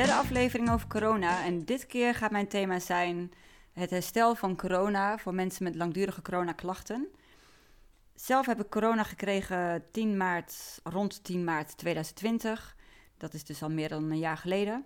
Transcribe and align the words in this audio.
Derde 0.00 0.14
aflevering 0.14 0.70
over 0.70 0.86
corona 0.86 1.44
en 1.44 1.64
dit 1.64 1.86
keer 1.86 2.14
gaat 2.14 2.30
mijn 2.30 2.48
thema 2.48 2.78
zijn 2.78 3.32
het 3.72 3.90
herstel 3.90 4.34
van 4.34 4.56
corona 4.56 5.18
voor 5.18 5.34
mensen 5.34 5.64
met 5.64 5.74
langdurige 5.74 6.22
coronaklachten. 6.22 7.08
Zelf 8.14 8.46
heb 8.46 8.60
ik 8.60 8.70
corona 8.70 9.02
gekregen 9.02 9.84
10 9.92 10.16
maart, 10.16 10.80
rond 10.82 11.24
10 11.24 11.44
maart 11.44 11.76
2020. 11.76 12.76
Dat 13.18 13.34
is 13.34 13.44
dus 13.44 13.62
al 13.62 13.70
meer 13.70 13.88
dan 13.88 14.10
een 14.10 14.18
jaar 14.18 14.36
geleden. 14.36 14.84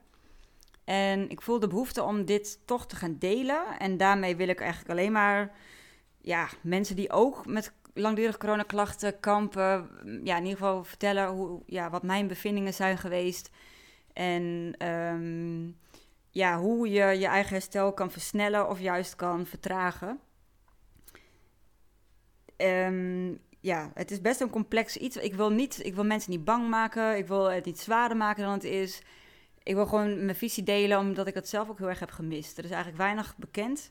En 0.85 1.31
ik 1.31 1.41
voel 1.41 1.61
de 1.61 1.69
behoefte 1.69 2.03
om 2.03 2.25
dit 2.25 2.59
toch 2.65 2.87
te 2.87 2.97
gaan 2.97 3.17
delen. 3.19 3.79
En 3.79 3.97
daarmee 3.97 4.37
wil 4.37 4.49
ik 4.49 4.61
eigenlijk 4.61 4.91
alleen 4.91 5.13
maar 5.13 5.53
ja, 6.21 6.49
mensen 6.61 6.97
die 6.97 7.11
ook 7.11 7.47
met 7.47 7.73
langdurige 7.93 8.39
coronaklachten 8.39 9.21
kampen, 9.21 9.91
ja, 10.25 10.37
in 10.37 10.43
ieder 10.43 10.59
geval 10.59 10.85
vertellen 10.85 11.29
hoe, 11.29 11.63
ja, 11.67 11.91
wat 11.91 12.03
mijn 12.03 12.27
bevindingen 12.27 12.75
zijn 12.75 12.99
geweest. 12.99 13.51
En 14.15 14.75
ehm, 14.79 15.71
ja, 16.31 16.59
hoe 16.59 16.89
je 16.89 17.05
je 17.19 17.27
eigen 17.27 17.53
herstel 17.53 17.93
kan 17.93 18.11
versnellen 18.11 18.69
of 18.69 18.81
juist 18.81 19.17
kan 19.17 19.47
vertragen. 19.47 20.21
Ehm, 22.57 23.35
ja, 23.61 23.91
het 23.95 24.11
is 24.11 24.21
best 24.21 24.41
een 24.41 24.51
complex 24.51 24.97
iets. 24.97 25.17
Ik 25.17 25.35
wil, 25.35 25.51
niet, 25.51 25.85
ik 25.85 25.95
wil 25.95 26.05
mensen 26.05 26.31
niet 26.31 26.45
bang 26.45 26.69
maken. 26.69 27.17
Ik 27.17 27.27
wil 27.27 27.51
het 27.51 27.65
niet 27.65 27.79
zwaarder 27.79 28.17
maken 28.17 28.43
dan 28.43 28.53
het 28.53 28.65
is. 28.65 29.03
Ik 29.63 29.75
wil 29.75 29.87
gewoon 29.87 30.25
mijn 30.25 30.37
visie 30.37 30.63
delen, 30.63 30.99
omdat 30.99 31.27
ik 31.27 31.35
het 31.35 31.49
zelf 31.49 31.69
ook 31.69 31.79
heel 31.79 31.89
erg 31.89 32.01
heb 32.01 32.11
gemist. 32.11 32.59
Er 32.59 32.65
is 32.65 32.71
eigenlijk 32.71 33.03
weinig 33.03 33.37
bekend 33.37 33.91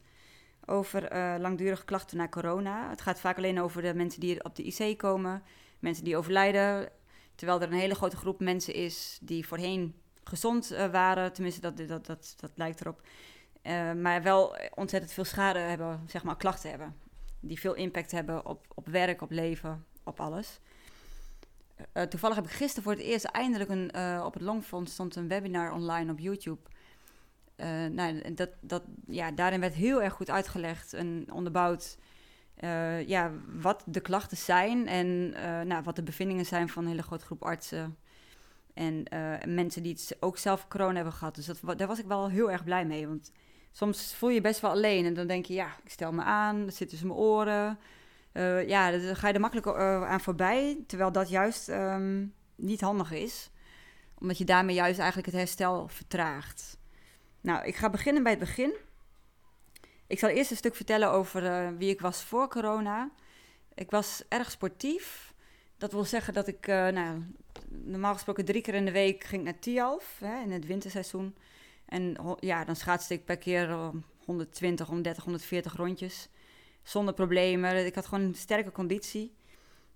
over 0.66 1.14
uh, 1.14 1.36
langdurige 1.40 1.86
klachten 1.86 2.18
na 2.18 2.28
corona. 2.28 2.90
Het 2.90 3.02
gaat 3.02 3.20
vaak 3.20 3.38
alleen 3.38 3.62
over 3.62 3.82
de 3.82 3.94
mensen 3.94 4.20
die 4.20 4.44
op 4.44 4.56
de 4.56 4.64
IC 4.64 4.98
komen, 4.98 5.44
mensen 5.80 6.04
die 6.04 6.18
overlijden. 6.18 6.90
Terwijl 7.36 7.62
er 7.62 7.68
een 7.68 7.80
hele 7.80 7.96
grote 7.96 8.18
groep 8.18 8.40
mensen 8.40 8.74
is 8.74 9.20
die 9.22 9.48
voorheen 9.48 9.96
gezond 10.24 10.72
uh, 10.72 10.92
waren. 10.92 11.34
Tenminste, 11.34 11.62
dat, 11.62 11.78
dat, 11.78 12.06
dat, 12.06 12.34
dat 12.40 12.52
lijkt 12.56 12.82
erop. 12.82 13.02
Uh, 13.64 13.94
maar 13.94 14.24
wel 14.24 14.56
ontzettend 14.76 15.14
veel 15.14 15.24
schade 15.24 15.60
hebben, 15.60 16.04
zeg 16.08 16.24
maar, 16.24 16.38
klachten 16.38 16.70
hebben. 16.70 16.96
Die 17.40 17.60
veel 17.60 17.74
impact 17.74 18.12
hebben 18.12 18.46
op, 18.46 18.66
op 18.74 18.88
werk, 18.88 19.22
op 19.22 19.32
leven, 19.32 19.86
op 20.04 20.20
alles. 20.20 20.60
Uh, 21.94 22.04
toevallig 22.04 22.36
heb 22.36 22.46
ik 22.46 22.52
gisteren 22.52 22.84
voor 22.84 22.92
het 22.92 23.02
eerst 23.02 23.26
eindelijk 23.26 23.70
een, 23.70 24.22
op 24.24 24.34
het 24.34 24.42
Longfonds 24.42 24.94
stond 24.94 25.16
een 25.16 25.28
webinar 25.28 25.74
online 25.74 26.12
op 26.12 26.20
YouTube. 26.20 26.62
nou, 27.92 28.34
dat, 28.34 28.50
dat, 28.62 28.84
ja, 29.08 29.32
daarin 29.32 29.60
werd 29.60 29.74
heel 29.74 30.02
erg 30.02 30.14
goed 30.14 30.30
uitgelegd 30.30 30.94
en 30.94 31.28
onderbouwd 31.32 31.98
ja, 33.06 33.32
wat 33.62 33.84
de 33.86 34.02
klachten 34.02 34.38
zijn 34.38 34.88
en 34.88 35.30
nou, 35.68 35.84
wat 35.84 35.96
de 35.96 36.04
bevindingen 36.04 36.46
zijn 36.46 36.70
van 36.70 36.84
een 36.84 36.90
hele 36.90 37.04
grote 37.04 37.26
groep 37.26 37.44
artsen 37.44 37.98
en 38.74 39.06
uh, 39.14 39.34
mensen 39.46 39.84
die 39.84 39.94
het 39.94 40.18
ook 40.20 40.38
zelf 40.38 40.68
corona 40.68 40.96
hebben 40.96 41.14
gehad. 41.14 41.36
Dus 41.36 41.46
dat, 41.46 41.78
daar 41.78 41.88
was 41.88 42.00
ik 42.00 42.06
wel 42.06 42.30
heel 42.30 42.52
erg 42.52 42.64
blij 42.64 42.86
mee. 42.86 43.08
Want 43.08 43.32
soms 43.72 44.16
voel 44.16 44.30
je 44.30 44.36
je 44.36 44.42
best 44.42 44.60
wel 44.60 44.72
alleen. 44.72 45.06
En 45.06 45.14
dan 45.14 45.28
denk 45.28 45.46
je, 45.46 45.54
ja, 45.54 45.76
ik 45.84 45.92
stel 45.92 46.12
me 46.12 46.24
aan. 46.24 46.66
Dat 46.66 46.76
zit 46.76 46.90
tussen 46.90 47.08
mijn 47.08 47.20
oren. 47.20 47.80
Uh, 48.34 48.68
ja, 48.68 48.92
dan 48.92 49.16
ga 49.16 49.28
je 49.28 49.34
er 49.34 49.40
makkelijk 49.40 49.68
uh, 49.68 50.10
aan 50.10 50.22
voorbij. 50.22 50.84
Terwijl 50.88 51.12
dat 51.12 51.30
juist 51.30 51.70
um, 51.70 52.34
niet 52.56 52.82
handig 52.82 53.12
is. 53.12 53.50
Omdat 54.20 54.38
je 54.38 54.46
daarmee 54.46 54.76
juist 54.76 55.00
eigenlijk 55.00 55.28
het 55.28 55.38
herstel 55.38 55.88
vertraagt. 55.88 56.78
Nou, 57.42 57.66
ik 57.66 57.76
ga 57.76 57.90
beginnen 57.90 58.24
bij 58.24 58.32
het 58.32 58.42
begin. 58.42 58.74
Ik 60.08 60.20
zal 60.20 60.30
eerst 60.30 60.52
een 60.52 60.58
stuk 60.58 60.76
vertellen 60.76 61.12
over 61.12 61.78
wie 61.78 61.90
ik 61.90 62.02
was 62.02 62.24
voor 62.24 62.48
corona. 62.48 63.12
Ik 63.74 63.92
was 63.92 64.24
erg 64.28 64.52
sportief. 64.52 65.34
Dat 65.78 65.92
wil 65.92 66.04
zeggen 66.04 66.34
dat 66.34 66.48
ik 66.48 66.68
nou, 66.68 67.24
normaal 67.84 68.14
gesproken 68.14 68.46
drie 68.46 68.62
keer 68.62 68.74
in 68.74 68.86
de 68.86 68.92
week 68.92 69.24
ging 69.24 69.42
ik 69.42 69.48
naar 69.48 69.60
Tialf 69.60 70.22
in 70.44 70.52
het 70.52 70.66
winterseizoen. 70.66 71.36
En 71.86 72.18
ja, 72.40 72.66
dan 72.66 72.76
schaatste 72.76 73.14
ik 73.14 73.26
per 73.26 73.38
keer 73.38 73.92
120, 74.26 74.88
130, 74.88 75.24
140 75.24 75.76
rondjes. 75.76 76.30
Zonder 76.84 77.14
problemen. 77.14 77.86
Ik 77.86 77.96
had 77.96 78.06
gewoon 78.06 78.24
een 78.24 78.36
sterke 78.36 78.72
conditie. 78.72 79.34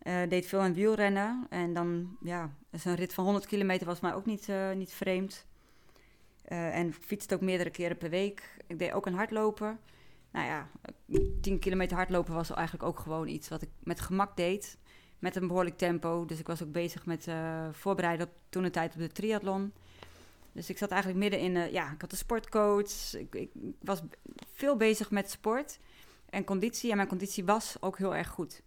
Uh, 0.04 0.22
deed 0.30 0.46
veel 0.46 0.60
aan 0.60 0.74
wielrennen. 0.74 1.46
En 1.50 1.74
dan, 1.74 2.18
ja, 2.22 2.54
dus 2.70 2.86
een 2.86 2.96
rit 2.96 3.14
van 3.14 3.24
100 3.24 3.46
kilometer 3.46 3.88
was 3.88 4.00
mij 4.00 4.14
ook 4.14 4.26
niet, 4.26 4.48
uh, 4.48 4.72
niet 4.72 4.94
vreemd. 4.94 5.46
Uh, 6.48 6.76
en 6.76 6.94
fietste 6.94 7.36
ook 7.36 7.42
meerdere 7.42 7.70
keren 7.70 7.98
per 7.98 8.10
week. 8.10 8.58
Ik 8.68 8.80
deed 8.80 8.92
ook 8.92 9.06
een 9.06 9.14
hardlopen. 9.14 9.80
Nou 10.32 10.46
ja, 10.48 10.70
10 11.42 11.60
kilometer 11.60 11.98
hardlopen 11.98 12.34
was 12.34 12.52
eigenlijk 12.52 12.88
ook 12.88 13.00
gewoon 13.00 13.28
iets 13.28 13.48
wat 13.48 13.62
ik 13.62 13.70
met 13.84 14.00
gemak 14.00 14.38
deed 14.38 14.78
met 15.20 15.36
een 15.36 15.48
behoorlijk 15.48 15.78
tempo. 15.78 16.26
Dus 16.26 16.40
ik 16.40 16.48
was 16.48 16.64
ook 16.64 16.72
bezig 16.72 17.06
met 17.06 17.28
uh, 17.28 17.68
voorbereiden 17.72 18.28
op 18.28 18.34
toen 18.50 18.64
de 18.64 18.70
tijd 18.70 18.94
op 18.94 19.00
de 19.00 19.12
triathlon. 19.12 19.74
Dus 20.52 20.70
ik 20.70 20.78
zat 20.78 20.90
eigenlijk 20.90 21.22
midden 21.22 21.40
in, 21.40 21.56
uh, 21.56 21.72
ja, 21.72 21.92
ik 21.92 22.02
had 22.02 22.12
een 22.12 22.18
sportcoach. 22.18 23.14
Ik, 23.14 23.36
ik, 23.36 23.50
was 23.82 24.02
veel 24.54 24.78
bezig 24.78 25.12
met 25.12 25.32
sport 25.32 25.80
en 26.30 26.44
conditie. 26.44 26.90
En 26.90 26.96
mijn 26.96 27.08
conditie 27.08 27.46
was 27.46 27.78
ook 27.80 27.98
heel 27.98 28.16
erg 28.16 28.28
goed. 28.28 28.62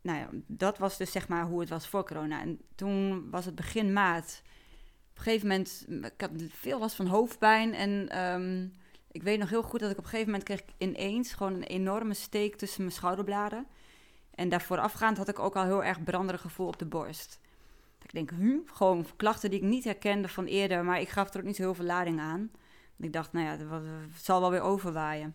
Nou 0.00 0.18
ja, 0.18 0.28
dat 0.46 0.78
was 0.78 0.96
dus 0.96 1.10
zeg 1.12 1.28
maar 1.28 1.44
hoe 1.44 1.60
het 1.60 1.68
was 1.68 1.88
voor 1.88 2.04
corona. 2.04 2.40
En 2.40 2.60
toen 2.74 3.30
was 3.30 3.44
het 3.44 3.54
begin 3.54 3.92
maart. 3.92 4.42
Op 5.10 5.16
een 5.16 5.22
gegeven 5.22 5.48
moment, 5.48 5.86
ik 5.88 6.20
had 6.20 6.30
veel 6.48 6.78
last 6.78 6.96
van 6.96 7.06
hoofdpijn. 7.06 7.74
En 7.74 8.18
um, 8.24 8.72
ik 9.10 9.22
weet 9.22 9.38
nog 9.38 9.48
heel 9.48 9.62
goed 9.62 9.80
dat 9.80 9.90
ik 9.90 9.98
op 9.98 10.04
een 10.04 10.10
gegeven 10.10 10.32
moment 10.32 10.48
kreeg 10.48 10.62
ineens 10.78 11.32
gewoon 11.32 11.54
een 11.54 11.62
enorme 11.62 12.14
steek 12.14 12.56
tussen 12.56 12.82
mijn 12.82 12.94
schouderbladen. 12.94 13.66
En 14.38 14.48
daarvoor 14.48 14.78
afgaand 14.78 15.16
had 15.16 15.28
ik 15.28 15.38
ook 15.38 15.56
al 15.56 15.64
heel 15.64 15.84
erg 15.84 16.04
branderig 16.04 16.40
gevoel 16.40 16.66
op 16.66 16.78
de 16.78 16.84
borst. 16.84 17.40
Ik 18.02 18.12
denk, 18.12 18.30
hm, 18.30 18.56
gewoon 18.66 19.06
klachten 19.16 19.50
die 19.50 19.58
ik 19.58 19.64
niet 19.64 19.84
herkende 19.84 20.28
van 20.28 20.44
eerder, 20.44 20.84
maar 20.84 21.00
ik 21.00 21.08
gaf 21.08 21.34
er 21.34 21.40
ook 21.40 21.46
niet 21.46 21.58
heel 21.58 21.74
veel 21.74 21.84
lading 21.84 22.20
aan. 22.20 22.50
Ik 22.98 23.12
dacht, 23.12 23.32
nou 23.32 23.46
ja, 23.46 23.80
het 24.10 24.22
zal 24.22 24.40
wel 24.40 24.50
weer 24.50 24.60
overwaaien. 24.60 25.34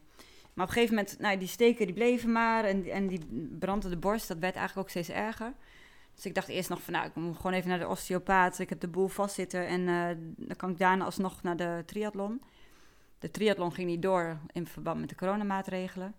Maar 0.53 0.65
op 0.65 0.71
een 0.71 0.77
gegeven 0.77 0.95
moment, 0.95 1.19
nou, 1.19 1.37
die 1.37 1.47
steken 1.47 1.85
die 1.85 1.95
bleven 1.95 2.31
maar 2.31 2.63
en, 2.63 2.85
en 2.85 3.07
die 3.07 3.19
brandde 3.59 3.89
de 3.89 3.97
borst, 3.97 4.27
dat 4.27 4.37
werd 4.37 4.55
eigenlijk 4.55 4.87
ook 4.87 4.89
steeds 4.89 5.17
erger. 5.17 5.53
Dus 6.15 6.25
ik 6.25 6.35
dacht 6.35 6.47
eerst 6.47 6.69
nog 6.69 6.81
van, 6.81 6.93
nou, 6.93 7.05
ik 7.05 7.15
moet 7.15 7.35
gewoon 7.35 7.53
even 7.53 7.69
naar 7.69 7.79
de 7.79 7.87
osteopaat. 7.87 8.59
Ik 8.59 8.69
heb 8.69 8.79
de 8.79 8.87
boel 8.87 9.07
vastzitten 9.07 9.67
en 9.67 9.81
uh, 9.81 10.07
dan 10.47 10.55
kan 10.55 10.69
ik 10.69 10.77
daarna 10.77 11.05
alsnog 11.05 11.43
naar 11.43 11.57
de 11.57 11.83
triathlon. 11.85 12.41
De 13.19 13.31
triathlon 13.31 13.73
ging 13.73 13.87
niet 13.87 14.01
door 14.01 14.37
in 14.51 14.67
verband 14.67 14.99
met 14.99 15.09
de 15.09 15.15
coronamaatregelen. 15.15 16.15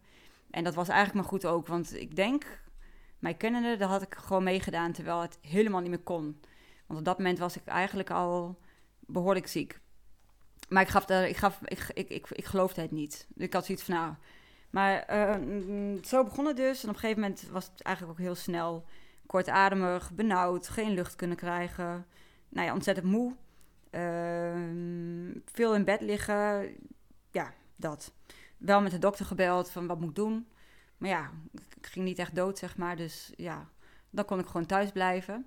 En 0.50 0.65
dat 0.65 0.75
was 0.75 0.89
eigenlijk 0.89 1.19
maar 1.21 1.31
goed 1.31 1.47
ook, 1.47 1.67
want 1.67 1.97
ik 1.97 2.17
denk 2.17 2.62
mij 3.25 3.35
kennende, 3.35 3.77
daar 3.77 3.89
had 3.89 4.03
ik 4.03 4.15
gewoon 4.15 4.43
meegedaan 4.43 4.93
terwijl 4.93 5.21
het 5.21 5.39
helemaal 5.41 5.81
niet 5.81 5.91
meer 5.91 5.99
kon. 5.99 6.41
Want 6.87 6.99
op 6.99 7.05
dat 7.05 7.19
moment 7.19 7.39
was 7.39 7.57
ik 7.57 7.67
eigenlijk 7.67 8.11
al 8.11 8.59
behoorlijk 9.01 9.47
ziek. 9.47 9.81
Maar 10.69 10.83
ik, 10.83 10.89
gaf 10.89 11.05
daar, 11.05 11.29
ik, 11.29 11.37
gaf, 11.37 11.61
ik, 11.65 11.87
ik, 11.95 12.09
ik, 12.09 12.31
ik 12.31 12.45
geloofde 12.45 12.81
het 12.81 12.91
niet. 12.91 13.27
Ik 13.37 13.53
had 13.53 13.65
zoiets 13.65 13.85
van, 13.85 13.95
nou... 13.95 14.15
Maar 14.71 15.05
uh, 15.11 16.03
zo 16.03 16.25
begon 16.25 16.47
het 16.47 16.57
dus. 16.57 16.83
En 16.83 16.89
op 16.89 16.95
een 16.95 17.01
gegeven 17.01 17.23
moment 17.23 17.49
was 17.51 17.65
het 17.65 17.83
eigenlijk 17.83 18.19
ook 18.19 18.25
heel 18.25 18.35
snel 18.35 18.85
kortademig, 19.27 20.12
benauwd, 20.12 20.69
geen 20.69 20.91
lucht 20.91 21.17
kunnen 21.17 21.37
krijgen. 21.37 22.06
Nou 22.49 22.67
ja, 22.67 22.73
ontzettend 22.73 23.06
moe. 23.06 23.35
Uh, 23.91 25.43
veel 25.53 25.75
in 25.75 25.85
bed 25.85 26.01
liggen. 26.01 26.75
Ja, 27.31 27.55
dat. 27.77 28.12
Wel 28.56 28.81
met 28.81 28.91
de 28.91 28.99
dokter 28.99 29.27
gebeld 29.27 29.71
van 29.71 29.87
wat 29.87 30.01
moet 30.01 30.09
ik 30.09 30.15
doen. 30.15 30.49
Maar 30.97 31.09
ja, 31.09 31.31
ik 31.53 31.87
ging 31.87 32.05
niet 32.05 32.19
echt 32.19 32.34
dood, 32.34 32.59
zeg 32.59 32.77
maar. 32.77 32.97
Dus 32.97 33.32
ja, 33.37 33.69
dan 34.10 34.25
kon 34.25 34.38
ik 34.38 34.47
gewoon 34.47 34.66
thuis 34.66 34.91
blijven. 34.91 35.47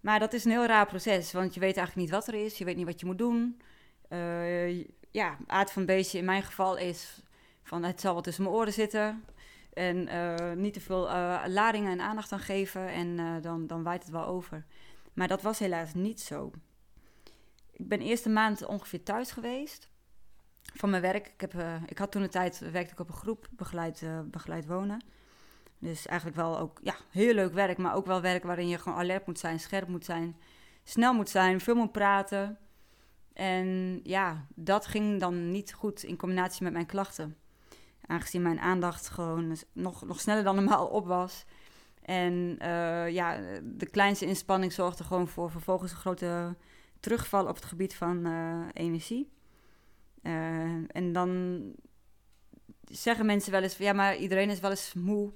Maar 0.00 0.18
dat 0.18 0.32
is 0.32 0.44
een 0.44 0.50
heel 0.50 0.66
raar 0.66 0.86
proces, 0.86 1.32
want 1.32 1.54
je 1.54 1.60
weet 1.60 1.76
eigenlijk 1.76 2.06
niet 2.06 2.16
wat 2.16 2.26
er 2.26 2.44
is. 2.44 2.58
Je 2.58 2.64
weet 2.64 2.76
niet 2.76 2.86
wat 2.86 3.00
je 3.00 3.06
moet 3.06 3.18
doen. 3.18 3.60
Uh, 4.08 4.84
ja, 5.10 5.36
aard 5.46 5.72
van 5.72 5.86
beestje 5.86 6.18
in 6.18 6.24
mijn 6.24 6.42
geval 6.42 6.76
is 6.76 7.22
van 7.62 7.82
het 7.82 8.00
zal 8.00 8.12
wel 8.12 8.22
tussen 8.22 8.42
mijn 8.42 8.54
oren 8.54 8.72
zitten. 8.72 9.24
En 9.72 10.08
uh, 10.08 10.52
niet 10.52 10.72
te 10.72 10.80
veel 10.80 11.08
uh, 11.08 11.42
ladingen 11.46 11.92
en 11.92 12.00
aandacht 12.00 12.32
aan 12.32 12.38
geven 12.38 12.88
en 12.88 13.40
dan, 13.42 13.66
dan 13.66 13.82
waait 13.82 14.02
het 14.02 14.12
wel 14.12 14.26
over. 14.26 14.64
Maar 15.12 15.28
dat 15.28 15.42
was 15.42 15.58
helaas 15.58 15.94
niet 15.94 16.20
zo. 16.20 16.50
Ik 17.72 17.88
ben 17.88 18.00
eerste 18.00 18.28
maand 18.28 18.66
ongeveer 18.66 19.02
thuis 19.02 19.30
geweest 19.30 19.88
van 20.74 20.90
mijn 20.90 21.02
werk. 21.02 21.26
Ik, 21.26 21.40
heb, 21.40 21.54
uh, 21.54 21.74
ik 21.86 21.98
had 21.98 22.12
toen 22.12 22.22
een 22.22 22.30
tijd, 22.30 22.58
werkte 22.58 22.92
ik 22.92 23.00
op 23.00 23.08
een 23.08 23.14
groep, 23.14 23.48
begeleid, 23.50 24.00
uh, 24.00 24.20
begeleid 24.24 24.66
wonen. 24.66 25.00
Dus 25.78 26.06
eigenlijk 26.06 26.38
wel 26.38 26.58
ook, 26.58 26.78
ja, 26.82 26.94
heel 27.10 27.34
leuk 27.34 27.52
werk, 27.52 27.78
maar 27.78 27.94
ook 27.94 28.06
wel 28.06 28.20
werk 28.20 28.44
waarin 28.44 28.68
je 28.68 28.78
gewoon 28.78 28.98
alert 28.98 29.26
moet 29.26 29.38
zijn, 29.38 29.60
scherp 29.60 29.88
moet 29.88 30.04
zijn, 30.04 30.36
snel 30.84 31.14
moet 31.14 31.28
zijn, 31.28 31.60
veel 31.60 31.74
moet 31.74 31.92
praten. 31.92 32.58
En 33.32 34.00
ja, 34.02 34.46
dat 34.54 34.86
ging 34.86 35.20
dan 35.20 35.50
niet 35.50 35.72
goed 35.72 36.02
in 36.02 36.16
combinatie 36.16 36.62
met 36.62 36.72
mijn 36.72 36.86
klachten. 36.86 37.36
Aangezien 38.06 38.42
mijn 38.42 38.60
aandacht 38.60 39.08
gewoon 39.08 39.56
nog, 39.72 40.06
nog 40.06 40.20
sneller 40.20 40.44
dan 40.44 40.54
normaal 40.54 40.86
op 40.86 41.06
was. 41.06 41.44
En 42.02 42.58
uh, 42.62 43.10
ja, 43.10 43.40
de 43.62 43.88
kleinste 43.90 44.26
inspanning 44.26 44.72
zorgde 44.72 45.04
gewoon 45.04 45.28
voor 45.28 45.50
vervolgens 45.50 45.90
een 45.90 45.98
grote 45.98 46.56
terugval 47.00 47.46
op 47.46 47.54
het 47.54 47.64
gebied 47.64 47.94
van 47.94 48.26
energie. 48.72 49.37
Uh, 50.22 50.32
en 50.86 51.12
dan 51.12 51.62
zeggen 52.84 53.26
mensen 53.26 53.52
wel 53.52 53.62
eens: 53.62 53.76
ja, 53.76 53.92
maar 53.92 54.16
iedereen 54.16 54.50
is 54.50 54.60
wel 54.60 54.70
eens 54.70 54.94
moe. 54.94 55.32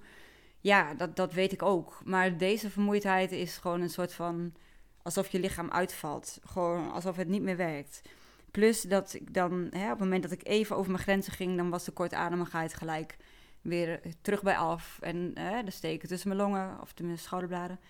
Ja, 0.60 0.94
dat, 0.94 1.16
dat 1.16 1.32
weet 1.32 1.52
ik 1.52 1.62
ook. 1.62 2.00
Maar 2.04 2.36
deze 2.36 2.70
vermoeidheid 2.70 3.32
is 3.32 3.56
gewoon 3.56 3.80
een 3.80 3.90
soort 3.90 4.12
van 4.12 4.54
alsof 5.02 5.28
je 5.28 5.40
lichaam 5.40 5.70
uitvalt. 5.70 6.38
Gewoon 6.44 6.92
alsof 6.92 7.16
het 7.16 7.28
niet 7.28 7.42
meer 7.42 7.56
werkt. 7.56 8.02
Plus 8.50 8.82
dat 8.82 9.14
ik 9.14 9.34
dan, 9.34 9.68
hè, 9.70 9.84
op 9.84 9.90
het 9.90 9.98
moment 9.98 10.22
dat 10.22 10.32
ik 10.32 10.46
even 10.46 10.76
over 10.76 10.90
mijn 10.90 11.02
grenzen 11.02 11.32
ging, 11.32 11.56
dan 11.56 11.70
was 11.70 11.84
de 11.84 11.92
kortademigheid 11.92 12.74
gelijk 12.74 13.16
weer 13.60 14.00
terug 14.20 14.42
bij 14.42 14.56
af. 14.56 14.98
En 15.00 15.30
hè, 15.34 15.62
de 15.62 15.70
steken 15.70 16.08
tussen 16.08 16.28
mijn 16.28 16.40
longen 16.40 16.80
of 16.80 16.92
de, 16.94 17.04
mijn 17.04 17.18
schouderbladen. 17.18 17.80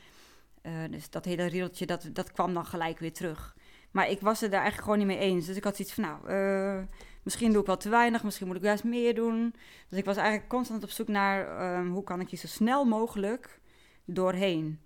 Uh, 0.63 0.73
dus 0.91 1.11
dat 1.11 1.25
hele 1.25 1.47
rieltje, 1.47 1.87
dat, 1.87 2.09
dat 2.13 2.33
kwam 2.33 2.55
dan 2.55 2.67
gelijk 2.67 2.99
weer 2.99 3.13
terug. 3.13 3.57
Maar 3.93 4.11
ik 4.11 4.21
was 4.21 4.41
het 4.41 4.51
daar 4.51 4.61
eigenlijk 4.61 4.91
gewoon 4.91 5.07
niet 5.07 5.17
mee 5.19 5.29
eens. 5.29 5.47
Dus 5.47 5.57
ik 5.57 5.65
had 5.65 5.77
zoiets 5.77 5.95
van, 5.95 6.05
nou, 6.05 6.31
uh, 6.31 6.85
misschien 7.23 7.53
doe 7.53 7.61
ik 7.61 7.67
wel 7.67 7.77
te 7.77 7.89
weinig, 7.89 8.23
misschien 8.23 8.47
moet 8.47 8.57
ik 8.57 8.63
juist 8.63 8.85
meer 8.85 9.15
doen. 9.15 9.55
Dus 9.89 9.99
ik 9.99 10.05
was 10.05 10.17
eigenlijk 10.17 10.49
constant 10.49 10.83
op 10.83 10.91
zoek 10.91 11.09
naar 11.09 11.77
um, 11.79 11.93
hoe 11.93 12.05
kan 12.05 12.21
ik 12.21 12.29
je 12.29 12.37
zo 12.37 12.47
snel 12.47 12.85
mogelijk 12.85 13.61
doorheen. 14.05 14.81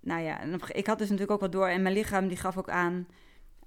Nou 0.00 0.20
ja, 0.22 0.40
ik 0.68 0.86
had 0.86 0.98
dus 0.98 1.08
natuurlijk 1.08 1.30
ook 1.30 1.40
wat 1.40 1.52
door 1.52 1.68
en 1.68 1.82
mijn 1.82 1.94
lichaam 1.94 2.28
die 2.28 2.36
gaf 2.36 2.56
ook 2.56 2.70
aan 2.70 3.06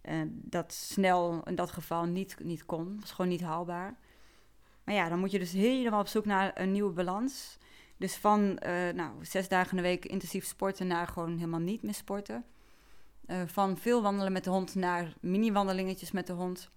uh, 0.09 0.21
dat 0.27 0.73
snel 0.73 1.41
in 1.45 1.55
dat 1.55 1.71
geval 1.71 2.05
niet, 2.05 2.35
niet 2.39 2.65
kon. 2.65 2.91
Dat 2.93 2.99
was 2.99 3.11
gewoon 3.11 3.31
niet 3.31 3.41
haalbaar. 3.41 3.97
Maar 4.83 4.95
ja, 4.95 5.09
dan 5.09 5.19
moet 5.19 5.31
je 5.31 5.39
dus 5.39 5.51
helemaal 5.51 5.99
op 5.99 6.07
zoek 6.07 6.25
naar 6.25 6.51
een 6.53 6.71
nieuwe 6.71 6.91
balans. 6.91 7.57
Dus 7.97 8.15
van 8.15 8.41
uh, 8.41 8.89
nou, 8.93 9.11
zes 9.21 9.47
dagen 9.47 9.69
in 9.71 9.83
de 9.83 9.89
week 9.89 10.05
intensief 10.05 10.45
sporten 10.45 10.87
naar 10.87 11.07
gewoon 11.07 11.35
helemaal 11.35 11.59
niet 11.59 11.81
meer 11.83 11.93
sporten. 11.93 12.45
Uh, 13.27 13.41
van 13.45 13.77
veel 13.77 14.01
wandelen 14.01 14.31
met 14.31 14.43
de 14.43 14.49
hond 14.49 14.75
naar 14.75 15.13
mini-wandelingetjes 15.19 16.11
met 16.11 16.27
de 16.27 16.33
hond. 16.33 16.69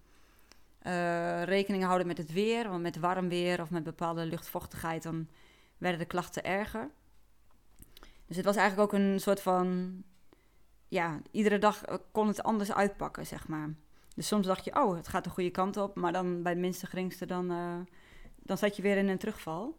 Uh, 0.83 1.43
rekening 1.43 1.83
houden 1.83 2.07
met 2.07 2.17
het 2.17 2.31
weer, 2.31 2.69
want 2.69 2.81
met 2.81 2.99
warm 2.99 3.29
weer 3.29 3.61
of 3.61 3.69
met 3.69 3.83
bepaalde 3.83 4.25
luchtvochtigheid, 4.25 5.03
dan 5.03 5.27
werden 5.77 5.99
de 5.99 6.05
klachten 6.05 6.43
erger. 6.43 6.89
Dus 8.25 8.35
het 8.35 8.45
was 8.45 8.55
eigenlijk 8.55 8.93
ook 8.93 8.99
een 8.99 9.19
soort 9.19 9.41
van, 9.41 9.93
ja, 10.87 11.21
iedere 11.31 11.57
dag 11.57 11.83
kon 12.11 12.27
het 12.27 12.43
anders 12.43 12.73
uitpakken, 12.73 13.27
zeg 13.27 13.47
maar. 13.47 13.69
Dus 14.15 14.27
soms 14.27 14.47
dacht 14.47 14.65
je, 14.65 14.75
oh, 14.75 14.95
het 14.95 15.07
gaat 15.07 15.23
de 15.23 15.29
goede 15.29 15.49
kant 15.51 15.77
op, 15.77 15.95
maar 15.95 16.11
dan 16.11 16.43
bij 16.43 16.51
het 16.51 16.61
minste 16.61 16.85
geringste, 16.85 17.25
dan, 17.25 17.47
dan 18.35 18.57
zat 18.57 18.75
je 18.75 18.81
weer 18.81 18.97
in 18.97 19.07
een 19.07 19.17
terugval. 19.17 19.77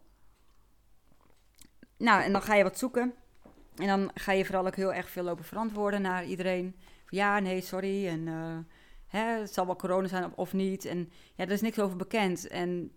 Nou, 1.97 2.23
en 2.23 2.31
dan 2.31 2.41
ga 2.41 2.55
je 2.55 2.63
wat 2.63 2.77
zoeken. 2.77 3.13
En 3.75 3.87
dan 3.87 4.11
ga 4.13 4.31
je 4.31 4.45
vooral 4.45 4.65
ook 4.65 4.75
heel 4.75 4.93
erg 4.93 5.09
veel 5.09 5.23
lopen 5.23 5.45
verantwoorden 5.45 6.01
naar 6.01 6.25
iedereen. 6.25 6.75
Ja, 7.07 7.39
nee, 7.39 7.61
sorry. 7.61 8.07
En 8.07 8.19
uh, 8.27 8.57
hè, 9.07 9.39
het 9.39 9.53
zal 9.53 9.65
wel 9.65 9.75
corona 9.75 10.07
zijn 10.07 10.35
of, 10.35 10.53
niet. 10.53 10.85
En 10.85 11.11
ja, 11.35 11.43
er 11.43 11.51
is 11.51 11.61
niks 11.61 11.79
over 11.79 11.97
bekend. 11.97 12.47
En 12.47 12.91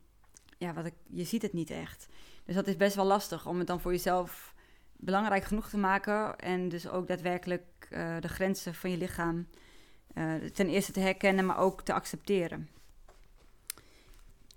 ja, 0.58 0.72
wat 0.72 0.84
ik, 0.84 0.94
je 1.10 1.24
ziet 1.24 1.42
het 1.42 1.52
niet 1.52 1.70
echt. 1.70 2.06
Dus 2.44 2.54
dat 2.54 2.66
is 2.66 2.76
best 2.76 2.96
wel 2.96 3.04
lastig 3.04 3.46
om 3.46 3.58
het 3.58 3.66
dan 3.66 3.80
voor 3.80 3.92
jezelf 3.92 4.54
belangrijk 4.96 5.44
genoeg 5.44 5.68
te 5.68 5.78
maken. 5.78 6.38
En 6.38 6.68
dus 6.68 6.88
ook 6.88 7.06
daadwerkelijk 7.06 7.62
uh, 7.90 8.16
de 8.20 8.28
grenzen 8.28 8.74
van 8.74 8.90
je 8.90 8.96
lichaam 8.96 9.46
uh, 10.14 10.34
ten 10.34 10.68
eerste 10.68 10.92
te 10.92 11.00
herkennen, 11.00 11.46
maar 11.46 11.58
ook 11.58 11.82
te 11.82 11.92
accepteren. 11.92 12.68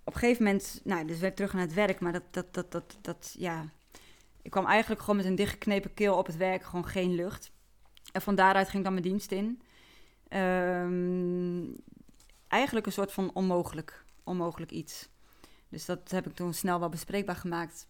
Op 0.03 0.13
een 0.13 0.19
gegeven 0.19 0.43
moment, 0.43 0.81
nou, 0.83 1.05
dus 1.07 1.19
weer 1.19 1.33
terug 1.33 1.53
naar 1.53 1.61
het 1.61 1.73
werk, 1.73 1.99
maar 1.99 2.11
dat, 2.11 2.23
dat, 2.31 2.53
dat, 2.53 2.71
dat, 2.71 2.97
dat 3.01 3.35
ja, 3.37 3.69
ik 4.47 4.53
kwam 4.53 4.65
eigenlijk 4.65 5.01
gewoon 5.01 5.15
met 5.15 5.25
een 5.25 5.35
dichtgeknepen 5.35 5.94
keel 5.94 6.17
op 6.17 6.25
het 6.25 6.38
werk, 6.38 6.63
gewoon 6.63 6.88
geen 6.88 7.15
lucht. 7.15 7.51
En 8.11 8.21
van 8.21 8.35
daaruit 8.35 8.65
ging 8.65 8.77
ik 8.77 8.83
dan 8.83 8.94
mijn 8.94 9.05
dienst 9.05 9.31
in. 9.31 9.61
Um, 10.39 11.75
eigenlijk 12.47 12.85
een 12.85 12.91
soort 12.91 13.11
van 13.11 13.31
onmogelijk, 13.33 14.03
onmogelijk 14.23 14.71
iets. 14.71 15.09
Dus 15.69 15.85
dat 15.85 16.11
heb 16.11 16.27
ik 16.27 16.33
toen 16.33 16.53
snel 16.53 16.79
wel 16.79 16.89
bespreekbaar 16.89 17.35
gemaakt 17.35 17.88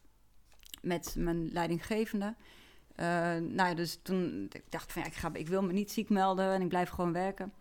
met 0.82 1.16
mijn 1.18 1.52
leidinggevende. 1.52 2.36
Uh, 2.96 3.06
nou 3.36 3.70
ja, 3.70 3.74
dus 3.74 4.00
toen 4.02 4.46
ik 4.52 4.64
dacht 4.70 4.92
van 4.92 5.02
ja, 5.02 5.08
ik, 5.08 5.14
ga, 5.14 5.30
ik 5.34 5.48
wil 5.48 5.64
me 5.64 5.74
niet 5.74 5.92
ziek 5.92 6.10
melden 6.10 6.54
en 6.54 6.62
ik 6.62 6.70
blijf 6.70 6.90
gewoon 6.90 7.14
werken. 7.14 7.54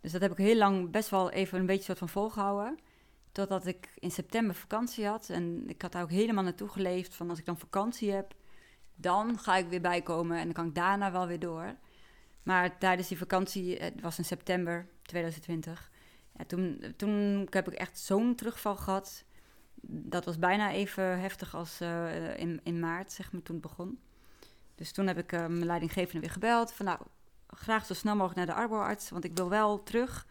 Dus 0.00 0.12
dat 0.12 0.20
heb 0.20 0.30
ik 0.30 0.38
heel 0.38 0.56
lang 0.56 0.90
best 0.90 1.08
wel 1.08 1.30
even 1.30 1.58
een 1.58 1.66
beetje 1.66 1.84
soort 1.84 1.98
van 1.98 2.08
volgehouden. 2.08 2.78
Totdat 3.34 3.66
ik 3.66 3.88
in 3.98 4.10
september 4.10 4.54
vakantie 4.54 5.06
had. 5.06 5.28
En 5.28 5.64
ik 5.66 5.82
had 5.82 5.92
daar 5.92 6.02
ook 6.02 6.10
helemaal 6.10 6.44
naartoe 6.44 6.68
geleefd 6.68 7.14
van 7.14 7.30
als 7.30 7.38
ik 7.38 7.44
dan 7.44 7.58
vakantie 7.58 8.12
heb, 8.12 8.34
dan 8.94 9.38
ga 9.38 9.56
ik 9.56 9.68
weer 9.68 9.80
bijkomen 9.80 10.38
en 10.38 10.44
dan 10.44 10.52
kan 10.52 10.66
ik 10.66 10.74
daarna 10.74 11.12
wel 11.12 11.26
weer 11.26 11.38
door. 11.38 11.76
Maar 12.42 12.78
tijdens 12.78 13.08
die 13.08 13.18
vakantie, 13.18 13.76
het 13.76 14.00
was 14.00 14.18
in 14.18 14.24
september 14.24 14.86
2020, 15.02 15.90
ja, 16.36 16.44
toen, 16.44 16.94
toen 16.96 17.46
heb 17.50 17.68
ik 17.68 17.74
echt 17.74 17.98
zo'n 17.98 18.34
terugval 18.34 18.76
gehad. 18.76 19.24
Dat 19.86 20.24
was 20.24 20.38
bijna 20.38 20.72
even 20.72 21.20
heftig 21.20 21.54
als 21.54 21.80
uh, 21.80 22.38
in, 22.38 22.60
in 22.62 22.80
maart, 22.80 23.12
zeg 23.12 23.32
maar, 23.32 23.42
toen 23.42 23.56
het 23.56 23.64
begon. 23.64 23.98
Dus 24.74 24.92
toen 24.92 25.06
heb 25.06 25.18
ik 25.18 25.32
uh, 25.32 25.38
mijn 25.40 25.66
leidinggevende 25.66 26.20
weer 26.20 26.30
gebeld. 26.30 26.72
Van 26.72 26.86
nou, 26.86 26.98
graag 27.46 27.86
zo 27.86 27.94
snel 27.94 28.14
mogelijk 28.16 28.36
naar 28.36 28.56
de 28.56 28.62
arboarts, 28.62 29.10
want 29.10 29.24
ik 29.24 29.36
wil 29.36 29.48
wel 29.48 29.82
terug. 29.82 30.26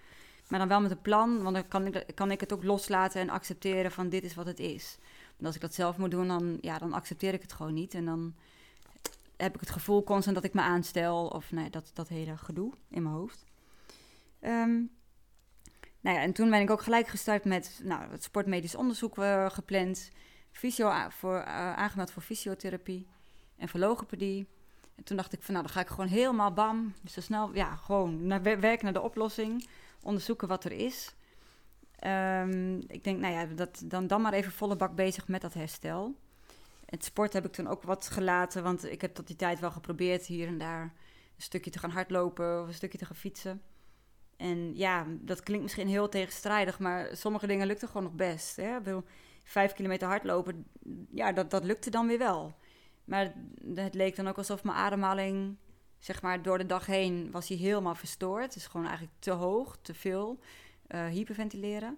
Maar 0.53 0.61
dan 0.61 0.71
wel 0.71 0.81
met 0.81 0.91
een 0.91 1.01
plan, 1.01 1.43
want 1.43 1.55
dan 1.55 1.67
kan 1.67 1.85
ik, 1.85 2.15
kan 2.15 2.31
ik 2.31 2.39
het 2.39 2.53
ook 2.53 2.63
loslaten 2.63 3.21
en 3.21 3.29
accepteren 3.29 3.91
van 3.91 4.09
dit 4.09 4.23
is 4.23 4.35
wat 4.35 4.45
het 4.45 4.59
is. 4.59 4.97
Want 5.31 5.45
als 5.45 5.55
ik 5.55 5.61
dat 5.61 5.73
zelf 5.73 5.97
moet 5.97 6.11
doen, 6.11 6.27
dan, 6.27 6.57
ja, 6.61 6.77
dan 6.77 6.93
accepteer 6.93 7.33
ik 7.33 7.41
het 7.41 7.53
gewoon 7.53 7.73
niet. 7.73 7.93
En 7.93 8.05
dan 8.05 8.35
heb 9.37 9.53
ik 9.53 9.59
het 9.59 9.69
gevoel 9.69 10.03
constant 10.03 10.35
dat 10.35 10.45
ik 10.45 10.53
me 10.53 10.61
aanstel. 10.61 11.27
Of 11.27 11.51
nee, 11.51 11.69
dat, 11.69 11.91
dat 11.93 12.07
hele 12.07 12.37
gedoe 12.37 12.73
in 12.89 13.03
mijn 13.03 13.15
hoofd. 13.15 13.43
Um, 14.41 14.91
nou 15.99 16.17
ja, 16.17 16.21
en 16.21 16.33
toen 16.33 16.49
ben 16.49 16.61
ik 16.61 16.69
ook 16.69 16.81
gelijk 16.81 17.07
gestart 17.07 17.45
met 17.45 17.79
nou, 17.83 18.11
het 18.11 18.23
sportmedisch 18.23 18.75
onderzoek 18.75 19.17
uh, 19.17 19.49
gepland. 19.49 20.11
Fysio 20.51 20.93
voor, 21.09 21.35
uh, 21.35 21.73
aangemeld 21.75 22.11
voor 22.11 22.21
fysiotherapie 22.21 23.07
en 23.57 23.69
voor 23.69 23.79
logopedie. 23.79 24.47
En 24.95 25.03
toen 25.03 25.17
dacht 25.17 25.33
ik 25.33 25.41
van 25.41 25.53
nou, 25.53 25.65
dan 25.65 25.75
ga 25.75 25.81
ik 25.81 25.89
gewoon 25.89 26.07
helemaal 26.07 26.53
bam, 26.53 26.93
zo 27.09 27.21
snel, 27.21 27.53
ja, 27.53 27.75
gewoon 27.75 28.27
naar 28.27 28.41
werk 28.41 28.81
naar 28.81 28.93
de 28.93 29.01
oplossing. 29.01 29.67
Onderzoeken 30.03 30.47
wat 30.47 30.63
er 30.63 30.71
is. 30.71 31.15
Um, 32.05 32.83
ik 32.87 33.03
denk, 33.03 33.19
nou 33.19 33.33
ja, 33.33 33.45
dat, 33.45 33.81
dan, 33.85 34.07
dan 34.07 34.21
maar 34.21 34.33
even 34.33 34.51
volle 34.51 34.75
bak 34.75 34.95
bezig 34.95 35.27
met 35.27 35.41
dat 35.41 35.53
herstel. 35.53 36.15
Het 36.85 37.03
sport 37.03 37.33
heb 37.33 37.45
ik 37.45 37.51
toen 37.51 37.67
ook 37.67 37.83
wat 37.83 38.09
gelaten, 38.09 38.63
want 38.63 38.91
ik 38.91 39.01
heb 39.01 39.13
tot 39.13 39.27
die 39.27 39.35
tijd 39.35 39.59
wel 39.59 39.71
geprobeerd 39.71 40.25
hier 40.25 40.47
en 40.47 40.57
daar 40.57 40.81
een 40.81 41.41
stukje 41.41 41.71
te 41.71 41.79
gaan 41.79 41.89
hardlopen 41.89 42.61
of 42.61 42.67
een 42.67 42.73
stukje 42.73 42.97
te 42.97 43.05
gaan 43.05 43.15
fietsen. 43.15 43.61
En 44.37 44.75
ja, 44.75 45.05
dat 45.09 45.43
klinkt 45.43 45.63
misschien 45.63 45.87
heel 45.87 46.09
tegenstrijdig, 46.09 46.79
maar 46.79 47.17
sommige 47.17 47.47
dingen 47.47 47.67
lukten 47.67 47.87
gewoon 47.87 48.03
nog 48.03 48.13
best. 48.13 48.55
Hè? 48.55 48.77
Vijf 49.43 49.73
kilometer 49.73 50.07
hardlopen, 50.07 50.65
ja, 51.11 51.31
dat, 51.31 51.51
dat 51.51 51.63
lukte 51.63 51.89
dan 51.89 52.07
weer 52.07 52.17
wel. 52.17 52.55
Maar 53.03 53.33
het 53.75 53.93
leek 53.93 54.15
dan 54.15 54.27
ook 54.27 54.37
alsof 54.37 54.63
mijn 54.63 54.77
ademhaling, 54.77 55.57
zeg 56.03 56.21
maar, 56.21 56.41
door 56.41 56.57
de 56.57 56.65
dag 56.65 56.85
heen 56.85 57.31
was 57.31 57.47
hij 57.47 57.57
helemaal 57.57 57.95
verstoord. 57.95 58.55
Is 58.55 58.67
gewoon 58.67 58.85
eigenlijk 58.85 59.15
te 59.19 59.31
hoog, 59.31 59.77
te 59.81 59.93
veel, 59.93 60.39
uh, 60.87 61.05
hyperventileren. 61.05 61.97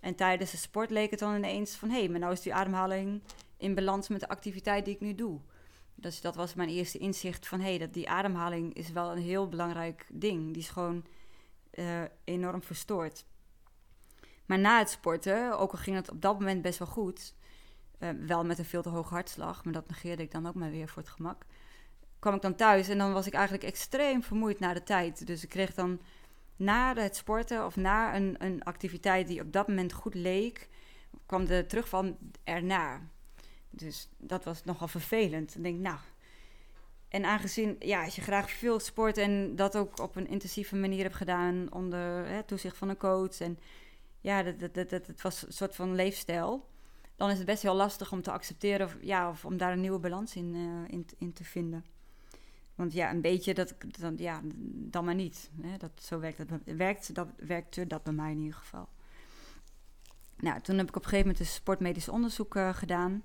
En 0.00 0.14
tijdens 0.14 0.50
de 0.50 0.56
sport 0.56 0.90
leek 0.90 1.10
het 1.10 1.18
dan 1.18 1.34
ineens 1.34 1.74
van... 1.74 1.90
hé, 1.90 1.98
hey, 1.98 2.08
maar 2.08 2.20
nou 2.20 2.32
is 2.32 2.40
die 2.40 2.54
ademhaling 2.54 3.22
in 3.56 3.74
balans 3.74 4.08
met 4.08 4.20
de 4.20 4.28
activiteit 4.28 4.84
die 4.84 4.94
ik 4.94 5.00
nu 5.00 5.14
doe. 5.14 5.40
Dus 5.94 6.20
dat 6.20 6.34
was 6.34 6.54
mijn 6.54 6.68
eerste 6.68 6.98
inzicht 6.98 7.46
van... 7.48 7.60
hé, 7.60 7.68
hey, 7.68 7.78
dat 7.78 7.92
die 7.92 8.08
ademhaling 8.08 8.74
is 8.74 8.90
wel 8.90 9.12
een 9.12 9.22
heel 9.22 9.48
belangrijk 9.48 10.06
ding. 10.12 10.52
Die 10.52 10.62
is 10.62 10.68
gewoon 10.68 11.04
uh, 11.74 12.02
enorm 12.24 12.62
verstoord. 12.62 13.24
Maar 14.46 14.58
na 14.58 14.78
het 14.78 14.90
sporten, 14.90 15.58
ook 15.58 15.72
al 15.72 15.78
ging 15.78 15.96
het 15.96 16.10
op 16.10 16.22
dat 16.22 16.38
moment 16.38 16.62
best 16.62 16.78
wel 16.78 16.88
goed... 16.88 17.34
Uh, 17.98 18.08
wel 18.26 18.44
met 18.44 18.58
een 18.58 18.64
veel 18.64 18.82
te 18.82 18.88
hoge 18.88 19.14
hartslag, 19.14 19.64
maar 19.64 19.72
dat 19.72 19.88
negeerde 19.88 20.22
ik 20.22 20.30
dan 20.30 20.46
ook 20.46 20.54
maar 20.54 20.70
weer 20.70 20.88
voor 20.88 21.02
het 21.02 21.10
gemak... 21.10 21.44
kwam 22.22 22.34
ik 22.34 22.42
dan 22.42 22.54
thuis 22.54 22.88
en 22.88 22.98
dan 22.98 23.12
was 23.12 23.26
ik 23.26 23.32
eigenlijk 23.32 23.64
extreem 23.64 24.22
vermoeid 24.22 24.58
na 24.58 24.72
de 24.72 24.82
tijd. 24.82 25.26
Dus 25.26 25.42
ik 25.42 25.48
kreeg 25.48 25.74
dan 25.74 26.00
na 26.56 26.94
het 26.94 27.16
sporten 27.16 27.66
of 27.66 27.76
na 27.76 28.16
een, 28.16 28.34
een 28.38 28.62
activiteit 28.62 29.26
die 29.26 29.40
op 29.40 29.52
dat 29.52 29.68
moment 29.68 29.92
goed 29.92 30.14
leek, 30.14 30.68
kwam 31.26 31.44
de 31.44 31.64
terugval 31.66 32.16
erna. 32.44 33.00
Dus 33.70 34.08
dat 34.18 34.44
was 34.44 34.64
nogal 34.64 34.88
vervelend. 34.88 35.56
Ik 35.56 35.62
denk 35.62 35.78
nou. 35.78 35.98
En 37.08 37.24
aangezien, 37.24 37.76
ja, 37.78 38.04
als 38.04 38.16
je 38.16 38.22
graag 38.22 38.50
veel 38.50 38.80
sport 38.80 39.16
en 39.16 39.56
dat 39.56 39.76
ook 39.76 39.98
op 39.98 40.16
een 40.16 40.28
intensieve 40.28 40.76
manier 40.76 41.02
hebt 41.02 41.16
gedaan 41.16 41.72
onder 41.72 42.26
hè, 42.26 42.42
toezicht 42.42 42.76
van 42.76 42.88
een 42.88 42.96
coach. 42.96 43.40
En 43.40 43.58
ja, 44.20 44.42
dat, 44.42 44.60
dat, 44.60 44.74
dat, 44.74 44.90
dat, 44.90 45.20
was 45.22 45.46
een 45.46 45.52
soort 45.52 45.74
van 45.74 45.94
leefstijl. 45.94 46.68
Dan 47.16 47.30
is 47.30 47.36
het 47.36 47.46
best 47.46 47.62
heel 47.62 47.74
lastig 47.74 48.12
om 48.12 48.22
te 48.22 48.32
accepteren 48.32 48.86
of, 48.86 48.96
ja, 49.00 49.28
of 49.28 49.44
om 49.44 49.56
daar 49.56 49.72
een 49.72 49.80
nieuwe 49.80 49.98
balans 49.98 50.36
in, 50.36 50.54
uh, 50.54 50.88
in, 50.88 51.06
in 51.18 51.32
te 51.32 51.44
vinden. 51.44 51.91
Want 52.74 52.92
ja, 52.92 53.10
een 53.10 53.20
beetje, 53.20 53.54
dat, 53.54 53.74
dan, 53.98 54.14
ja, 54.16 54.40
dan 54.74 55.04
maar 55.04 55.14
niet. 55.14 55.50
Hè? 55.60 55.76
Dat, 55.76 55.90
zo 56.02 56.18
werkt 56.18 56.38
dat, 56.48 56.60
werkt, 56.64 57.14
dat, 57.14 57.28
werkte 57.36 57.86
dat 57.86 58.02
bij 58.02 58.12
mij 58.12 58.30
in 58.30 58.40
ieder 58.40 58.58
geval. 58.58 58.88
Nou, 60.36 60.60
toen 60.60 60.78
heb 60.78 60.88
ik 60.88 60.96
op 60.96 61.02
een 61.02 61.08
gegeven 61.08 61.26
moment 61.26 61.46
een 61.46 61.54
sportmedisch 61.54 62.08
onderzoek 62.08 62.54
uh, 62.54 62.74
gedaan. 62.74 63.22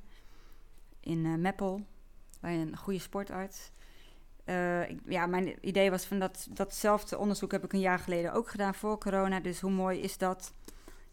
In 1.00 1.26
uh, 1.26 1.36
Meppel, 1.36 1.86
bij 2.40 2.62
een 2.62 2.78
goede 2.78 3.00
sportarts. 3.00 3.72
Ik, 4.88 5.00
ja, 5.06 5.26
mijn 5.26 5.68
idee 5.68 5.90
was 5.90 6.06
van 6.06 6.20
dat, 6.20 6.48
datzelfde 6.50 7.18
onderzoek 7.18 7.52
heb 7.52 7.64
ik 7.64 7.74
een 7.74 7.80
jaar 7.80 8.00
geleden 8.00 8.34
ook 8.34 8.50
gedaan 8.50 8.76
voor 8.76 8.98
corona. 8.98 9.40
Dus 9.40 9.60
hoe 9.60 9.72
mooi 9.72 10.00
is 10.00 10.18
dat? 10.18 10.54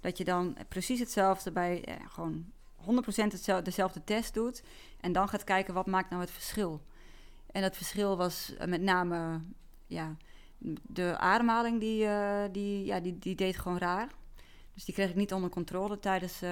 Dat 0.00 0.18
je 0.18 0.24
dan 0.24 0.56
precies 0.68 1.00
hetzelfde 1.00 1.52
bij 1.52 1.98
gewoon 2.08 2.44
100% 2.80 2.84
hetzelfde, 3.14 3.64
dezelfde 3.64 4.04
test 4.04 4.34
doet. 4.34 4.62
En 5.00 5.12
dan 5.12 5.28
gaat 5.28 5.44
kijken 5.44 5.74
wat 5.74 5.86
maakt 5.86 6.10
nou 6.10 6.22
het 6.22 6.30
verschil. 6.30 6.82
En 7.54 7.62
dat 7.62 7.76
verschil 7.76 8.16
was 8.16 8.56
eh, 8.56 8.66
met 8.66 8.80
name 8.80 9.40
ja, 9.86 10.16
de 10.82 11.16
ademhaling 11.18 11.80
die, 11.80 12.06
eh, 12.06 12.44
die, 12.52 12.84
ja, 12.84 13.00
die, 13.00 13.18
die 13.18 13.34
deed 13.34 13.58
gewoon 13.58 13.78
raar. 13.78 14.08
Dus 14.72 14.84
die 14.84 14.94
kreeg 14.94 15.10
ik 15.10 15.14
niet 15.14 15.32
onder 15.32 15.50
controle 15.50 15.98
tijdens 15.98 16.42
uh, 16.42 16.50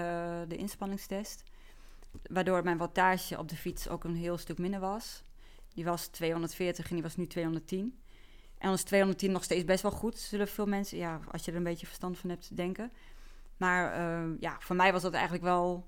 de 0.49 0.57
inspanningstest. 0.57 1.43
Waardoor 2.23 2.63
mijn 2.63 2.77
wattage 2.77 3.39
op 3.39 3.49
de 3.49 3.57
fiets 3.57 3.89
ook 3.89 4.05
een 4.05 4.15
heel 4.15 4.39
stuk 4.39 4.59
minder 4.59 4.81
was. 4.81 5.25
Die 5.75 5.85
was 5.85 6.07
240 6.07 6.89
en 6.89 6.95
die 6.95 7.03
was 7.03 7.17
nu 7.17 7.27
210. 7.27 7.79
En 7.79 7.93
dan 8.59 8.73
is 8.73 8.83
210 8.83 9.33
nog 9.33 9.45
steeds 9.45 9.65
best 9.65 9.83
wel 9.83 9.91
goed, 9.91 10.19
zullen 10.19 10.49
veel 10.49 10.67
mensen, 10.67 10.99
ja, 10.99 11.21
als 11.31 11.45
je 11.45 11.51
er 11.51 11.57
een 11.57 11.63
beetje 11.63 11.87
verstand 11.87 12.19
van 12.19 12.31
hebt, 12.31 12.57
denken. 12.57 12.93
Maar 13.57 13.99
ja, 14.41 14.57
voor 14.59 14.77
mij 14.77 14.93
was 14.93 15.03
dat 15.03 15.13
eigenlijk 15.13 15.45
wel 15.45 15.87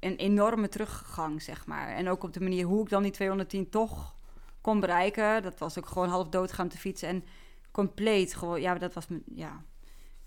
een 0.00 0.16
enorme 0.16 0.68
teruggang, 0.68 1.42
zeg 1.42 1.66
maar. 1.66 1.88
En 1.88 2.08
ook 2.08 2.22
op 2.22 2.32
de 2.32 2.40
manier 2.40 2.66
hoe 2.66 2.82
ik 2.82 2.88
dan 2.88 3.02
die 3.02 3.12
210 3.12 3.70
toch 3.70 4.16
kon 4.60 4.80
bereiken. 4.80 5.42
Dat 5.42 5.58
was 5.58 5.78
ook 5.78 5.86
gewoon 5.86 6.08
half 6.08 6.28
dood 6.28 6.52
gaan 6.52 6.68
te 6.68 6.78
fietsen. 6.78 7.08
En 7.08 7.24
compleet 7.70 8.34
gewoon, 8.34 8.60
ja, 8.60 8.74
dat 8.74 8.94
was 8.94 9.06
ja, 9.34 9.62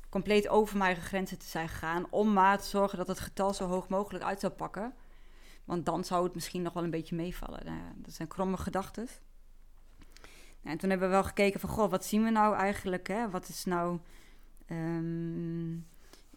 compleet 0.10 0.48
over 0.48 0.78
mijn 0.78 0.96
grenzen 0.96 1.38
te 1.38 1.46
zijn 1.46 1.70
gegaan. 1.70 2.06
Om 2.10 2.34
maar 2.34 2.58
te 2.58 2.68
zorgen 2.68 2.98
dat 2.98 3.08
het 3.08 3.20
getal 3.20 3.54
zo 3.54 3.68
hoog 3.68 3.90
mogelijk 3.90 4.24
uit 4.24 4.40
zou 4.40 4.54
pakken. 4.54 4.94
Want 5.66 5.86
dan 5.86 6.04
zou 6.04 6.24
het 6.24 6.34
misschien 6.34 6.62
nog 6.62 6.74
wel 6.74 6.84
een 6.84 6.90
beetje 6.90 7.16
meevallen. 7.16 7.66
Nou 7.66 7.80
dat 7.96 8.14
zijn 8.14 8.28
kromme 8.28 8.58
gedachten. 8.58 9.08
Nou, 10.62 10.74
en 10.74 10.78
toen 10.78 10.90
hebben 10.90 11.08
we 11.08 11.14
wel 11.14 11.24
gekeken 11.24 11.60
van, 11.60 11.70
goh, 11.70 11.90
wat 11.90 12.06
zien 12.06 12.24
we 12.24 12.30
nou 12.30 12.56
eigenlijk? 12.56 13.08
Hè? 13.08 13.30
Wat 13.30 13.48
is 13.48 13.66
nou 13.66 14.00
um, 14.68 15.88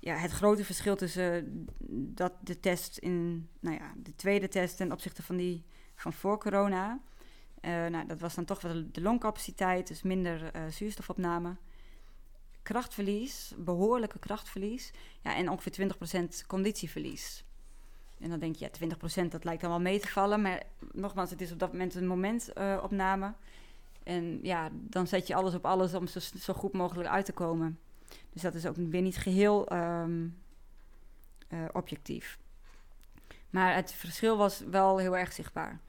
ja, 0.05 0.17
het 0.17 0.31
grote 0.31 0.65
verschil 0.65 0.97
tussen 0.97 1.67
dat 1.89 2.33
de 2.41 2.61
test 2.61 2.99
in, 2.99 3.49
nou 3.61 3.77
ja, 3.77 3.93
de 3.97 4.17
tweede 4.17 4.49
test 4.49 4.77
ten 4.77 4.93
opzichte 4.93 5.23
van 5.23 5.37
die 5.37 5.65
van 5.95 6.13
voor 6.13 6.39
corona. 6.39 7.01
Uh, 7.61 7.87
nou, 7.87 8.07
dat 8.07 8.21
was 8.21 8.35
dan 8.35 8.45
toch 8.45 8.61
wel 8.61 8.85
de 8.93 9.01
longcapaciteit, 9.01 9.89
dus 9.89 10.03
minder 10.03 10.57
uh, 10.57 10.63
zuurstofopname. 10.71 11.57
Krachtverlies, 12.63 13.53
behoorlijke 13.57 14.19
krachtverlies. 14.19 14.93
Ja, 15.21 15.37
en 15.37 15.49
ongeveer 15.49 15.93
20% 16.43 16.47
conditieverlies. 16.47 17.45
En 18.21 18.31
dan 18.31 18.39
denk 18.39 18.57
je, 18.57 18.71
ja, 18.79 19.25
20% 19.25 19.29
dat 19.29 19.45
lijkt 19.45 19.61
dan 19.61 19.71
wel 19.71 19.81
mee 19.81 20.01
te 20.01 20.09
vallen. 20.09 20.43
Maar 20.43 20.63
nogmaals, 20.93 21.31
het 21.31 21.41
is 21.41 21.53
op 21.53 21.59
dat 21.59 21.73
moment 21.73 21.95
een 21.95 22.07
momentopname. 22.07 23.35
En 24.03 24.39
ja, 24.43 24.71
dan 24.73 25.07
zet 25.07 25.27
je 25.27 25.35
alles 25.35 25.55
op 25.55 25.67
alles 25.67 25.95
om 25.95 26.07
zo, 26.07 26.21
zo, 26.21 26.53
goed 26.53 26.73
mogelijk 26.73 27.09
uit 27.09 27.25
te 27.25 27.33
komen. 27.33 27.79
Dus 28.33 28.43
dat 28.43 28.55
is 28.55 28.67
ook 28.67 28.77
weer 28.77 29.03
niet 29.03 29.17
geheel 29.17 29.73
um, 29.73 30.43
objectief. 31.73 32.39
Maar 33.51 33.75
het 33.75 33.93
verschil 33.93 34.37
was 34.37 34.61
wel 34.61 34.99
heel 34.99 35.17
erg 35.17 35.33
zichtbaar. 35.33 35.81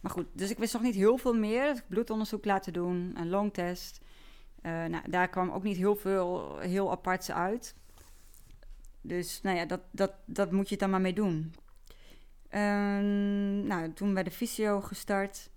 Maar 0.00 0.12
goed, 0.12 0.26
dus 0.32 0.50
ik 0.50 0.58
wist 0.58 0.72
nog 0.72 0.82
niet 0.82 0.94
heel 0.94 1.16
veel 1.16 1.34
meer. 1.34 1.82
Bloedonderzoek 1.88 2.44
laten 2.44 2.72
doen, 2.72 3.12
een 3.16 3.28
longtest. 3.28 4.00
Uh, 4.62 4.84
nou, 4.84 5.10
daar 5.10 5.28
kwam 5.28 5.50
ook 5.50 5.62
niet 5.62 5.76
heel 5.76 5.96
veel 5.96 6.58
heel 6.58 6.90
aparts 6.90 7.30
uit. 7.30 7.74
Dus 9.00 9.40
nou 9.40 9.56
ja, 9.56 9.64
dat, 9.64 9.80
dat, 9.90 10.12
dat 10.24 10.52
moet 10.52 10.68
je 10.68 10.76
dan 10.76 10.90
maar 10.90 11.00
mee 11.00 11.12
doen. 11.12 11.54
Uh, 12.50 12.60
nou, 13.66 13.92
toen 13.92 14.14
bij 14.14 14.22
de 14.22 14.30
fysio 14.30 14.80
gestart. 14.80 15.50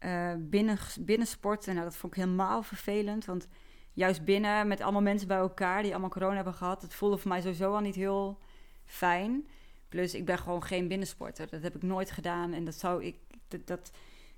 Uh, 0.00 0.32
binnen, 0.38 0.78
binnen 1.00 1.26
sporten, 1.26 1.74
nou, 1.74 1.86
dat 1.86 1.96
vond 1.96 2.16
ik 2.16 2.22
helemaal 2.22 2.62
vervelend. 2.62 3.24
Want 3.24 3.48
juist 3.94 4.24
binnen, 4.24 4.68
met 4.68 4.80
allemaal 4.80 5.02
mensen 5.02 5.28
bij 5.28 5.36
elkaar 5.36 5.82
die 5.82 5.90
allemaal 5.90 6.10
corona 6.10 6.34
hebben 6.34 6.54
gehad... 6.54 6.82
het 6.82 6.94
voelde 6.94 7.18
voor 7.18 7.28
mij 7.28 7.40
sowieso 7.40 7.74
al 7.74 7.80
niet 7.80 7.94
heel 7.94 8.38
fijn. 8.84 9.48
Plus, 9.88 10.14
ik 10.14 10.24
ben 10.24 10.38
gewoon 10.38 10.62
geen 10.62 10.88
binnensporter. 10.88 11.50
Dat 11.50 11.62
heb 11.62 11.76
ik 11.76 11.82
nooit 11.82 12.10
gedaan. 12.10 12.52
En 12.52 12.64
dat 12.64 12.74
zou 12.74 13.04
ik 13.04 13.16
dat, 13.64 13.90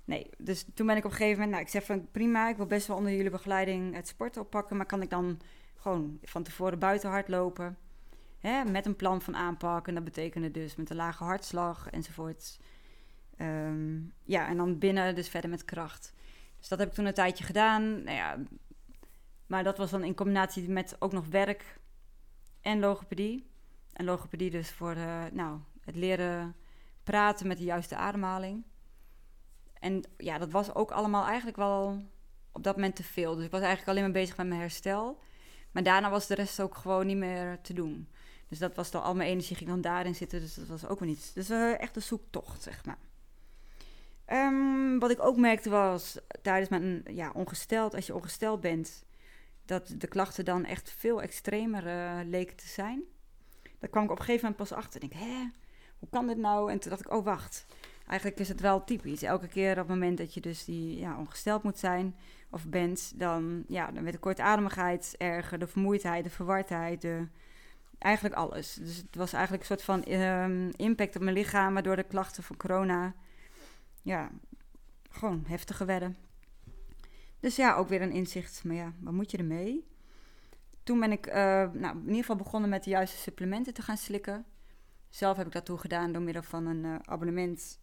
nee, 0.05 0.29
dus 0.37 0.65
toen 0.73 0.87
ben 0.87 0.97
ik 0.97 1.05
op 1.05 1.11
een 1.11 1.17
gegeven 1.17 1.35
moment, 1.35 1.51
nou, 1.51 1.63
ik 1.63 1.69
zeg 1.69 1.83
van 1.83 2.11
prima, 2.11 2.49
ik 2.49 2.57
wil 2.57 2.65
best 2.65 2.87
wel 2.87 2.97
onder 2.97 3.11
jullie 3.13 3.31
begeleiding 3.31 3.95
het 3.95 4.07
sport 4.07 4.37
oppakken, 4.37 4.77
maar 4.77 4.85
kan 4.85 5.01
ik 5.01 5.09
dan 5.09 5.39
gewoon 5.75 6.19
van 6.23 6.43
tevoren 6.43 6.79
buiten 6.79 7.09
hardlopen? 7.09 7.77
Hè, 8.39 8.63
met 8.63 8.85
een 8.85 8.95
plan 8.95 9.21
van 9.21 9.35
aanpak. 9.35 9.87
En 9.87 9.93
dat 9.93 10.03
betekende 10.03 10.51
dus 10.51 10.75
met 10.75 10.89
een 10.89 10.95
lage 10.95 11.23
hartslag 11.23 11.89
enzovoort. 11.89 12.59
Ehm, 13.37 13.99
ja, 14.23 14.47
en 14.47 14.57
dan 14.57 14.77
binnen 14.77 15.15
dus 15.15 15.29
verder 15.29 15.49
met 15.49 15.65
kracht. 15.65 16.13
Dus 16.59 16.67
dat 16.67 16.79
heb 16.79 16.87
ik 16.87 16.93
toen 16.93 17.05
een 17.05 17.13
tijdje 17.13 17.43
gedaan. 17.43 18.03
Nou 18.03 18.17
ja, 18.17 18.37
maar 19.47 19.63
dat 19.63 19.77
was 19.77 19.89
dan 19.89 20.03
in 20.03 20.15
combinatie 20.15 20.69
met 20.69 20.95
ook 20.99 21.11
nog 21.11 21.27
werk 21.27 21.79
en 22.61 22.79
logopedie. 22.79 23.47
En 23.93 24.05
logopedie 24.05 24.49
dus 24.49 24.71
voor 24.71 24.93
de, 24.93 25.29
nou, 25.31 25.59
het 25.81 25.95
leren 25.95 26.55
praten 27.03 27.47
met 27.47 27.57
de 27.57 27.63
juiste 27.63 27.95
ademhaling. 27.95 28.63
En 29.79 30.03
ja, 30.17 30.37
dat 30.37 30.51
was 30.51 30.75
ook 30.75 30.91
allemaal 30.91 31.25
eigenlijk 31.25 31.57
wel 31.57 32.03
op 32.51 32.63
dat 32.63 32.75
moment 32.75 32.95
te 32.95 33.03
veel. 33.03 33.35
Dus 33.35 33.45
ik 33.45 33.51
was 33.51 33.61
eigenlijk 33.61 33.89
alleen 33.89 34.03
maar 34.03 34.21
bezig 34.21 34.37
met 34.37 34.47
mijn 34.47 34.59
herstel. 34.59 35.19
Maar 35.71 35.83
daarna 35.83 36.09
was 36.09 36.27
de 36.27 36.35
rest 36.35 36.61
ook 36.61 36.75
gewoon 36.75 37.05
niet 37.05 37.17
meer 37.17 37.61
te 37.61 37.73
doen. 37.73 38.09
Dus 38.47 38.59
dat 38.59 38.75
was 38.75 38.91
dan 38.91 39.03
al 39.03 39.15
mijn 39.15 39.29
energie 39.29 39.55
ging 39.55 39.69
dan 39.69 39.81
daarin 39.81 40.15
zitten. 40.15 40.39
Dus 40.39 40.53
dat 40.53 40.67
was 40.67 40.87
ook 40.87 40.99
wel 40.99 41.07
niet. 41.07 41.31
Dus 41.33 41.49
uh, 41.49 41.79
echt 41.79 41.95
een 41.95 42.01
zoektocht, 42.01 42.63
zeg 42.63 42.85
maar. 42.85 42.97
Um, 44.31 44.99
wat 44.99 45.11
ik 45.11 45.23
ook 45.23 45.37
merkte 45.37 45.69
was 45.69 46.19
tijdens 46.41 46.69
mijn 46.69 47.03
ja, 47.05 47.31
ongesteld, 47.33 47.95
als 47.95 48.05
je 48.05 48.15
ongesteld 48.15 48.61
bent, 48.61 49.05
dat 49.67 49.93
de 49.97 50.07
klachten 50.07 50.45
dan 50.45 50.65
echt 50.65 50.91
veel 50.91 51.21
extremer 51.21 51.85
uh, 51.85 52.19
leken 52.29 52.55
te 52.55 52.67
zijn. 52.67 53.03
Daar 53.79 53.89
kwam 53.89 54.03
ik 54.03 54.11
op 54.11 54.19
een 54.19 54.25
gegeven 54.25 54.49
moment 54.49 54.69
pas 54.69 54.77
achter. 54.77 55.03
Ik 55.03 55.09
denk, 55.09 55.23
hè, 55.23 55.49
hoe 55.99 56.09
kan 56.09 56.27
dit 56.27 56.37
nou? 56.37 56.71
En 56.71 56.79
toen 56.79 56.89
dacht 56.89 57.05
ik, 57.05 57.11
oh 57.11 57.25
wacht, 57.25 57.65
eigenlijk 58.07 58.39
is 58.39 58.49
het 58.49 58.61
wel 58.61 58.83
typisch. 58.83 59.21
Elke 59.21 59.47
keer 59.47 59.71
op 59.71 59.77
het 59.77 59.87
moment 59.87 60.17
dat 60.17 60.33
je 60.33 60.41
dus 60.41 60.65
die, 60.65 60.97
ja, 60.97 61.17
ongesteld 61.17 61.63
moet 61.63 61.79
zijn 61.79 62.15
of 62.49 62.67
bent, 62.67 63.19
dan, 63.19 63.63
ja, 63.67 63.91
dan 63.91 64.03
werd 64.03 64.15
de 64.15 64.21
kortademigheid 64.21 65.15
erger, 65.17 65.59
de 65.59 65.67
vermoeidheid, 65.67 66.23
de 66.23 66.29
verwardheid, 66.29 67.01
de, 67.01 67.27
eigenlijk 67.97 68.35
alles. 68.35 68.73
Dus 68.73 68.97
het 68.97 69.15
was 69.15 69.33
eigenlijk 69.33 69.63
een 69.63 69.77
soort 69.77 69.83
van 69.83 70.13
um, 70.13 70.71
impact 70.75 71.15
op 71.15 71.21
mijn 71.21 71.35
lichaam, 71.35 71.73
waardoor 71.73 71.95
de 71.95 72.03
klachten 72.03 72.43
van 72.43 72.57
corona, 72.57 73.13
ja, 74.01 74.29
gewoon 75.09 75.43
heftiger 75.47 75.85
werden. 75.85 76.26
Dus 77.39 77.55
ja, 77.55 77.75
ook 77.75 77.87
weer 77.87 78.01
een 78.01 78.11
inzicht, 78.11 78.63
maar 78.63 78.75
ja, 78.75 78.93
wat 78.99 79.13
moet 79.13 79.31
je 79.31 79.37
ermee? 79.37 79.87
Toen 80.83 80.99
ben 80.99 81.11
ik 81.11 81.27
uh, 81.27 81.33
nou, 81.73 81.95
in 81.95 82.01
ieder 82.01 82.15
geval 82.15 82.35
begonnen 82.35 82.69
met 82.69 82.83
de 82.83 82.89
juiste 82.89 83.17
supplementen 83.17 83.73
te 83.73 83.81
gaan 83.81 83.97
slikken. 83.97 84.45
Zelf 85.09 85.37
heb 85.37 85.45
ik 85.47 85.53
dat 85.53 85.65
toen 85.65 85.79
gedaan 85.79 86.11
door 86.11 86.21
middel 86.21 86.43
van 86.43 86.65
een 86.65 86.83
uh, 86.83 86.95
abonnement 87.01 87.79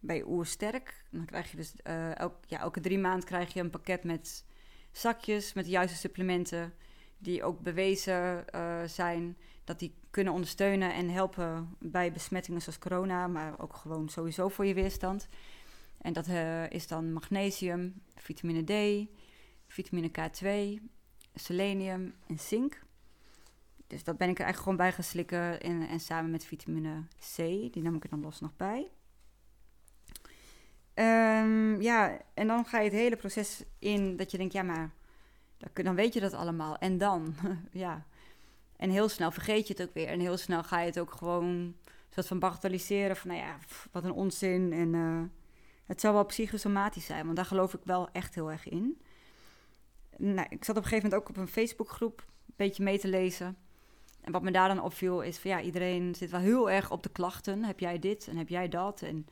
bij 0.00 0.24
Oersterk. 0.24 1.04
Dan 1.10 1.24
krijg 1.24 1.50
je 1.50 1.56
dus 1.56 1.74
elk, 2.14 2.34
ja, 2.46 2.58
elke 2.58 2.80
drie 2.80 2.98
maanden 2.98 3.28
krijg 3.28 3.52
je 3.52 3.60
een 3.60 3.70
pakket 3.70 4.04
met 4.04 4.44
zakjes 4.90 5.52
met 5.52 5.64
de 5.64 5.70
juiste 5.70 5.96
supplementen. 5.96 6.72
Die 7.18 7.44
ook 7.44 7.60
bewezen 7.60 8.44
zijn 8.86 9.36
dat 9.64 9.78
die 9.78 9.94
kunnen 10.10 10.32
ondersteunen 10.32 10.94
en 10.94 11.10
helpen 11.10 11.76
bij 11.78 12.12
besmettingen 12.12 12.62
zoals 12.62 12.78
corona, 12.78 13.26
maar 13.26 13.60
ook 13.60 13.74
gewoon 13.74 14.08
sowieso 14.08 14.48
voor 14.48 14.66
je 14.66 14.74
weerstand. 14.74 15.28
En 16.02 16.12
dat 16.12 16.28
uh, 16.28 16.70
is 16.70 16.86
dan 16.86 17.12
magnesium, 17.12 18.02
vitamine 18.14 18.64
D, 18.64 19.06
vitamine 19.66 20.10
K2, 20.10 20.48
selenium 21.34 22.14
en 22.26 22.38
zink. 22.38 22.82
Dus 23.86 24.04
dat 24.04 24.16
ben 24.16 24.28
ik 24.28 24.38
er 24.38 24.44
eigenlijk 24.44 24.58
gewoon 24.58 24.76
bij 24.76 24.92
gaan 24.92 25.04
slikken 25.04 25.60
en, 25.60 25.88
en 25.88 26.00
samen 26.00 26.30
met 26.30 26.44
vitamine 26.44 27.02
C, 27.18 27.36
die 27.72 27.82
nam 27.82 27.94
ik 27.94 28.04
er 28.04 28.10
dan 28.10 28.20
los 28.20 28.40
nog 28.40 28.56
bij. 28.56 28.90
Um, 30.94 31.80
ja, 31.80 32.18
en 32.34 32.46
dan 32.46 32.64
ga 32.64 32.78
je 32.78 32.84
het 32.84 32.98
hele 32.98 33.16
proces 33.16 33.64
in 33.78 34.16
dat 34.16 34.30
je 34.30 34.38
denkt, 34.38 34.52
ja, 34.52 34.62
maar 34.62 34.90
dan 35.72 35.94
weet 35.94 36.14
je 36.14 36.20
dat 36.20 36.32
allemaal. 36.32 36.78
En 36.78 36.98
dan, 36.98 37.34
ja. 37.72 38.06
En 38.76 38.90
heel 38.90 39.08
snel 39.08 39.30
vergeet 39.30 39.66
je 39.66 39.72
het 39.72 39.82
ook 39.82 39.94
weer. 39.94 40.08
En 40.08 40.20
heel 40.20 40.36
snel 40.36 40.62
ga 40.62 40.80
je 40.80 40.86
het 40.86 40.98
ook 40.98 41.12
gewoon 41.12 41.76
soort 42.10 42.26
van 42.26 42.38
bagatelliseren. 42.38 43.16
Van, 43.16 43.30
nou 43.30 43.42
ja, 43.42 43.58
wat 43.92 44.04
een 44.04 44.12
onzin. 44.12 44.72
En 44.72 44.92
uh, 44.92 45.22
het 45.86 46.00
zou 46.00 46.14
wel 46.14 46.24
psychosomatisch 46.24 47.06
zijn, 47.06 47.24
want 47.24 47.36
daar 47.36 47.44
geloof 47.44 47.74
ik 47.74 47.80
wel 47.84 48.08
echt 48.12 48.34
heel 48.34 48.50
erg 48.50 48.68
in. 48.68 49.00
Nou, 50.16 50.46
ik 50.50 50.64
zat 50.64 50.76
op 50.76 50.82
een 50.82 50.88
gegeven 50.88 51.10
moment 51.10 51.22
ook 51.22 51.28
op 51.28 51.36
een 51.36 51.48
Facebookgroep 51.48 52.24
een 52.46 52.54
beetje 52.56 52.82
mee 52.82 52.98
te 52.98 53.08
lezen. 53.08 53.56
En 54.20 54.32
wat 54.32 54.42
me 54.42 54.50
daar 54.50 54.68
dan 54.68 54.82
opviel 54.82 55.20
is 55.20 55.38
van 55.38 55.50
ja, 55.50 55.60
iedereen 55.60 56.14
zit 56.14 56.30
wel 56.30 56.40
heel 56.40 56.70
erg 56.70 56.90
op 56.90 57.02
de 57.02 57.08
klachten. 57.08 57.64
Heb 57.64 57.80
jij 57.80 57.98
dit 57.98 58.28
en 58.28 58.36
heb 58.36 58.48
jij 58.48 58.68
dat? 58.68 59.02
En 59.02 59.26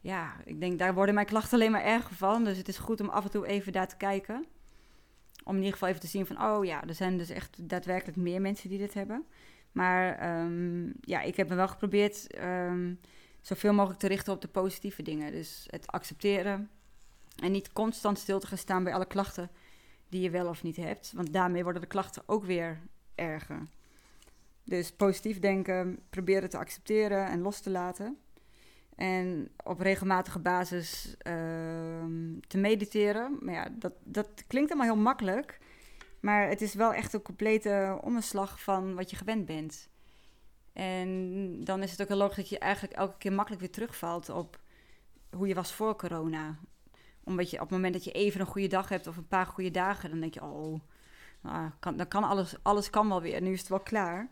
ja, 0.00 0.36
ik 0.44 0.60
denk, 0.60 0.78
daar 0.78 0.94
worden 0.94 1.14
mijn 1.14 1.26
klachten 1.26 1.54
alleen 1.54 1.70
maar 1.70 1.84
erger 1.84 2.14
van. 2.14 2.44
Dus 2.44 2.56
het 2.58 2.68
is 2.68 2.78
goed 2.78 3.00
om 3.00 3.08
af 3.08 3.24
en 3.24 3.30
toe 3.30 3.46
even 3.46 3.72
daar 3.72 3.88
te 3.88 3.96
kijken. 3.96 4.46
Om 5.44 5.52
in 5.52 5.58
ieder 5.58 5.72
geval 5.72 5.88
even 5.88 6.00
te 6.00 6.06
zien 6.06 6.26
van, 6.26 6.42
oh 6.42 6.64
ja, 6.64 6.84
er 6.84 6.94
zijn 6.94 7.18
dus 7.18 7.30
echt 7.30 7.68
daadwerkelijk 7.68 8.16
meer 8.16 8.40
mensen 8.40 8.68
die 8.68 8.78
dit 8.78 8.94
hebben. 8.94 9.26
Maar 9.72 10.38
um, 10.44 10.92
ja, 11.00 11.20
ik 11.20 11.36
heb 11.36 11.48
me 11.48 11.54
wel 11.54 11.68
geprobeerd 11.68 12.38
um, 12.42 13.00
zoveel 13.46 13.72
mogelijk 13.72 14.00
te 14.00 14.06
richten 14.06 14.32
op 14.32 14.40
de 14.40 14.48
positieve 14.48 15.02
dingen. 15.02 15.32
Dus 15.32 15.66
het 15.70 15.86
accepteren 15.86 16.70
en 17.36 17.52
niet 17.52 17.72
constant 17.72 18.18
stil 18.18 18.40
te 18.40 18.46
gaan 18.46 18.58
staan 18.58 18.84
bij 18.84 18.94
alle 18.94 19.06
klachten 19.06 19.50
die 20.08 20.20
je 20.20 20.30
wel 20.30 20.48
of 20.48 20.62
niet 20.62 20.76
hebt. 20.76 21.12
Want 21.12 21.32
daarmee 21.32 21.62
worden 21.62 21.80
de 21.80 21.88
klachten 21.88 22.22
ook 22.26 22.44
weer 22.44 22.80
erger. 23.14 23.62
Dus 24.64 24.92
positief 24.92 25.38
denken, 25.38 25.98
proberen 26.10 26.50
te 26.50 26.58
accepteren 26.58 27.26
en 27.26 27.40
los 27.40 27.60
te 27.60 27.70
laten. 27.70 28.18
En 28.96 29.48
op 29.64 29.80
regelmatige 29.80 30.38
basis 30.38 31.14
ehm, 31.18 32.38
te 32.46 32.58
mediteren. 32.58 33.38
Maar 33.40 33.54
ja, 33.54 33.68
dat, 33.72 33.92
dat 34.04 34.28
klinkt 34.46 34.70
allemaal 34.70 34.94
heel 34.94 35.02
makkelijk. 35.02 35.58
Maar 36.20 36.48
het 36.48 36.60
is 36.60 36.74
wel 36.74 36.94
echt 36.94 37.12
een 37.12 37.22
complete 37.22 37.98
omslag 38.00 38.62
van 38.62 38.94
wat 38.94 39.10
je 39.10 39.16
gewend 39.16 39.46
bent. 39.46 39.88
En 40.76 41.60
dan 41.64 41.82
is 41.82 41.90
het 41.90 42.02
ook 42.02 42.08
heel 42.08 42.16
logisch 42.16 42.36
dat 42.36 42.48
je 42.48 42.58
eigenlijk 42.58 42.94
elke 42.94 43.18
keer 43.18 43.32
makkelijk 43.32 43.62
weer 43.62 43.72
terugvalt 43.72 44.28
op 44.28 44.58
hoe 45.30 45.48
je 45.48 45.54
was 45.54 45.72
voor 45.72 45.96
corona. 45.96 46.58
Omdat 47.24 47.50
je 47.50 47.56
op 47.56 47.62
het 47.62 47.70
moment 47.70 47.92
dat 47.92 48.04
je 48.04 48.12
even 48.12 48.40
een 48.40 48.46
goede 48.46 48.68
dag 48.68 48.88
hebt 48.88 49.06
of 49.06 49.16
een 49.16 49.28
paar 49.28 49.46
goede 49.46 49.70
dagen, 49.70 50.10
dan 50.10 50.20
denk 50.20 50.34
je, 50.34 50.42
oh, 50.42 50.80
nou, 51.40 51.70
dan 51.80 52.08
kan 52.08 52.24
alles, 52.24 52.54
alles 52.62 52.90
kan 52.90 53.08
wel 53.08 53.22
weer. 53.22 53.42
Nu 53.42 53.52
is 53.52 53.60
het 53.60 53.68
wel 53.68 53.80
klaar. 53.80 54.30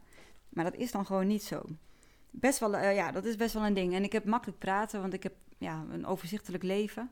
Maar 0.49 0.65
dat 0.65 0.75
is 0.75 0.93
dan 0.93 1.07
gewoon 1.07 1.27
niet 1.27 1.43
zo. 1.43 1.63
Best 2.31 2.59
wel, 2.59 2.75
uh, 2.75 2.95
ja, 2.95 3.11
dat 3.11 3.25
is 3.25 3.37
best 3.37 3.55
wel 3.55 3.67
een 3.67 3.75
ding. 3.75 3.95
En 3.95 4.05
ik 4.05 4.13
heb 4.13 4.25
makkelijk 4.25 4.59
praten, 4.59 5.01
want 5.01 5.13
ik 5.13 5.23
heb 5.23 5.35
ja, 5.59 5.85
een 5.91 6.07
overzichtelijk 6.07 6.63
leven. 6.63 7.11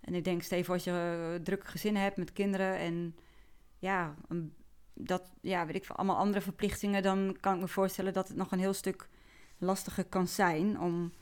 En 0.00 0.14
ik 0.14 0.24
denk, 0.24 0.42
Steven, 0.42 0.72
als 0.72 0.84
je 0.84 0.90
een 0.90 1.44
druk 1.44 1.66
gezin 1.66 1.96
hebt 1.96 2.16
met 2.16 2.32
kinderen 2.32 2.76
en 2.76 3.16
ja, 3.78 4.14
een, 4.28 4.54
dat, 5.04 5.22
ja, 5.40 5.66
weet 5.66 5.74
ik 5.74 5.84
veel, 5.84 5.96
allemaal 5.96 6.16
andere 6.16 6.40
verplichtingen, 6.40 7.02
dan 7.02 7.36
kan 7.40 7.54
ik 7.54 7.60
me 7.60 7.68
voorstellen 7.68 8.12
dat 8.12 8.28
het 8.28 8.36
nog 8.36 8.52
een 8.52 8.58
heel 8.58 8.72
stuk 8.72 9.08
lastiger 9.58 10.04
kan 10.04 10.28
zijn 10.28 10.80
om 10.80 11.12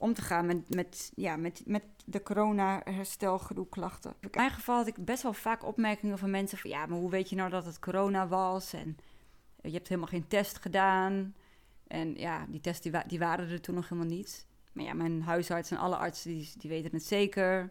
om 0.00 0.14
te 0.14 0.22
gaan 0.22 0.46
met, 0.46 0.74
met, 0.74 1.12
ja, 1.14 1.36
met, 1.36 1.62
met 1.66 1.82
de 2.04 2.22
corona-herstelgedoe-klachten. 2.22 4.14
In 4.20 4.28
mijn 4.32 4.50
geval 4.50 4.76
had 4.76 4.86
ik 4.86 5.04
best 5.04 5.22
wel 5.22 5.32
vaak 5.32 5.64
opmerkingen 5.64 6.18
van 6.18 6.30
mensen 6.30 6.58
van... 6.58 6.70
ja, 6.70 6.86
maar 6.86 6.98
hoe 6.98 7.10
weet 7.10 7.28
je 7.28 7.36
nou 7.36 7.50
dat 7.50 7.64
het 7.64 7.78
corona 7.78 8.28
was? 8.28 8.72
En 8.72 8.96
je 9.62 9.70
hebt 9.70 9.88
helemaal 9.88 10.10
geen 10.10 10.28
test 10.28 10.58
gedaan. 10.58 11.34
En 11.86 12.14
ja, 12.14 12.46
die 12.48 12.60
tests 12.60 12.90
die, 13.06 13.18
waren 13.18 13.50
er 13.50 13.60
toen 13.60 13.74
nog 13.74 13.88
helemaal 13.88 14.10
niet. 14.10 14.46
Maar 14.72 14.84
ja, 14.84 14.94
mijn 14.94 15.22
huisarts 15.22 15.70
en 15.70 15.78
alle 15.78 15.96
artsen 15.96 16.30
die, 16.30 16.52
die 16.56 16.70
weten 16.70 16.92
het 16.92 17.04
zeker... 17.04 17.70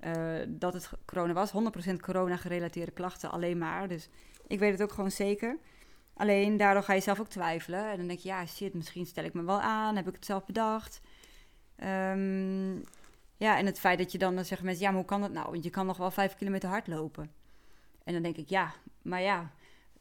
Uh, 0.00 0.40
dat 0.48 0.72
het 0.72 0.90
corona 1.04 1.32
was. 1.32 1.52
100% 1.90 1.96
corona-gerelateerde 2.00 2.92
klachten 2.92 3.30
alleen 3.30 3.58
maar. 3.58 3.88
Dus 3.88 4.08
ik 4.46 4.58
weet 4.58 4.72
het 4.72 4.82
ook 4.82 4.92
gewoon 4.92 5.10
zeker. 5.10 5.58
Alleen 6.14 6.56
daardoor 6.56 6.82
ga 6.82 6.92
je 6.92 7.00
zelf 7.00 7.20
ook 7.20 7.28
twijfelen. 7.28 7.90
En 7.90 7.96
dan 7.96 8.06
denk 8.06 8.18
je, 8.18 8.28
ja, 8.28 8.46
shit, 8.46 8.74
misschien 8.74 9.06
stel 9.06 9.24
ik 9.24 9.34
me 9.34 9.42
wel 9.42 9.60
aan. 9.60 9.96
Heb 9.96 10.08
ik 10.08 10.14
het 10.14 10.24
zelf 10.24 10.44
bedacht? 10.44 11.00
Um, 11.84 12.84
ja, 13.36 13.58
en 13.58 13.66
het 13.66 13.80
feit 13.80 13.98
dat 13.98 14.12
je 14.12 14.18
dan, 14.18 14.34
dan 14.34 14.44
zeggen 14.44 14.66
mensen, 14.66 14.84
ja, 14.84 14.90
maar 14.90 15.00
hoe 15.00 15.08
kan 15.08 15.20
dat 15.20 15.32
nou? 15.32 15.50
Want 15.50 15.64
je 15.64 15.70
kan 15.70 15.86
nog 15.86 15.96
wel 15.96 16.10
vijf 16.10 16.34
kilometer 16.34 16.68
hard 16.68 16.86
lopen. 16.86 17.32
En 18.04 18.12
dan 18.12 18.22
denk 18.22 18.36
ik, 18.36 18.48
ja, 18.48 18.72
maar 19.02 19.20
ja, 19.20 19.50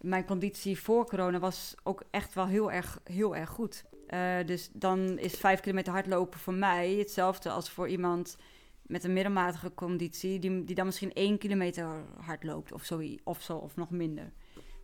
mijn 0.02 0.26
conditie 0.26 0.80
voor 0.80 1.06
corona 1.06 1.40
was 1.40 1.76
ook 1.84 2.04
echt 2.12 2.34
wel 2.34 2.48
heel 2.48 2.72
erg, 2.72 3.00
heel 3.04 3.36
erg 3.36 3.50
goed. 3.50 3.84
Uh, 4.10 4.46
dus 4.46 4.70
dan 4.74 5.20
is 5.20 5.34
vijf 5.34 5.60
kilometer 5.60 5.94
hardlopen 5.94 6.40
voor 6.40 6.54
mij 6.54 6.90
hetzelfde 6.90 7.50
als 7.50 7.70
voor 7.70 7.88
iemand 7.88 8.38
met 8.84 9.04
een 9.04 9.14
middelmatige 9.14 9.74
conditie, 9.74 10.40
die, 10.40 10.64
die 10.64 10.76
dan 10.76 10.86
misschien 10.86 11.14
één 11.14 11.38
kilometer 11.38 11.88
hard 12.18 12.44
loopt 12.44 12.72
of 12.72 12.84
zo, 12.84 13.02
of 13.24 13.42
zo, 13.42 13.58
of 13.58 13.76
nog 13.76 13.90
minder. 13.90 14.32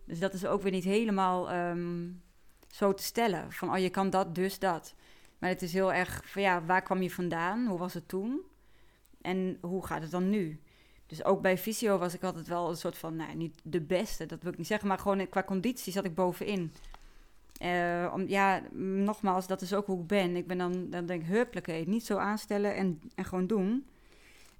Dus 0.04 0.18
dat 0.18 0.34
is 0.34 0.46
ook 0.46 0.62
weer 0.62 0.72
niet 0.72 0.84
helemaal 0.84 1.52
um, 1.54 2.22
zo 2.68 2.94
te 2.94 3.02
stellen. 3.02 3.52
Van, 3.52 3.72
oh, 3.72 3.78
je 3.78 3.90
kan 3.90 4.10
dat, 4.10 4.34
dus 4.34 4.58
dat. 4.58 4.94
Maar 5.38 5.50
het 5.50 5.62
is 5.62 5.72
heel 5.72 5.92
erg 5.92 6.22
van 6.24 6.42
ja, 6.42 6.64
waar 6.64 6.82
kwam 6.82 7.02
je 7.02 7.10
vandaan? 7.10 7.66
Hoe 7.66 7.78
was 7.78 7.94
het 7.94 8.08
toen? 8.08 8.40
En 9.20 9.58
hoe 9.60 9.86
gaat 9.86 10.02
het 10.02 10.10
dan 10.10 10.30
nu? 10.30 10.60
Dus 11.06 11.24
ook 11.24 11.42
bij 11.42 11.58
fysio 11.58 11.98
was 11.98 12.14
ik 12.14 12.22
altijd 12.22 12.46
wel 12.46 12.68
een 12.68 12.76
soort 12.76 12.98
van, 12.98 13.16
nou, 13.16 13.34
niet 13.34 13.60
de 13.62 13.80
beste, 13.80 14.26
dat 14.26 14.42
wil 14.42 14.52
ik 14.52 14.58
niet 14.58 14.66
zeggen, 14.66 14.88
maar 14.88 14.98
gewoon 14.98 15.28
qua 15.28 15.42
conditie 15.42 15.92
zat 15.92 16.04
ik 16.04 16.14
bovenin. 16.14 16.72
Uh, 17.62 18.10
om, 18.14 18.28
ja, 18.28 18.62
nogmaals, 18.72 19.46
dat 19.46 19.60
is 19.60 19.74
ook 19.74 19.86
hoe 19.86 20.00
ik 20.00 20.06
ben. 20.06 20.36
Ik 20.36 20.46
ben 20.46 20.58
dan, 20.58 20.90
dan 20.90 21.06
denk 21.06 21.26
ik, 21.26 21.86
niet 21.86 22.06
zo 22.06 22.16
aanstellen 22.16 22.74
en, 22.74 23.02
en 23.14 23.24
gewoon 23.24 23.46
doen. 23.46 23.88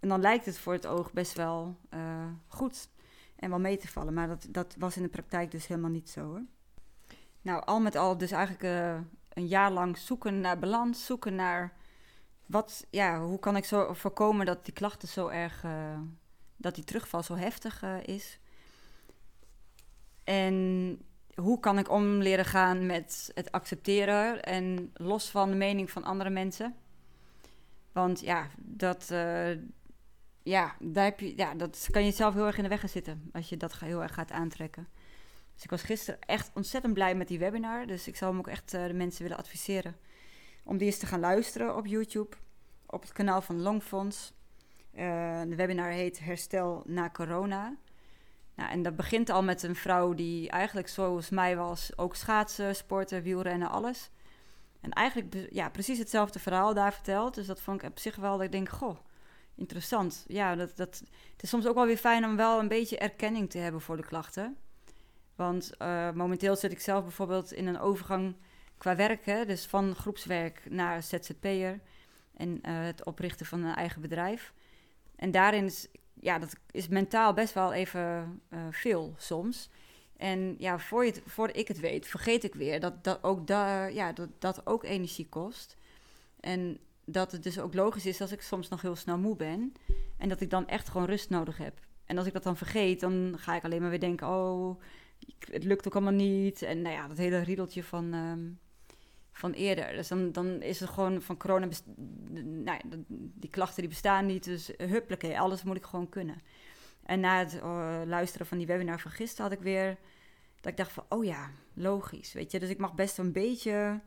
En 0.01 0.09
dan 0.09 0.21
lijkt 0.21 0.45
het 0.45 0.59
voor 0.59 0.73
het 0.73 0.87
oog 0.87 1.13
best 1.13 1.37
wel 1.37 1.77
uh, 1.95 2.27
goed 2.47 2.89
en 3.37 3.51
wel 3.51 3.59
mee 3.59 3.77
te 3.77 3.89
vallen. 3.89 4.15
Maar 4.15 4.29
dat, 4.29 4.47
dat 4.51 4.75
was 4.79 4.97
in 4.97 5.03
de 5.03 5.09
praktijk 5.09 5.51
dus 5.51 5.67
helemaal 5.67 5.91
niet 5.91 6.11
zo. 6.11 6.25
Hoor. 6.25 6.43
Nou, 7.43 7.65
al 7.65 7.81
met 7.81 7.97
al 7.97 8.19
dus 8.19 8.31
eigenlijk 8.31 8.65
uh, 8.65 9.01
een 9.29 9.47
jaar 9.47 9.71
lang 9.71 9.99
zoeken 9.99 10.41
naar 10.41 10.59
balans, 10.59 11.07
zoeken 11.07 11.35
naar 11.35 11.73
wat, 12.47 12.87
ja, 12.91 13.21
hoe 13.21 13.39
kan 13.39 13.57
ik 13.57 13.65
zo 13.65 13.93
voorkomen 13.93 14.47
dat 14.47 14.65
die 14.65 14.75
klachten 14.75 15.09
zo 15.09 15.29
erg, 15.29 15.65
dat 16.57 16.75
die 16.75 16.85
terugval 16.85 17.23
zo 17.23 17.35
heftig 17.35 17.83
is. 18.03 18.39
En 20.25 20.99
hoe 21.41 21.61
kan 21.61 21.79
ik 21.79 21.91
om 21.91 22.05
leren 22.05 22.45
gaan 22.45 22.87
met 22.87 23.31
het 23.35 23.53
accepteren 23.53 24.43
en 24.43 24.91
los 24.95 25.31
van 25.31 25.51
de 25.51 25.57
mening 25.57 25.91
van 25.91 26.05
andere 26.05 26.31
mensen. 26.31 26.75
Want 27.93 28.21
ja, 28.21 28.49
dat, 28.57 29.09
uh, 29.13 29.51
ja, 30.43 30.75
daar 30.79 31.05
heb 31.05 31.21
je, 31.21 31.37
ja, 31.37 31.55
dat 31.55 31.89
kan 31.91 32.05
je 32.05 32.11
zelf 32.11 32.35
heel 32.35 32.47
erg 32.47 32.57
in 32.57 32.63
de 32.63 32.69
weg 32.69 32.89
zitten 32.89 33.31
als 33.33 33.49
je 33.49 33.57
dat 33.57 33.79
heel 33.79 34.03
erg 34.03 34.15
gaat 34.15 34.31
aantrekken. 34.31 34.89
Dus 35.55 35.65
ik 35.65 35.71
was 35.71 35.83
gisteren 35.83 36.21
echt 36.21 36.51
ontzettend 36.55 36.95
blij 36.95 37.15
met 37.15 37.29
die 37.29 37.39
webinar. 37.39 37.87
Dus 37.87 38.09
ik 38.09 38.17
zou 38.17 38.31
hem 38.31 38.41
ook 38.41 38.49
echt 38.49 38.75
uh, 38.75 38.87
de 38.87 38.95
mensen 38.95 39.23
willen 39.23 39.39
adviseren 39.39 39.97
om 40.65 40.77
die 40.79 40.87
eens 40.87 40.99
te 40.99 41.07
gaan 41.07 41.21
luisteren 41.21 41.77
op 41.77 41.87
YouTube. 41.87 42.37
Op 42.87 43.03
het 43.03 43.13
kanaal 43.13 43.43
van 43.43 43.63
Longfonds. 43.63 44.33
Uh, 44.95 45.41
de 45.41 45.55
webinar 45.55 45.91
heet 45.91 46.21
Herstel 46.21 46.83
na 46.87 47.11
corona. 47.11 47.77
Nou, 48.55 48.71
en 48.71 48.83
dat 48.83 48.97
begint 48.97 49.31
al 49.31 49.43
met 49.43 49.63
een 49.63 49.77
vrouw 49.77 50.15
die 50.15 50.51
eigenlijk 50.51 50.89
zoals 50.89 51.31
mij 51.31 51.57
was, 51.57 51.91
ook 51.97 52.17
schaatsen, 52.17 52.77
sporten, 52.77 53.23
wielrennen, 53.23 53.71
alles. 53.71 54.11
En 54.81 54.91
eigenlijk 54.91 55.49
ja, 55.51 55.69
precies 55.69 55.99
hetzelfde 55.99 56.39
verhaal 56.39 56.75
daar 56.75 56.93
verteld. 56.93 57.35
Dus 57.35 57.47
dat 57.47 57.61
vond 57.61 57.83
ik 57.83 57.89
op 57.89 57.99
zich 57.99 58.17
wel 58.17 58.37
dat 58.37 58.47
ik 58.47 58.53
denk, 58.53 58.69
goh, 58.69 58.97
interessant. 59.55 60.25
Ja, 60.29 60.55
dat, 60.55 60.77
dat, 60.77 61.03
het 61.33 61.43
is 61.43 61.49
soms 61.49 61.67
ook 61.67 61.75
wel 61.75 61.87
weer 61.87 61.97
fijn 61.97 62.25
om 62.25 62.37
wel 62.37 62.59
een 62.59 62.69
beetje 62.69 62.99
erkenning 62.99 63.51
te 63.51 63.59
hebben 63.59 63.81
voor 63.81 63.97
de 63.97 64.07
klachten. 64.07 64.57
Want 65.35 65.71
uh, 65.79 66.11
momenteel 66.11 66.57
zit 66.57 66.73
ik 66.73 66.81
zelf 66.81 67.03
bijvoorbeeld 67.03 67.53
in 67.53 67.67
een 67.67 67.79
overgang 67.79 68.37
qua 68.79 68.97
werk, 68.97 69.25
hè, 69.25 69.45
dus 69.45 69.67
van 69.67 69.95
groepswerk 69.95 70.63
naar 70.71 71.03
ZZP'er 71.03 71.81
en 72.37 72.49
uh, 72.49 72.59
het 72.63 73.05
oprichten 73.05 73.47
van 73.47 73.65
een 73.65 73.75
eigen 73.75 74.01
bedrijf. 74.01 74.53
En 75.17 75.31
daarin 75.31 75.65
is, 75.65 75.89
ja, 76.21 76.39
dat 76.39 76.57
is 76.71 76.89
mentaal 76.89 77.33
best 77.33 77.55
wel 77.55 77.73
even 77.73 78.41
uh, 78.51 78.61
veel 78.71 79.15
soms. 79.17 79.71
En 80.17 80.55
ja, 80.59 80.79
voor, 80.79 81.05
je 81.05 81.13
het, 81.13 81.57
ik 81.57 81.69
het 81.69 81.81
weet, 81.81 82.07
vergeet 82.07 82.45
ik 82.45 82.55
weer 82.55 82.81
dat 82.81 83.05
dat 83.05 83.19
ook, 83.23 83.47
da, 83.47 83.87
ja, 83.87 84.13
dat, 84.13 84.29
dat 84.39 84.67
ook 84.67 84.85
energie 84.85 85.29
kost. 85.29 85.77
En 86.41 86.79
dat 87.05 87.33
het 87.33 87.43
dus 87.43 87.59
ook 87.59 87.75
logisch 87.75 88.07
is 88.07 88.21
als 88.21 88.33
ik 88.33 88.43
soms 88.43 88.69
nog 88.69 88.83
heel 88.83 88.97
snel 88.97 89.19
moe 89.19 89.37
ben. 89.37 89.73
En 90.17 90.29
dat 90.29 90.41
ik 90.41 90.51
dan 90.51 90.69
echt 90.69 90.89
gewoon 90.89 91.07
rust 91.07 91.31
nodig 91.31 91.59
heb. 91.59 91.81
En 92.05 92.19
als 92.19 92.27
ik 92.27 92.33
dat 92.33 92.43
dan 92.43 92.57
vergeet, 92.57 93.01
dan 93.01 93.35
ga 93.39 93.57
ik 93.57 93.65
alleen 93.65 93.81
maar 93.81 93.91
weer 93.91 94.01
denken: 94.01 94.27
oh, 94.27 94.81
het 95.51 95.65
lukt 95.65 95.87
ook 95.87 95.95
allemaal 95.95 96.13
niet. 96.13 96.63
En 96.63 96.83
nou 96.83 96.95
ja, 96.95 97.09
dat 97.09 97.17
hele 97.17 97.39
riedeltje 97.39 97.85
van, 97.85 98.15
um, 98.15 98.59
van 99.41 99.53
eerder. 99.53 99.93
Dus 99.93 100.09
dan, 100.09 100.33
dan 100.33 100.63
is 100.63 100.81
het 100.81 100.91
gewoon 100.91 101.23
van 101.23 101.37
corona, 101.37 101.69
nou 102.29 102.65
ja, 102.65 102.99
die 103.09 103.51
klachten 103.51 103.81
die 103.81 103.89
bestaan 103.89 104.27
niet. 104.27 104.45
Dus 104.45 104.71
huppelijke, 104.77 105.39
alles 105.39 105.63
moet 105.63 105.77
ik 105.77 105.85
gewoon 105.85 106.09
kunnen. 106.09 106.43
En 107.03 107.21
na 107.21 107.39
het 107.39 107.55
uh, 107.55 108.01
luisteren 108.07 108.47
van 108.47 108.59
die 108.59 108.67
webinar 108.67 109.01
van 109.01 109.11
gisteren 109.11 109.45
had 109.45 109.59
ik 109.59 109.65
weer... 109.65 109.97
dat 110.61 110.73
ik 110.73 110.77
dacht 110.77 110.93
van, 110.93 111.05
oh 111.09 111.25
ja, 111.25 111.51
logisch, 111.75 112.33
weet 112.33 112.51
je. 112.51 112.59
Dus 112.59 112.69
ik 112.69 112.79
mag 112.79 112.95
best 112.95 113.19
een 113.19 113.33
beetje 113.33 114.01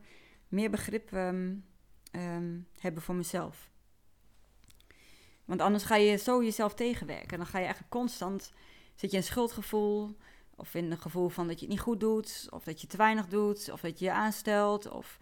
meer 0.48 0.70
begrip 0.70 1.12
um, 1.12 1.64
um, 2.12 2.66
hebben 2.78 3.02
voor 3.02 3.14
mezelf. 3.14 3.70
Want 5.44 5.60
anders 5.60 5.84
ga 5.84 5.96
je 5.96 6.16
zo 6.16 6.42
jezelf 6.42 6.74
tegenwerken. 6.74 7.38
Dan 7.38 7.46
ga 7.46 7.58
je 7.58 7.64
eigenlijk 7.64 7.94
constant... 7.94 8.52
zit 8.94 9.10
je 9.10 9.16
in 9.16 9.22
schuldgevoel... 9.22 10.16
Of 10.56 10.74
in 10.74 10.90
een 10.90 10.98
gevoel 10.98 11.28
van 11.28 11.46
dat 11.46 11.60
je 11.60 11.66
het 11.66 11.74
niet 11.74 11.84
goed 11.84 12.00
doet, 12.00 12.46
of 12.50 12.64
dat 12.64 12.80
je 12.80 12.86
te 12.86 12.96
weinig 12.96 13.26
doet, 13.26 13.70
of 13.70 13.80
dat 13.80 13.98
je 13.98 14.04
je 14.04 14.12
aanstelt. 14.12 14.90
Of, 14.90 15.18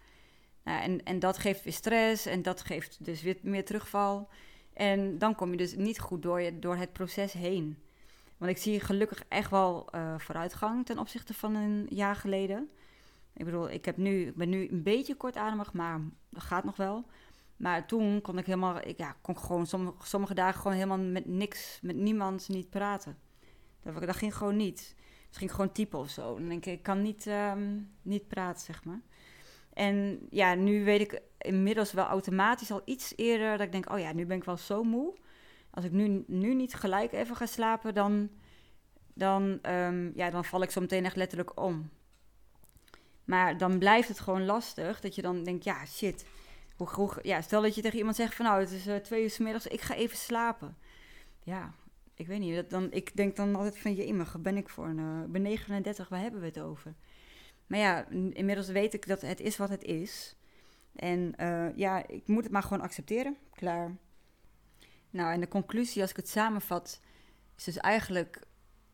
nou, 0.63 0.81
en, 0.81 1.03
en 1.03 1.19
dat 1.19 1.37
geeft 1.37 1.63
weer 1.63 1.73
stress 1.73 2.25
en 2.25 2.41
dat 2.41 2.61
geeft 2.61 3.05
dus 3.05 3.21
weer 3.21 3.37
meer 3.41 3.65
terugval. 3.65 4.29
En 4.73 5.17
dan 5.17 5.35
kom 5.35 5.51
je 5.51 5.57
dus 5.57 5.75
niet 5.75 5.99
goed 5.99 6.21
door, 6.21 6.41
je, 6.41 6.59
door 6.59 6.75
het 6.75 6.93
proces 6.93 7.33
heen. 7.33 7.77
Want 8.37 8.51
ik 8.51 8.57
zie 8.57 8.79
gelukkig 8.79 9.23
echt 9.27 9.49
wel 9.49 9.87
uh, 9.95 10.13
vooruitgang 10.17 10.85
ten 10.85 10.99
opzichte 10.99 11.33
van 11.33 11.55
een 11.55 11.85
jaar 11.89 12.15
geleden. 12.15 12.69
Ik 13.33 13.45
bedoel, 13.45 13.69
ik, 13.69 13.85
heb 13.85 13.97
nu, 13.97 14.27
ik 14.27 14.35
ben 14.35 14.49
nu 14.49 14.69
een 14.69 14.83
beetje 14.83 15.15
kortademig, 15.15 15.73
maar 15.73 15.99
dat 16.29 16.43
gaat 16.43 16.63
nog 16.63 16.75
wel. 16.75 17.05
Maar 17.57 17.87
toen 17.87 18.21
kon 18.21 18.37
ik 18.37 18.45
helemaal, 18.45 18.87
ik 18.87 18.97
ja, 18.97 19.15
kon 19.21 19.37
gewoon 19.37 19.67
sommige, 19.67 19.95
sommige 20.05 20.33
dagen 20.33 20.61
gewoon 20.61 20.73
helemaal 20.73 20.97
met 20.97 21.25
niks, 21.25 21.79
met 21.81 21.95
niemand 21.95 22.49
niet 22.49 22.69
praten. 22.69 23.17
Dat, 23.83 24.15
ging 24.15 24.35
gewoon 24.35 24.55
niet. 24.55 24.95
Misschien 25.27 25.49
gewoon 25.49 25.71
typen 25.71 25.99
of 25.99 26.09
zo. 26.09 26.35
Dan 26.35 26.47
denk 26.47 26.65
ik, 26.65 26.73
ik 26.73 26.83
kan 26.83 27.01
niet, 27.01 27.25
um, 27.25 27.91
niet 28.01 28.27
praten, 28.27 28.61
zeg 28.61 28.83
maar. 28.83 29.01
En 29.73 30.27
ja, 30.29 30.53
nu 30.53 30.83
weet 30.83 31.01
ik 31.01 31.21
inmiddels 31.37 31.91
wel 31.91 32.05
automatisch 32.05 32.71
al 32.71 32.81
iets 32.85 33.13
eerder 33.15 33.51
dat 33.51 33.65
ik 33.65 33.71
denk, 33.71 33.91
oh 33.91 33.99
ja, 33.99 34.13
nu 34.13 34.25
ben 34.25 34.37
ik 34.37 34.43
wel 34.43 34.57
zo 34.57 34.83
moe. 34.83 35.13
Als 35.69 35.85
ik 35.85 35.91
nu, 35.91 36.23
nu 36.27 36.53
niet 36.53 36.73
gelijk 36.73 37.11
even 37.11 37.35
ga 37.35 37.45
slapen, 37.45 37.93
dan, 37.93 38.29
dan, 39.13 39.59
um, 39.61 40.11
ja, 40.15 40.29
dan 40.29 40.45
val 40.45 40.61
ik 40.61 40.71
zo 40.71 40.81
meteen 40.81 41.05
echt 41.05 41.15
letterlijk 41.15 41.59
om. 41.59 41.89
Maar 43.23 43.57
dan 43.57 43.79
blijft 43.79 44.07
het 44.07 44.19
gewoon 44.19 44.45
lastig 44.45 44.99
dat 44.99 45.15
je 45.15 45.21
dan 45.21 45.43
denkt, 45.43 45.63
ja, 45.63 45.85
shit. 45.85 46.25
Hoe, 46.77 46.89
hoe, 46.89 47.19
ja, 47.21 47.41
stel 47.41 47.61
dat 47.61 47.75
je 47.75 47.81
tegen 47.81 47.97
iemand 47.97 48.15
zegt 48.15 48.35
van 48.35 48.45
nou, 48.45 48.59
het 48.59 48.71
is 48.71 48.87
uh, 48.87 48.95
twee 48.95 49.23
uur 49.23 49.29
s 49.29 49.37
middags, 49.37 49.67
ik 49.67 49.81
ga 49.81 49.95
even 49.95 50.17
slapen. 50.17 50.77
Ja, 51.43 51.73
ik 52.15 52.27
weet 52.27 52.39
niet. 52.39 52.69
Dan, 52.69 52.91
ik 52.91 53.15
denk 53.15 53.35
dan 53.35 53.55
altijd 53.55 53.79
van 53.79 53.95
je 53.95 54.05
immer, 54.05 54.31
ben 54.39 54.57
ik 54.57 54.69
voor 54.69 54.85
een, 54.85 55.23
ik 55.23 55.31
ben 55.31 55.41
39, 55.41 56.09
waar 56.09 56.19
hebben 56.19 56.39
we 56.39 56.45
het 56.45 56.59
over? 56.59 56.95
Maar 57.67 57.79
ja, 57.79 58.07
inmiddels 58.09 58.67
weet 58.67 58.93
ik 58.93 59.07
dat 59.07 59.21
het 59.21 59.39
is 59.39 59.57
wat 59.57 59.69
het 59.69 59.83
is. 59.83 60.35
En 60.95 61.33
uh, 61.41 61.75
ja, 61.75 62.07
ik 62.07 62.27
moet 62.27 62.43
het 62.43 62.51
maar 62.51 62.63
gewoon 62.63 62.81
accepteren. 62.83 63.37
Klaar. 63.53 63.95
Nou, 65.09 65.33
en 65.33 65.39
de 65.39 65.47
conclusie, 65.47 66.01
als 66.01 66.09
ik 66.09 66.15
het 66.15 66.29
samenvat, 66.29 66.99
is 67.57 67.63
dus 67.63 67.77
eigenlijk 67.77 68.41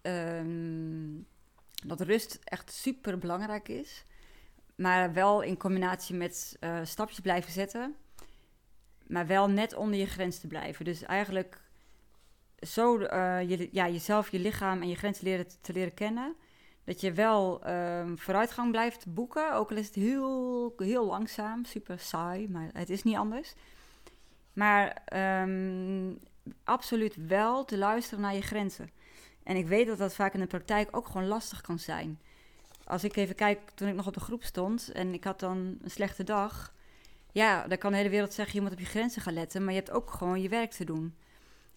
um, 0.02 1.28
dat 1.86 2.02
rust 2.02 2.40
echt 2.44 2.72
super 2.72 3.18
belangrijk 3.18 3.68
is. 3.68 4.06
Maar 4.76 5.14
wel 5.14 5.42
in 5.42 5.58
combinatie 5.58 6.16
met 6.16 6.58
uh, 6.60 6.80
stapjes 6.84 7.20
blijven 7.20 7.52
zetten. 7.52 7.96
Maar 9.08 9.28
wel 9.28 9.50
net 9.50 9.76
onder 9.76 10.00
je 10.00 10.06
grens 10.06 10.40
te 10.40 10.48
blijven. 10.48 10.86
Dus 10.86 11.04
eigenlijk 11.04 11.62
zo 12.60 13.00
uh, 13.00 13.50
je, 13.50 13.70
ja, 13.72 13.90
jezelf, 13.90 14.32
je 14.32 14.40
lichaam 14.40 14.82
en 14.82 14.88
je 14.88 14.96
grenzen 14.96 15.24
leren, 15.24 15.48
te 15.62 15.74
leren 15.74 15.94
kennen. 15.94 16.36
Dat 16.84 17.02
je 17.02 17.14
wel 17.14 17.70
um, 17.70 18.18
vooruitgang 18.18 18.72
blijft 18.72 19.14
boeken. 19.14 19.54
Ook 19.54 19.72
al 19.72 19.78
is 19.78 19.86
het 19.86 19.96
heel, 19.96 20.74
heel 20.78 21.06
langzaam, 21.06 21.66
super 21.66 22.00
saai, 22.00 22.50
maar 22.50 22.70
het 22.74 22.90
is 22.90 23.04
niet 23.04 23.16
anders. 23.16 23.54
Maar 24.54 25.02
um, 25.44 26.20
absoluut 26.64 27.28
wel 27.28 27.66
te 27.66 27.78
luisteren 27.78 28.22
naar 28.22 28.36
je 28.36 28.42
grenzen. 28.42 28.90
En 29.44 29.56
ik 29.56 29.68
weet 29.68 29.88
dat 29.88 29.98
dat 29.98 30.14
vaak 30.14 30.34
in 30.34 30.40
de 30.40 30.48
praktijk 30.48 30.98
ook 30.98 31.08
gewoon 31.08 31.28
lastig 31.28 31.62
kan 31.62 31.80
zijn. 31.80 32.20
Als 32.84 33.04
ik 33.04 33.16
even 33.16 33.36
kijk, 33.36 33.70
toen 33.70 33.88
ik 33.88 33.96
nog 33.96 34.08
op 34.08 34.14
de 34.14 34.20
groep 34.20 34.44
stond 34.44 34.92
en 34.92 35.14
ik 35.14 35.24
had 35.24 35.40
dan 35.40 35.78
een 35.82 35.92
slechte 35.92 36.24
dag. 36.24 36.74
Ja, 37.32 37.68
dan 37.68 37.78
kan 37.78 37.92
de 37.92 37.98
hele 37.98 38.10
wereld 38.10 38.34
zeggen, 38.34 38.56
je 38.56 38.62
moet 38.62 38.72
op 38.72 38.80
je 38.80 38.86
grenzen 38.86 39.22
gaan 39.22 39.34
letten. 39.34 39.64
Maar 39.64 39.74
je 39.74 39.80
hebt 39.80 39.92
ook 39.92 40.12
gewoon 40.12 40.42
je 40.42 40.50
werk 40.50 40.72
te 40.72 40.86
doen. 40.86 41.16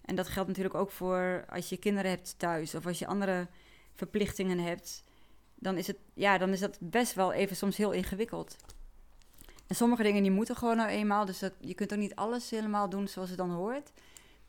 En 0.05 0.15
dat 0.15 0.27
geldt 0.27 0.47
natuurlijk 0.47 0.75
ook 0.75 0.91
voor 0.91 1.45
als 1.49 1.69
je 1.69 1.77
kinderen 1.77 2.11
hebt 2.11 2.39
thuis 2.39 2.75
of 2.75 2.85
als 2.85 2.99
je 2.99 3.07
andere 3.07 3.47
verplichtingen 3.95 4.59
hebt. 4.59 5.03
Dan 5.55 5.77
is, 5.77 5.87
het, 5.87 5.97
ja, 6.13 6.37
dan 6.37 6.49
is 6.49 6.59
dat 6.59 6.77
best 6.79 7.13
wel 7.13 7.33
even 7.33 7.55
soms 7.55 7.77
heel 7.77 7.91
ingewikkeld. 7.91 8.55
En 9.67 9.75
sommige 9.75 10.03
dingen 10.03 10.21
die 10.21 10.31
moeten 10.31 10.55
gewoon 10.55 10.77
nou 10.77 10.89
eenmaal. 10.89 11.25
Dus 11.25 11.39
je 11.59 11.73
kunt 11.73 11.93
ook 11.93 11.99
niet 11.99 12.15
alles 12.15 12.49
helemaal 12.49 12.89
doen 12.89 13.07
zoals 13.07 13.29
het 13.29 13.37
dan 13.37 13.51
hoort. 13.51 13.91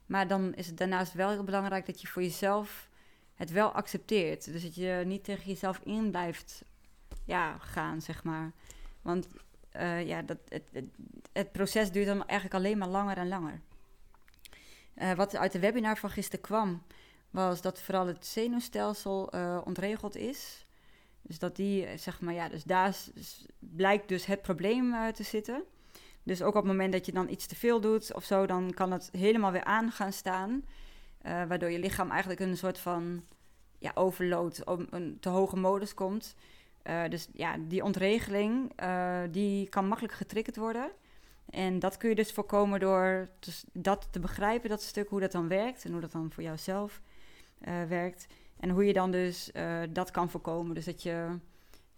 Maar 0.07 0.29
dan 0.29 0.55
is 0.55 0.67
het 0.67 0.77
daarnaast 0.77 1.13
wel 1.13 1.31
heel 1.31 1.45
belangrijk 1.45 1.87
dat 1.87 2.01
je 2.01 2.07
voor 2.07 2.23
jezelf 2.23 2.89
het 3.35 3.51
wel 3.51 3.73
accepteert. 3.73 4.53
Dus 4.53 4.63
dat 4.63 4.75
je 4.75 5.03
niet 5.07 5.25
tegen 5.25 5.47
jezelf 5.47 5.81
in 5.85 6.11
blijft 6.11 6.65
ja, 7.25 7.59
gaan, 7.59 8.03
zeg 8.03 8.25
maar. 8.25 8.53
Want 9.03 9.27
uh, 9.77 10.07
ja, 10.07 10.23
dat, 10.23 10.39
het, 10.49 10.89
het, 11.33 11.53
proces 11.53 11.93
duurt 11.93 12.07
dan 12.07 12.27
eigenlijk 12.27 12.55
alleen 12.55 12.79
maar 12.79 12.89
langer 12.89 13.17
en 13.17 13.29
langer. 13.29 13.61
Uh, 14.97 15.13
wat 15.13 15.37
uit 15.37 15.53
de 15.53 15.59
webinar 15.59 15.97
van 15.97 16.11
gisteren 16.11 16.45
kwam, 16.45 16.83
was 17.43 17.61
dat 17.61 17.81
vooral 17.81 18.07
het 18.07 18.27
zenuwstelsel 18.27 19.35
uh, 19.35 19.61
ontregeld 19.65 20.17
is. 20.17 20.67
Dus 21.23 21.39
dat 21.39 21.57
die, 21.57 21.87
zeg 21.97 22.21
maar, 22.21 22.35
ja, 22.35 22.49
dus 22.49 22.65
daar 22.65 22.97
blijkt 23.59 24.09
dus 24.09 24.27
het 24.27 24.43
probleem 24.43 25.13
te 25.13 25.23
zitten. 25.23 25.63
Dus 26.23 26.43
ook 26.43 26.55
op 26.55 26.63
het 26.63 26.65
moment 26.65 26.93
dat 26.93 27.07
je 27.07 27.13
dan 27.13 27.29
iets 27.29 27.47
te 27.47 27.57
veel 27.57 27.81
doet 27.81 28.15
of 28.15 28.25
zo, 28.25 28.47
dan 28.47 28.73
kan 28.75 28.93
het 28.93 29.09
helemaal 29.13 29.53
weer 29.53 29.65
aan 29.65 29.91
gaan 29.91 30.13
staan. 30.13 30.65
Waardoor 31.23 31.71
je 31.71 31.79
lichaam 31.79 32.11
eigenlijk 32.11 32.41
een 32.41 32.57
soort 32.57 32.79
van 32.79 33.25
ja, 33.79 33.91
overload, 33.95 34.63
een 34.91 35.17
te 35.21 35.29
hoge 35.29 35.57
modus 35.57 35.95
komt. 35.95 36.35
Dus 37.09 37.29
ja, 37.33 37.57
die 37.69 37.85
ontregeling, 37.85 38.73
die 39.31 39.69
kan 39.69 39.89
makkelijk 39.89 40.15
getriggerd 40.15 40.57
worden. 40.57 40.91
En 41.51 41.79
dat 41.79 41.97
kun 41.97 42.09
je 42.09 42.15
dus 42.15 42.33
voorkomen 42.33 42.81
door 42.81 43.29
dus 43.39 43.65
dat 43.73 44.09
te 44.11 44.21
begrijpen, 44.21 44.69
dat 44.69 44.83
stuk, 44.83 45.09
hoe 45.09 45.21
dat 45.21 45.33
dan 45.33 45.49
werkt 45.49 45.85
en 45.85 45.93
hoe 45.93 46.01
dat 46.01 46.13
dan 46.13 46.31
voor 46.33 46.43
jouzelf 46.43 47.01
werkt. 47.89 48.27
En 48.61 48.71
hoe 48.71 48.85
je 48.85 48.93
dan 48.93 49.11
dus 49.11 49.51
dat 49.91 50.11
kan 50.11 50.31
voorkomen. 50.31 50.75
Dus 50.75 50.85
dat 50.85 51.03
je 51.03 51.39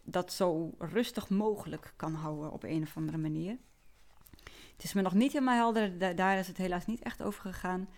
dat 0.03 0.33
zo 0.33 0.75
rustig 0.79 1.29
mogelijk 1.29 1.93
kan 1.97 2.15
houden 2.15 2.53
op 2.53 2.63
een 2.63 2.83
of 2.83 2.97
andere 2.97 3.19
manier. 3.19 3.57
Het 4.77 4.85
is 4.85 4.93
me 4.93 5.03
nog 5.03 5.15
niet 5.15 5.33
helemaal 5.33 5.57
helder, 5.57 6.17
daar 6.17 6.39
is 6.39 6.49
het 6.49 6.57
helaas 6.57 6.87
niet 6.87 7.03
echt 7.03 7.23
over 7.23 7.41
gegaan, 7.41 7.89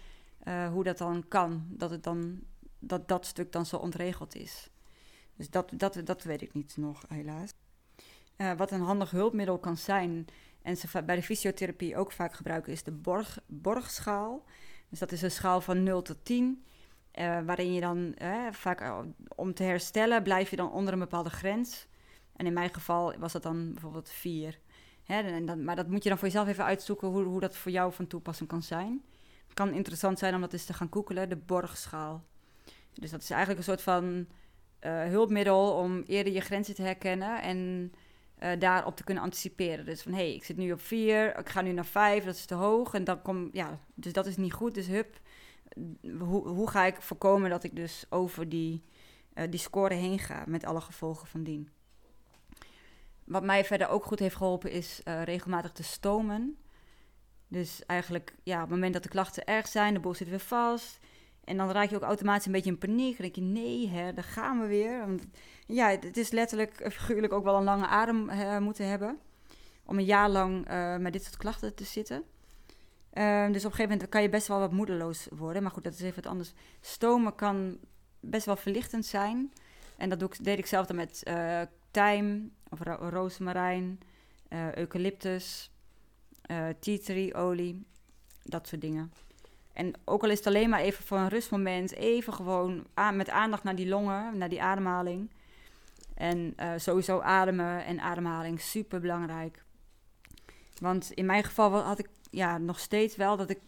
uh, 0.45 0.69
hoe 0.69 0.85
dat 0.85 0.99
dan 0.99 1.25
kan. 1.29 1.67
Dat, 1.69 1.91
het 1.91 2.03
dan, 2.03 2.41
dat 2.79 3.09
dat 3.09 3.27
stuk 3.27 3.53
dan 3.53 3.67
zo 3.67 3.77
ontregeld 3.77 4.35
is. 4.35 4.71
Dus 5.37 5.51
dat, 5.51 5.71
dat, 5.75 6.01
dat 6.05 6.23
weet 6.23 6.43
ik 6.43 6.55
niet 6.55 6.77
nog, 6.77 7.05
helaas. 7.09 7.51
Wat 8.57 8.71
een 8.71 8.81
handig 8.81 9.11
hulpmiddel 9.11 9.59
kan 9.59 9.77
zijn, 9.77 10.27
en 10.63 10.77
ze 10.77 11.03
bij 11.03 11.17
de 11.17 11.23
fysiotherapie 11.23 11.97
ook 11.97 12.13
vaak 12.13 12.35
gebruiken, 12.35 12.73
is 12.73 12.83
de 12.83 12.91
borg, 12.91 13.39
borgschaal. 13.47 14.45
Dus 14.89 14.99
dat 14.99 15.13
is 15.13 15.23
een 15.23 15.31
schaal 15.31 15.61
van 15.61 15.83
0 15.83 16.03
tot 16.03 16.25
10. 16.25 16.65
Uh, 17.21 17.39
waarin 17.47 17.73
je 17.73 17.81
dan 17.81 18.15
vaak 18.51 18.93
om 19.35 19.55
te 19.55 19.63
herstellen 19.63 20.23
blijf 20.23 20.51
je 20.51 20.57
dan 20.57 20.73
onder 20.73 20.93
een 20.93 20.99
bepaalde 20.99 21.31
grens. 21.31 21.87
En 22.37 22.47
in 22.47 22.53
mijn 22.53 22.75
geval 22.75 23.15
was 23.19 23.33
dat 23.33 23.43
dan 23.43 23.73
bijvoorbeeld 23.73 24.11
4. 24.11 24.59
Hè, 25.05 25.21
en 25.21 25.47
dan, 25.47 25.65
maar 25.65 25.77
dat 25.77 25.89
moet 25.89 26.03
je 26.03 26.09
dan 26.09 26.19
voor 26.19 26.29
jezelf 26.29 26.49
even 26.49 26.65
uitzoeken 26.65 27.09
hoe, 27.09 27.23
hoe 27.23 27.41
dat 27.41 27.57
voor 27.57 27.73
jou 27.73 27.93
van 27.93 28.07
toepassing 28.07 28.49
kan 28.49 28.63
zijn. 28.63 29.05
Het 29.45 29.55
kan 29.55 29.73
interessant 29.73 30.19
zijn 30.19 30.35
om 30.35 30.41
dat 30.41 30.53
eens 30.53 30.65
te 30.65 30.73
gaan 30.73 30.89
googelen, 30.91 31.29
de 31.29 31.37
borgschaal. 31.37 32.25
Dus 32.95 33.11
dat 33.11 33.23
is 33.23 33.31
eigenlijk 33.31 33.59
een 33.59 33.67
soort 33.67 33.83
van 33.83 34.27
uh, 34.81 35.05
hulpmiddel 35.05 35.73
om 35.73 36.03
eerder 36.07 36.33
je 36.33 36.41
grenzen 36.41 36.75
te 36.75 36.83
herkennen 36.83 37.43
en 37.43 37.93
daarop 38.59 38.97
te 38.97 39.05
kunnen 39.05 39.23
anticiperen. 39.23 39.85
Dus 39.85 40.03
van 40.03 40.13
hé, 40.13 40.19
hey, 40.19 40.35
ik 40.35 40.45
zit 40.45 40.57
nu 40.57 40.73
op 40.73 40.81
vier, 40.81 41.39
ik 41.39 41.49
ga 41.49 41.61
nu 41.61 41.73
naar 41.73 41.87
vijf, 41.87 42.25
dat 42.25 42.35
is 42.35 42.45
te 42.45 42.55
hoog. 42.55 42.95
En 42.95 43.05
dan 43.05 43.23
kom, 43.23 43.49
ja, 43.53 43.81
dus 43.95 44.13
dat 44.13 44.27
is 44.27 44.37
niet 44.37 44.53
goed. 44.53 44.75
Dus 44.75 44.87
hup, 44.87 45.21
hoe, 46.19 46.49
hoe 46.49 46.71
ga 46.71 46.85
ik 46.85 47.03
voorkomen 47.03 47.51
dat 47.51 47.65
ik 47.65 47.77
dus 47.77 48.05
over 48.09 48.49
die, 48.49 48.83
uh, 49.35 49.45
die 49.51 49.61
score 49.61 49.95
heen 49.95 50.19
ga 50.19 50.45
met 50.47 50.65
alle 50.65 50.81
gevolgen 50.81 51.27
van 51.27 51.43
dien? 51.43 51.69
Wat 53.25 53.43
mij 53.43 53.65
verder 53.65 53.89
ook 53.89 54.05
goed 54.05 54.19
heeft 54.19 54.37
geholpen 54.37 54.71
is 54.71 55.01
uh, 55.05 55.23
regelmatig 55.23 55.73
te 55.73 55.83
stomen. 55.83 56.59
Dus 57.49 57.87
eigenlijk, 57.87 58.35
ja, 58.43 58.55
op 58.55 58.61
het 58.61 58.71
moment 58.71 58.93
dat 58.93 59.03
de 59.03 59.09
klachten 59.09 59.45
erg 59.45 59.69
zijn, 59.69 59.95
de 59.95 60.01
boel 60.01 60.15
zit 60.15 60.29
weer 60.29 60.39
vast. 60.41 60.99
En 61.45 61.57
dan 61.57 61.71
raak 61.71 61.91
je 61.91 61.97
ook 61.97 62.03
automatisch 62.03 62.47
een 62.47 62.53
beetje 62.53 62.71
in 62.71 62.79
paniek. 62.79 63.17
Dan 63.19 63.31
denk 63.31 63.35
je, 63.35 63.61
nee, 63.61 63.89
hè, 63.89 64.13
daar 64.13 64.25
gaan 64.25 64.61
we 64.61 64.67
weer. 64.67 65.05
Ja, 65.67 65.89
het 65.89 66.17
is 66.17 66.31
letterlijk, 66.31 66.81
eh, 66.81 66.91
figuurlijk 66.91 67.33
ook 67.33 67.45
wel 67.45 67.57
een 67.57 67.65
lange 67.65 67.87
adem 67.87 68.31
moeten 68.63 68.89
hebben. 68.89 69.19
Om 69.85 69.99
een 69.99 70.05
jaar 70.05 70.29
lang 70.29 70.69
met 70.99 71.13
dit 71.13 71.23
soort 71.25 71.37
klachten 71.37 71.75
te 71.75 71.85
zitten. 71.85 72.25
Uh, 73.19 73.47
dus 73.47 73.65
op 73.65 73.71
een 73.71 73.77
gegeven 73.77 73.91
moment 73.91 74.09
kan 74.09 74.23
je 74.23 74.29
best 74.29 74.47
wel 74.47 74.59
wat 74.59 74.73
moedeloos 74.73 75.27
worden. 75.31 75.63
Maar 75.63 75.71
goed, 75.71 75.85
dat 75.85 75.93
is 75.93 76.01
even 76.01 76.23
wat 76.23 76.33
anders. 76.33 76.53
Stomen 76.81 77.35
kan 77.35 77.79
best 78.21 78.47
wel 78.47 78.57
verlichtend 78.57 79.07
zijn. 79.07 79.53
En 79.97 80.09
dat 80.09 80.19
doe 80.19 80.29
ik, 80.29 80.45
deed 80.45 80.59
ik 80.59 80.67
zelf 80.67 80.87
dan 80.87 80.97
met 80.97 81.23
tijm 81.91 82.53
of 82.69 82.81
ro 82.81 83.09
rozemarijn, 83.09 84.01
uh, 84.49 84.75
eucalyptus, 84.75 85.71
uh, 86.51 86.67
tea 86.81 86.99
tree 86.99 87.35
olie, 87.35 87.87
dat 88.43 88.69
soort 88.69 88.81
dingen. 88.81 89.13
En 89.73 89.93
ook 90.05 90.23
al 90.23 90.31
is 90.31 90.39
het 90.39 90.47
alleen 90.47 90.69
maar 90.69 90.81
even 90.81 91.05
voor 91.05 91.19
een 91.19 91.29
rustmoment, 91.29 91.93
even 91.93 92.33
gewoon 92.33 92.87
met 93.13 93.31
aandacht 93.31 93.63
naar 93.63 93.75
die 93.75 93.89
longen, 93.89 94.39
naar 94.39 94.49
die 94.49 94.63
ademhaling. 94.63 95.31
En 96.15 96.55
uh, 96.57 96.73
sowieso 96.77 97.21
ademen 97.21 97.85
en 97.85 98.01
ademhaling, 98.01 98.61
super 98.61 99.01
belangrijk. 99.01 99.65
Want 100.81 101.13
in 101.13 101.27
mijn 101.27 101.45
geval 101.45 101.73
had 101.73 101.99
ik 101.99 102.09
ja, 102.31 102.59
nog 102.59 102.79
steeds 102.79 103.17
wel 103.17 103.37
dat 103.37 103.51
ik, 103.51 103.59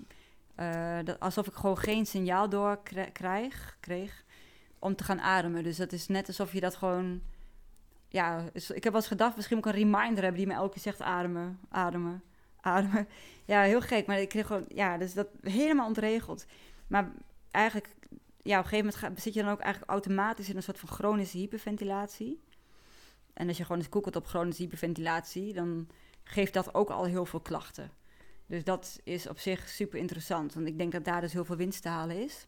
uh, 0.57 0.99
dat 1.05 1.21
alsof 1.21 1.47
ik 1.47 1.55
gewoon 1.55 1.79
geen 1.79 2.07
signaal 2.07 2.49
door 2.49 2.81
krijg, 3.13 3.77
kreeg 3.81 4.25
om 4.79 4.97
te 4.97 5.05
gaan 5.05 5.21
ademen. 5.21 5.63
Dus 5.63 5.77
dat 5.77 5.93
is 5.93 6.07
net 6.07 6.27
alsof 6.27 6.53
je 6.53 6.61
dat 6.61 6.75
gewoon 6.75 7.21
ja, 8.11 8.45
ik 8.53 8.85
heb 8.85 8.93
wel 8.93 8.95
eens 8.95 9.07
gedacht, 9.07 9.37
misschien 9.37 9.57
moet 9.57 9.67
ik 9.67 9.73
een 9.73 9.79
reminder 9.79 10.23
hebben 10.23 10.41
die 10.41 10.47
me 10.47 10.55
elke 10.55 10.73
keer 10.73 10.83
zegt 10.83 11.01
ademen, 11.01 11.61
ademen, 11.69 12.23
ademen. 12.61 13.09
Ja, 13.45 13.63
heel 13.63 13.81
gek, 13.81 14.07
maar 14.07 14.21
ik 14.21 14.29
kreeg 14.29 14.47
gewoon, 14.47 14.65
ja, 14.69 14.99
dus 14.99 15.15
dat 15.15 15.27
helemaal 15.43 15.87
ontregeld. 15.87 16.47
Maar 16.87 17.11
eigenlijk, 17.51 17.95
ja, 18.43 18.59
op 18.59 18.65
een 18.65 18.71
gegeven 18.71 19.01
moment 19.01 19.23
zit 19.23 19.35
je 19.35 19.43
dan 19.43 19.53
ook 19.53 19.61
eigenlijk 19.61 19.93
automatisch 19.93 20.49
in 20.49 20.57
een 20.57 20.63
soort 20.63 20.79
van 20.79 20.89
chronische 20.89 21.39
hyperventilatie. 21.39 22.41
En 23.33 23.49
als 23.49 23.57
je 23.57 23.63
gewoon 23.63 23.79
eens 23.79 23.91
googelt 23.91 24.17
op 24.17 24.27
chronische 24.27 24.63
hyperventilatie, 24.63 25.53
dan 25.53 25.89
geeft 26.25 26.53
dat 26.53 26.75
ook 26.75 26.91
al 26.91 27.05
heel 27.05 27.27
veel 27.27 27.41
klachten. 27.41 27.91
Dus 28.51 28.65
dat 28.65 29.01
is 29.05 29.29
op 29.29 29.39
zich 29.39 29.69
super 29.69 29.99
interessant, 29.99 30.55
want 30.55 30.67
ik 30.67 30.79
denk 30.79 30.93
dat 30.93 31.05
daar 31.05 31.21
dus 31.21 31.33
heel 31.33 31.45
veel 31.45 31.57
winst 31.57 31.83
te 31.83 31.89
halen 31.89 32.25
is. 32.25 32.47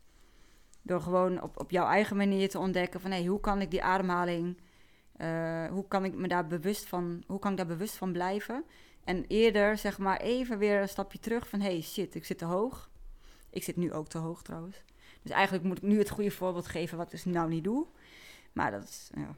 Door 0.83 1.01
gewoon 1.01 1.43
op, 1.43 1.61
op 1.61 1.71
jouw 1.71 1.87
eigen 1.87 2.17
manier 2.17 2.49
te 2.49 2.59
ontdekken 2.59 3.01
van, 3.01 3.11
hey, 3.11 3.25
hoe 3.25 3.41
kan 3.41 3.61
ik 3.61 3.71
die 3.71 3.83
ademhaling 3.83 4.57
uh, 5.17 5.67
hoe 5.67 5.89
kan 5.89 6.05
ik 6.05 6.15
me 6.15 6.29
daar 6.29 6.47
bewust 6.47 6.87
van, 6.87 7.23
hoe 7.27 7.39
kan 7.39 7.51
ik 7.51 7.57
daar 7.57 7.67
bewust 7.67 7.97
van 7.97 8.13
blijven? 8.13 8.65
En 9.05 9.25
eerder 9.27 9.79
zeg 9.79 9.99
maar 9.99 10.21
even 10.21 10.59
weer 10.59 10.81
een 10.81 10.89
stapje 10.89 11.19
terug 11.19 11.49
van 11.49 11.61
hey 11.61 11.81
shit, 11.81 12.15
ik 12.15 12.25
zit 12.25 12.39
te 12.39 12.45
hoog. 12.45 12.91
Ik 13.51 13.63
zit 13.63 13.77
nu 13.77 13.93
ook 13.93 14.09
te 14.09 14.19
hoog 14.19 14.43
trouwens. 14.43 14.85
Dus 15.23 15.33
eigenlijk 15.33 15.65
moet 15.65 15.77
ik 15.77 15.83
nu 15.83 15.99
het 15.99 16.11
goede 16.11 16.31
voorbeeld 16.31 16.67
geven 16.67 16.97
wat 16.97 17.07
ik 17.07 17.13
dus 17.13 17.25
nou 17.25 17.49
niet 17.49 17.65
doe. 17.65 17.87
Maar 18.53 18.71
dat 18.71 18.83
is, 18.83 19.11
ja. 19.15 19.35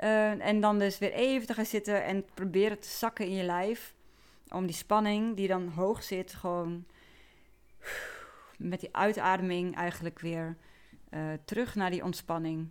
Uh, 0.00 0.46
en 0.48 0.60
dan 0.60 0.78
dus 0.78 0.98
weer 0.98 1.12
even 1.12 1.46
te 1.46 1.54
gaan 1.54 1.66
zitten 1.66 2.04
en 2.04 2.24
proberen 2.34 2.78
te 2.78 2.88
zakken 2.88 3.26
in 3.26 3.34
je 3.34 3.42
lijf. 3.42 3.94
Om 4.48 4.66
die 4.66 4.74
spanning 4.74 5.36
die 5.36 5.48
dan 5.48 5.68
hoog 5.68 6.02
zit, 6.02 6.34
gewoon 6.34 6.84
met 8.58 8.80
die 8.80 8.96
uitademing 8.96 9.76
eigenlijk 9.76 10.18
weer 10.18 10.56
uh, 11.10 11.32
terug 11.44 11.74
naar 11.74 11.90
die 11.90 12.04
ontspanning. 12.04 12.68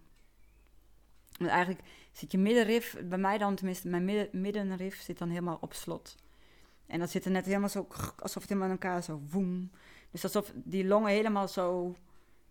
Want 1.38 1.52
eigenlijk 1.52 1.88
zit 2.12 2.32
je 2.32 2.38
middenrif, 2.38 2.98
bij 3.04 3.18
mij 3.18 3.38
dan 3.38 3.56
tenminste, 3.56 3.88
mijn 3.88 4.06
midden, 4.06 4.42
middenrif 4.42 5.02
zit 5.02 5.18
dan 5.18 5.30
helemaal 5.30 5.58
op 5.62 5.74
slot. 5.74 6.16
En 6.86 7.00
dat 7.00 7.10
zit 7.10 7.26
er 7.26 7.32
net 7.32 7.46
helemaal 7.46 7.70
zo, 7.70 7.88
alsof 8.18 8.42
het 8.42 8.50
helemaal 8.50 8.70
in 8.70 8.80
elkaar 8.82 9.04
zo 9.04 9.22
woem. 9.30 9.72
Dus 10.12 10.24
alsof 10.24 10.52
die 10.56 10.86
longen 10.86 11.12
helemaal 11.12 11.48
zo 11.48 11.96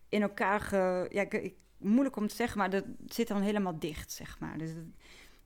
in 0.09 0.23
elkaar 0.23 0.61
ge... 0.61 1.07
Ja, 1.11 1.31
ik, 1.31 1.55
moeilijk 1.79 2.17
om 2.17 2.27
te 2.29 2.35
zeggen, 2.35 2.59
maar 2.59 2.71
dat 2.71 2.85
zit 3.07 3.29
dan 3.29 3.41
helemaal 3.41 3.79
dicht, 3.79 4.13
zeg 4.13 4.39
maar. 4.39 4.59
Dus 4.59 4.71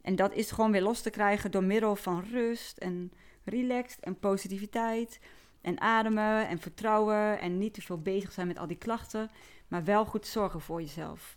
en 0.00 0.16
dat 0.16 0.34
is 0.34 0.50
gewoon 0.50 0.72
weer 0.72 0.82
los 0.82 1.00
te 1.00 1.10
krijgen 1.10 1.50
door 1.50 1.64
middel 1.64 1.96
van 1.96 2.24
rust 2.30 2.78
en 2.78 3.12
relaxed 3.46 4.00
en 4.00 4.18
positiviteit. 4.18 5.20
En 5.60 5.80
ademen 5.80 6.48
en 6.48 6.58
vertrouwen 6.58 7.40
en 7.40 7.58
niet 7.58 7.74
te 7.74 7.82
veel 7.82 7.98
bezig 7.98 8.32
zijn 8.32 8.46
met 8.46 8.58
al 8.58 8.66
die 8.66 8.76
klachten, 8.76 9.30
maar 9.68 9.84
wel 9.84 10.04
goed 10.04 10.26
zorgen 10.26 10.60
voor 10.60 10.80
jezelf. 10.80 11.36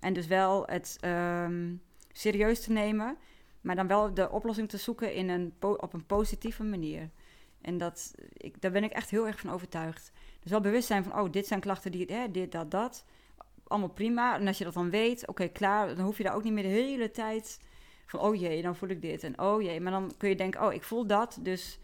En 0.00 0.12
dus 0.12 0.26
wel 0.26 0.66
het 0.66 0.98
um, 1.04 1.82
serieus 2.12 2.64
te 2.64 2.72
nemen, 2.72 3.16
maar 3.60 3.76
dan 3.76 3.86
wel 3.86 4.14
de 4.14 4.30
oplossing 4.30 4.68
te 4.68 4.76
zoeken 4.76 5.14
in 5.14 5.28
een 5.28 5.54
op 5.60 5.92
een 5.92 6.06
positieve 6.06 6.62
manier. 6.62 7.10
En 7.60 7.78
dat, 7.78 8.14
ik, 8.32 8.60
daar 8.60 8.70
ben 8.70 8.84
ik 8.84 8.92
echt 8.92 9.10
heel 9.10 9.26
erg 9.26 9.40
van 9.40 9.50
overtuigd. 9.50 10.12
Dus 10.40 10.50
wel 10.50 10.60
bewust 10.60 10.86
zijn 10.86 11.04
van, 11.04 11.20
oh, 11.20 11.32
dit 11.32 11.46
zijn 11.46 11.60
klachten 11.60 11.92
die, 11.92 12.12
hè, 12.12 12.30
dit, 12.30 12.52
dat, 12.52 12.70
dat. 12.70 13.04
Allemaal 13.66 13.88
prima. 13.88 14.38
En 14.38 14.46
als 14.46 14.58
je 14.58 14.64
dat 14.64 14.74
dan 14.74 14.90
weet, 14.90 15.28
oké, 15.28 15.48
klaar. 15.48 15.94
Dan 15.96 16.04
hoef 16.04 16.16
je 16.16 16.22
daar 16.22 16.34
ook 16.34 16.44
niet 16.44 16.52
meer 16.52 16.62
de 16.62 16.68
hele 16.68 17.10
tijd 17.10 17.60
van, 18.12 18.20
oh 18.20 18.34
jee, 18.34 18.62
dan 18.62 18.76
voel 18.76 18.88
ik 18.88 19.02
dit. 19.02 19.24
En 19.24 19.40
oh 19.40 19.62
jee, 19.62 19.80
maar 19.80 19.92
dan 19.92 20.12
kun 20.16 20.28
je 20.28 20.36
denken, 20.36 20.66
oh, 20.66 20.72
ik 20.72 20.82
voel 20.82 21.06
dat. 21.06 21.38
Dus 21.40 21.78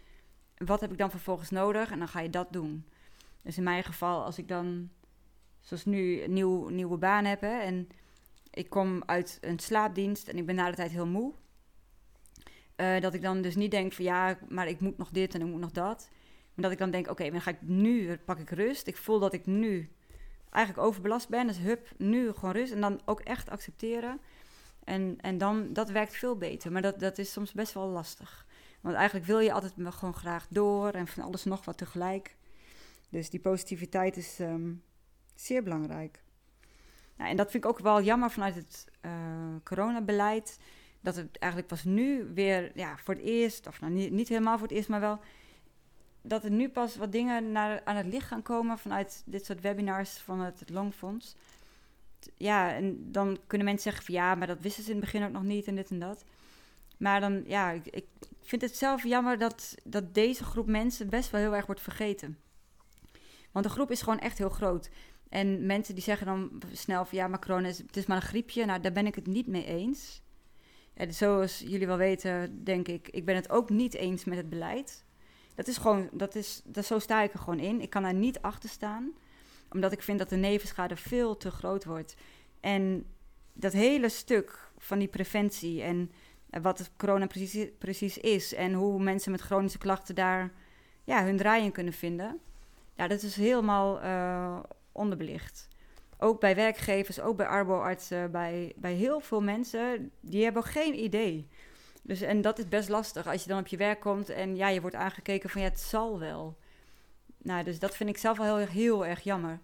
wat 0.57 0.81
heb 0.81 0.91
ik 0.91 0.97
dan 0.97 1.09
vervolgens 1.09 1.49
nodig? 1.49 1.91
En 1.91 1.99
dan 1.99 2.07
ga 2.07 2.19
je 2.19 2.29
dat 2.29 2.53
doen. 2.53 2.85
Dus 3.41 3.57
in 3.57 3.63
mijn 3.63 3.83
geval, 3.83 4.23
als 4.23 4.37
ik 4.37 4.47
dan, 4.47 4.89
zoals 5.59 5.85
nu, 5.85 6.21
een 6.21 6.33
nieuw, 6.33 6.69
nieuwe 6.69 6.97
baan 6.97 7.25
heb 7.25 7.41
en 7.41 7.89
ik 8.51 8.69
kom 8.69 9.03
uit 9.05 9.37
een 9.41 9.59
slaapdienst 9.59 10.27
en 10.27 10.37
ik 10.37 10.45
ben 10.45 10.55
na 10.55 10.69
de 10.69 10.75
tijd 10.75 10.91
heel 10.91 11.07
moe. 11.07 11.33
Uh, 12.75 12.99
dat 12.99 13.13
ik 13.13 13.21
dan 13.21 13.41
dus 13.41 13.55
niet 13.55 13.71
denk 13.71 13.93
van 13.93 14.05
ja, 14.05 14.37
maar 14.49 14.67
ik 14.67 14.79
moet 14.79 14.97
nog 14.97 15.09
dit 15.09 15.33
en 15.33 15.41
ik 15.41 15.47
moet 15.47 15.59
nog 15.59 15.71
dat. 15.71 16.09
Maar 16.53 16.63
dat 16.63 16.71
ik 16.71 16.77
dan 16.77 16.91
denk, 16.91 17.09
oké, 17.09 17.29
dan 17.29 17.41
ga 17.41 17.51
ik 17.51 17.61
nu, 17.61 18.17
pak 18.17 18.39
ik 18.39 18.49
rust. 18.49 18.87
Ik 18.87 18.97
voel 18.97 19.19
dat 19.19 19.33
ik 19.33 19.45
nu 19.45 19.89
eigenlijk 20.49 20.87
overbelast 20.87 21.29
ben. 21.29 21.47
Dus 21.47 21.57
hup, 21.57 21.91
nu 21.97 22.31
gewoon 22.31 22.51
rust. 22.51 22.73
En 22.73 22.81
dan 22.81 23.01
ook 23.05 23.19
echt 23.19 23.49
accepteren. 23.49 24.19
En, 24.89 25.15
en 25.21 25.37
dan, 25.37 25.73
dat 25.73 25.89
werkt 25.89 26.15
veel 26.15 26.37
beter. 26.37 26.71
Maar 26.71 26.81
dat, 26.81 26.99
dat 26.99 27.17
is 27.17 27.31
soms 27.31 27.51
best 27.51 27.73
wel 27.73 27.87
lastig. 27.87 28.45
Want 28.81 28.95
eigenlijk 28.95 29.25
wil 29.25 29.39
je 29.39 29.53
altijd 29.53 29.73
gewoon 29.77 30.13
graag 30.13 30.47
door 30.49 30.89
en 30.89 31.07
van 31.07 31.23
alles 31.23 31.43
nog 31.43 31.65
wat 31.65 31.77
tegelijk. 31.77 32.35
Dus 33.09 33.29
die 33.29 33.39
positiviteit 33.39 34.17
is 34.17 34.39
um, 34.39 34.83
zeer 35.35 35.63
belangrijk. 35.63 36.23
Nou, 37.17 37.29
en 37.29 37.37
dat 37.37 37.51
vind 37.51 37.63
ik 37.63 37.69
ook 37.69 37.79
wel 37.79 38.01
jammer 38.01 38.31
vanuit 38.31 38.55
het 38.55 38.85
uh, 39.05 39.11
coronabeleid. 39.63 40.59
Dat 41.01 41.15
het 41.15 41.37
eigenlijk 41.37 41.71
pas 41.71 41.83
nu 41.83 42.31
weer 42.33 42.71
ja, 42.75 42.97
voor 42.97 43.13
het 43.13 43.23
eerst, 43.23 43.67
of 43.67 43.81
nou 43.81 43.93
niet, 43.93 44.11
niet 44.11 44.29
helemaal 44.29 44.57
voor 44.57 44.67
het 44.67 44.75
eerst, 44.75 44.89
maar 44.89 44.99
wel 44.99 45.19
dat 46.21 46.43
er 46.43 46.51
nu 46.51 46.69
pas 46.69 46.95
wat 46.95 47.11
dingen 47.11 47.51
naar, 47.51 47.81
aan 47.83 47.95
het 47.95 48.05
licht 48.05 48.27
gaan 48.27 48.41
komen 48.41 48.77
vanuit 48.77 49.23
dit 49.25 49.45
soort 49.45 49.61
webinars 49.61 50.17
van 50.17 50.39
het 50.39 50.69
Longfonds. 50.69 51.35
Ja, 52.37 52.73
en 52.73 53.11
dan 53.11 53.39
kunnen 53.47 53.67
mensen 53.67 53.83
zeggen 53.83 54.03
van 54.03 54.15
ja, 54.15 54.35
maar 54.35 54.47
dat 54.47 54.61
wisten 54.61 54.83
ze 54.83 54.89
in 54.89 54.95
het 54.95 55.05
begin 55.05 55.23
ook 55.23 55.31
nog 55.31 55.43
niet 55.43 55.67
en 55.67 55.75
dit 55.75 55.89
en 55.89 55.99
dat. 55.99 56.25
Maar 56.97 57.19
dan, 57.19 57.43
ja, 57.45 57.71
ik, 57.71 57.87
ik 57.87 58.05
vind 58.41 58.61
het 58.61 58.75
zelf 58.75 59.03
jammer 59.03 59.37
dat, 59.37 59.75
dat 59.83 60.13
deze 60.13 60.43
groep 60.43 60.67
mensen 60.67 61.09
best 61.09 61.29
wel 61.29 61.41
heel 61.41 61.55
erg 61.55 61.65
wordt 61.65 61.81
vergeten. 61.81 62.37
Want 63.51 63.65
de 63.65 63.71
groep 63.71 63.91
is 63.91 64.01
gewoon 64.01 64.19
echt 64.19 64.37
heel 64.37 64.49
groot. 64.49 64.89
En 65.29 65.65
mensen 65.65 65.93
die 65.93 66.03
zeggen 66.03 66.27
dan 66.27 66.61
snel 66.73 67.05
van 67.05 67.17
ja, 67.17 67.27
maar 67.27 67.39
corona 67.39 67.67
is, 67.67 67.77
het 67.77 67.97
is 67.97 68.05
maar 68.05 68.17
een 68.17 68.23
griepje. 68.23 68.65
Nou, 68.65 68.81
daar 68.81 68.91
ben 68.91 69.05
ik 69.05 69.15
het 69.15 69.27
niet 69.27 69.47
mee 69.47 69.65
eens. 69.65 70.21
En 70.93 71.13
zoals 71.13 71.59
jullie 71.59 71.87
wel 71.87 71.97
weten, 71.97 72.63
denk 72.63 72.87
ik, 72.87 73.07
ik 73.07 73.25
ben 73.25 73.35
het 73.35 73.49
ook 73.49 73.69
niet 73.69 73.93
eens 73.93 74.23
met 74.23 74.37
het 74.37 74.49
beleid. 74.49 75.05
Dat 75.55 75.67
is 75.67 75.77
gewoon, 75.77 76.09
dat 76.11 76.35
is, 76.35 76.61
dat, 76.65 76.85
zo 76.85 76.99
sta 76.99 77.21
ik 77.21 77.33
er 77.33 77.39
gewoon 77.39 77.59
in. 77.59 77.81
Ik 77.81 77.89
kan 77.89 78.03
daar 78.03 78.13
niet 78.13 78.41
achter 78.41 78.69
staan, 78.69 79.11
omdat 79.71 79.91
ik 79.91 80.01
vind 80.01 80.19
dat 80.19 80.29
de 80.29 80.35
nevenschade 80.35 80.95
veel 80.95 81.37
te 81.37 81.51
groot 81.51 81.85
wordt. 81.85 82.15
En 82.59 83.05
dat 83.53 83.73
hele 83.73 84.09
stuk 84.09 84.71
van 84.77 84.99
die 84.99 85.07
preventie 85.07 85.81
en 85.81 86.11
wat 86.61 86.77
het 86.77 86.91
corona 86.97 87.27
precies, 87.27 87.67
precies 87.77 88.17
is 88.17 88.53
en 88.53 88.73
hoe 88.73 89.03
mensen 89.03 89.31
met 89.31 89.41
chronische 89.41 89.77
klachten 89.77 90.15
daar 90.15 90.51
ja, 91.03 91.23
hun 91.23 91.37
draai 91.37 91.63
in 91.63 91.71
kunnen 91.71 91.93
vinden. 91.93 92.39
Ja, 92.95 93.07
dat 93.07 93.21
is 93.21 93.35
helemaal 93.35 94.03
uh, 94.03 94.59
onderbelicht. 94.91 95.67
Ook 96.17 96.39
bij 96.39 96.55
werkgevers, 96.55 97.19
ook 97.19 97.37
bij 97.37 97.47
arboartsen, 97.47 98.31
bij, 98.31 98.73
bij 98.75 98.93
heel 98.93 99.19
veel 99.19 99.41
mensen, 99.41 100.11
die 100.19 100.43
hebben 100.43 100.63
geen 100.63 101.03
idee. 101.03 101.47
Dus, 102.01 102.21
en 102.21 102.41
dat 102.41 102.59
is 102.59 102.67
best 102.67 102.89
lastig 102.89 103.27
als 103.27 103.43
je 103.43 103.49
dan 103.49 103.59
op 103.59 103.67
je 103.67 103.77
werk 103.77 103.99
komt 103.99 104.29
en 104.29 104.55
ja, 104.55 104.67
je 104.67 104.81
wordt 104.81 104.95
aangekeken 104.95 105.49
van 105.49 105.61
ja, 105.61 105.67
het 105.67 105.79
zal 105.79 106.19
wel. 106.19 106.57
Nou, 107.41 107.63
dus 107.63 107.79
dat 107.79 107.95
vind 107.95 108.09
ik 108.09 108.17
zelf 108.17 108.37
wel 108.37 108.57
heel, 108.57 108.67
heel 108.67 109.05
erg 109.05 109.21
jammer. 109.23 109.59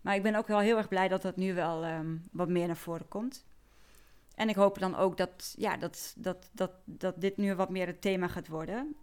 Maar 0.00 0.14
ik 0.14 0.22
ben 0.22 0.34
ook 0.34 0.46
wel 0.46 0.58
heel 0.58 0.76
erg 0.76 0.88
blij 0.88 1.08
dat 1.08 1.22
dat 1.22 1.36
nu 1.36 1.54
wel 1.54 1.84
um, 1.84 2.22
wat 2.32 2.48
meer 2.48 2.66
naar 2.66 2.76
voren 2.76 3.08
komt. 3.08 3.44
En 4.34 4.48
ik 4.48 4.54
hoop 4.54 4.78
dan 4.78 4.96
ook 4.96 5.16
dat, 5.16 5.54
ja, 5.56 5.76
dat, 5.76 6.14
dat, 6.16 6.50
dat, 6.52 6.70
dat 6.84 7.20
dit 7.20 7.36
nu 7.36 7.54
wat 7.54 7.70
meer 7.70 7.86
het 7.86 8.00
thema 8.00 8.28
gaat 8.28 8.48
worden. 8.48 8.96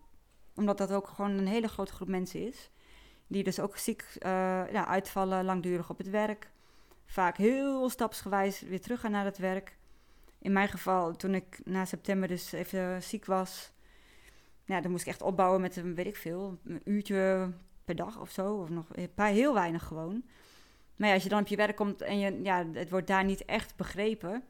Omdat 0.55 0.77
dat 0.77 0.91
ook 0.91 1.07
gewoon 1.07 1.31
een 1.31 1.47
hele 1.47 1.67
grote 1.67 1.93
groep 1.93 2.07
mensen 2.07 2.47
is. 2.47 2.69
Die 3.27 3.43
dus 3.43 3.59
ook 3.59 3.77
ziek 3.77 4.05
ja, 4.19 4.87
uitvallen, 4.87 5.45
langdurig 5.45 5.89
op 5.89 5.97
het 5.97 6.09
werk. 6.09 6.51
Vaak 7.05 7.37
heel 7.37 7.89
stapsgewijs 7.89 8.61
weer 8.61 8.81
terug 8.81 8.99
gaan 8.99 9.11
naar 9.11 9.25
het 9.25 9.37
werk. 9.37 9.77
In 10.39 10.51
mijn 10.51 10.67
geval, 10.67 11.15
toen 11.15 11.35
ik 11.35 11.59
na 11.63 11.85
september 11.85 12.27
dus 12.27 12.51
even 12.51 13.03
ziek 13.03 13.25
was, 13.25 13.71
ja, 14.65 14.81
dan 14.81 14.91
moest 14.91 15.03
ik 15.03 15.09
echt 15.09 15.21
opbouwen 15.21 15.61
met 15.61 15.75
een, 15.75 15.95
weet 15.95 16.05
ik 16.05 16.15
veel, 16.15 16.57
een 16.63 16.81
uurtje 16.83 17.51
per 17.87 17.95
dag 17.95 18.19
of 18.19 18.31
zo. 18.31 18.55
Of 18.55 18.69
nog 18.69 18.85
een 18.91 19.13
paar, 19.13 19.29
heel 19.29 19.53
weinig 19.53 19.83
gewoon. 19.83 20.23
Maar 20.95 21.07
ja, 21.07 21.13
als 21.13 21.23
je 21.23 21.29
dan 21.29 21.41
op 21.41 21.47
je 21.47 21.55
werk 21.55 21.75
komt 21.75 22.01
en 22.01 22.19
je, 22.19 22.41
ja, 22.43 22.65
het 22.73 22.89
wordt 22.89 23.07
daar 23.07 23.23
niet 23.23 23.45
echt 23.45 23.75
begrepen, 23.75 24.43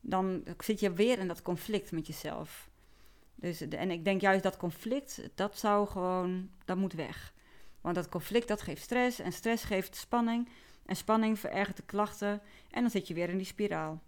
dan 0.00 0.44
zit 0.58 0.80
je 0.80 0.92
weer 0.92 1.18
in 1.18 1.28
dat 1.28 1.42
conflict 1.42 1.92
met 1.92 2.06
jezelf. 2.06 2.70
Dus, 3.34 3.60
en 3.68 3.90
ik 3.90 4.04
denk 4.04 4.20
juist 4.20 4.42
dat 4.42 4.56
conflict, 4.56 5.28
dat 5.34 5.58
zou 5.58 5.86
gewoon, 5.86 6.50
dat 6.64 6.76
moet 6.76 6.92
weg. 6.92 7.34
Want 7.80 7.94
dat 7.94 8.08
conflict, 8.08 8.48
dat 8.48 8.62
geeft 8.62 8.82
stress 8.82 9.18
en 9.18 9.32
stress 9.32 9.64
geeft 9.64 9.96
spanning. 9.96 10.48
En 10.86 10.96
spanning 10.96 11.38
verergert 11.38 11.76
de 11.76 11.82
klachten 11.82 12.40
en 12.70 12.80
dan 12.80 12.90
zit 12.90 13.08
je 13.08 13.14
weer 13.14 13.28
in 13.28 13.36
die 13.36 13.46
spiraal. 13.46 14.02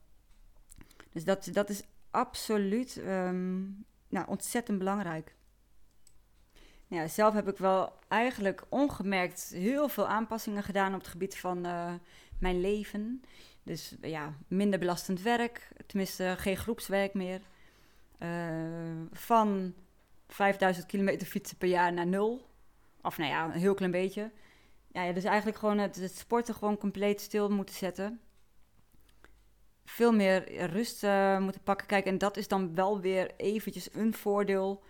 Dus 1.12 1.25
dat, 1.25 1.49
dat 1.53 1.68
is 1.68 1.83
absoluut 2.11 2.96
um, 2.96 3.85
nou, 4.09 4.27
ontzettend 4.29 4.79
belangrijk. 4.79 5.35
Ja, 6.88 7.07
zelf 7.07 7.35
heb 7.35 7.49
ik 7.49 7.59
wel 7.59 7.92
eigenlijk 8.09 8.62
ongemerkt 8.68 9.49
heel 9.55 9.88
veel 9.88 10.07
aanpassingen 10.07 10.62
gedaan 10.62 10.94
op 10.94 11.01
het 11.01 11.09
gebied 11.09 11.38
van 11.38 11.66
uh, 11.66 11.92
mijn 12.38 12.61
leven. 12.61 13.22
Dus 13.62 13.94
ja, 14.01 14.35
minder 14.49 14.79
belastend 14.79 15.22
werk, 15.22 15.68
tenminste 15.87 16.35
geen 16.38 16.57
groepswerk 16.57 17.14
meer. 17.14 17.40
Uh, 18.18 18.29
van 19.12 19.75
5000 20.29 20.87
kilometer 20.87 21.27
fietsen 21.27 21.57
per 21.57 21.68
jaar 21.68 21.92
naar 21.92 22.07
nul. 22.07 22.49
Of 23.03 23.18
nou 23.18 23.31
ja, 23.31 23.44
een 23.44 23.61
heel 23.61 23.75
klein 23.75 23.90
beetje. 23.92 24.31
Ja, 24.92 25.12
dus 25.12 25.25
eigenlijk 25.25 25.59
gewoon 25.59 25.79
het, 25.79 26.12
sporten 26.14 26.55
gewoon 26.55 26.79
compleet 26.79 27.20
stil 27.20 27.51
moeten 27.51 27.75
zetten 27.75 28.20
veel 29.87 30.12
meer 30.12 30.66
rust 30.66 31.05
uh, 31.05 31.38
moeten 31.38 31.62
pakken. 31.62 31.87
Kijk, 31.87 32.05
en 32.05 32.18
dat 32.18 32.37
is 32.37 32.49
dan 32.49 32.75
wel 32.75 33.01
weer 33.01 33.31
eventjes 33.37 33.88
een 33.94 34.14
voordeel. 34.14 34.83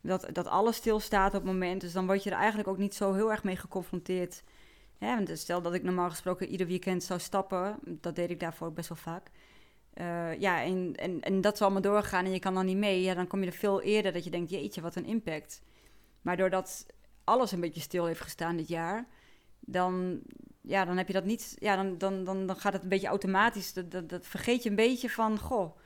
Dat, 0.00 0.28
dat 0.32 0.46
alles 0.46 0.76
stilstaat 0.76 1.34
op 1.34 1.42
het 1.42 1.52
moment. 1.52 1.80
Dus 1.80 1.92
dan 1.92 2.06
word 2.06 2.22
je 2.22 2.30
er 2.30 2.36
eigenlijk 2.36 2.68
ook 2.68 2.78
niet 2.78 2.94
zo 2.94 3.12
heel 3.12 3.30
erg 3.30 3.44
mee 3.44 3.56
geconfronteerd. 3.56 4.42
want 4.98 5.30
stel 5.38 5.62
dat 5.62 5.74
ik 5.74 5.82
normaal 5.82 6.10
gesproken 6.10 6.48
ieder 6.48 6.66
weekend 6.66 7.04
zou 7.04 7.20
stappen. 7.20 7.78
Dat 7.84 8.16
deed 8.16 8.30
ik 8.30 8.40
daarvoor 8.40 8.72
best 8.72 8.88
wel 8.88 8.98
vaak. 8.98 9.30
Uh, 9.94 10.38
ja, 10.40 10.62
en, 10.62 10.94
en, 10.94 11.20
en 11.20 11.40
dat 11.40 11.56
zal 11.56 11.66
allemaal 11.66 11.92
doorgaan 11.92 12.24
en 12.24 12.32
je 12.32 12.38
kan 12.38 12.54
dan 12.54 12.66
niet 12.66 12.76
mee. 12.76 13.02
Ja, 13.02 13.14
dan 13.14 13.26
kom 13.26 13.40
je 13.40 13.46
er 13.46 13.52
veel 13.52 13.82
eerder 13.82 14.12
dat 14.12 14.24
je 14.24 14.30
denkt, 14.30 14.50
jeetje, 14.50 14.80
wat 14.80 14.96
een 14.96 15.04
impact. 15.04 15.62
Maar 16.22 16.36
doordat 16.36 16.86
alles 17.24 17.52
een 17.52 17.60
beetje 17.60 17.80
stil 17.80 18.06
heeft 18.06 18.20
gestaan 18.20 18.56
dit 18.56 18.68
jaar... 18.68 19.06
dan 19.60 20.22
ja, 20.68 20.84
dan 20.84 20.96
heb 20.96 21.06
je 21.06 21.12
dat 21.12 21.24
niet. 21.24 21.56
Ja, 21.58 21.76
dan, 21.76 21.98
dan, 21.98 22.24
dan, 22.24 22.46
dan 22.46 22.56
gaat 22.56 22.72
het 22.72 22.82
een 22.82 22.88
beetje 22.88 23.06
automatisch. 23.06 23.72
Dat, 23.72 23.90
dat, 23.90 24.08
dat 24.08 24.26
vergeet 24.26 24.62
je 24.62 24.68
een 24.70 24.76
beetje 24.76 25.10
van. 25.10 25.38
Goh, 25.38 25.76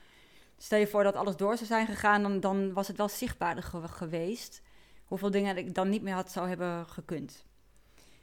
stel 0.63 0.79
je 0.79 0.87
voor 0.87 1.03
dat 1.03 1.17
alles 1.17 1.37
door 1.37 1.57
zou 1.57 1.67
zijn 1.67 1.87
gegaan, 1.87 2.23
dan, 2.23 2.41
dan 2.41 2.73
was 2.73 2.89
het 2.89 2.97
wel 2.97 3.09
zichtbaarder 3.09 3.65
geweest. 3.89 4.63
Hoeveel 5.05 5.31
dingen 5.31 5.57
ik 5.57 5.75
dan 5.75 5.89
niet 5.89 6.03
meer 6.03 6.15
had 6.15 6.31
zou 6.31 6.49
hebben 6.49 6.87
gekund. 6.87 7.45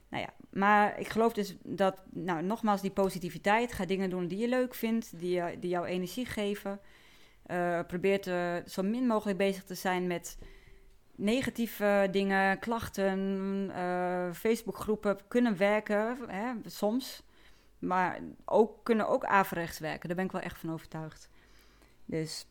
Nou 0.10 0.24
ja, 0.24 0.34
maar 0.50 1.00
ik 1.00 1.08
geloof 1.08 1.34
dus 1.34 1.56
dat, 1.64 2.04
nou, 2.10 2.44
nogmaals, 2.44 2.82
die 2.82 2.92
positiviteit. 2.92 3.74
Ga 3.74 3.86
dingen 3.86 4.10
doen 4.10 4.28
die 4.28 4.38
je 4.38 4.48
leuk 4.48 4.76
vindt, 4.76 5.20
die, 5.20 5.60
die 5.60 5.70
jou 5.70 5.86
energie 5.86 6.26
geven. 6.26 6.80
Uh, 7.48 7.80
probeer 7.88 8.22
te, 8.22 8.64
zo 8.66 8.84
min 8.84 9.08
mogelijk 9.08 9.38
bezig 9.38 9.64
te 9.64 9.76
zijn 9.76 10.08
met 10.08 10.38
negatieve 11.16 12.08
dingen, 12.12 12.60
klachten, 12.60 13.20
uh, 13.70 14.34
Facebookgroepen 14.34 15.18
kunnen 15.28 15.58
werken, 15.58 16.18
hè, 16.28 16.52
soms. 16.66 17.24
Maar 17.80 18.20
ook, 18.46 18.84
kunnen 18.84 19.08
ook 19.08 19.26
averechts 19.26 19.80
werken. 19.80 20.08
Daar 20.08 20.18
ben 20.18 20.26
ik 20.26 20.32
wel 20.32 20.42
echt 20.42 20.58
van 20.58 20.74
overtuigd. 20.74 21.30
Dus 22.10 22.46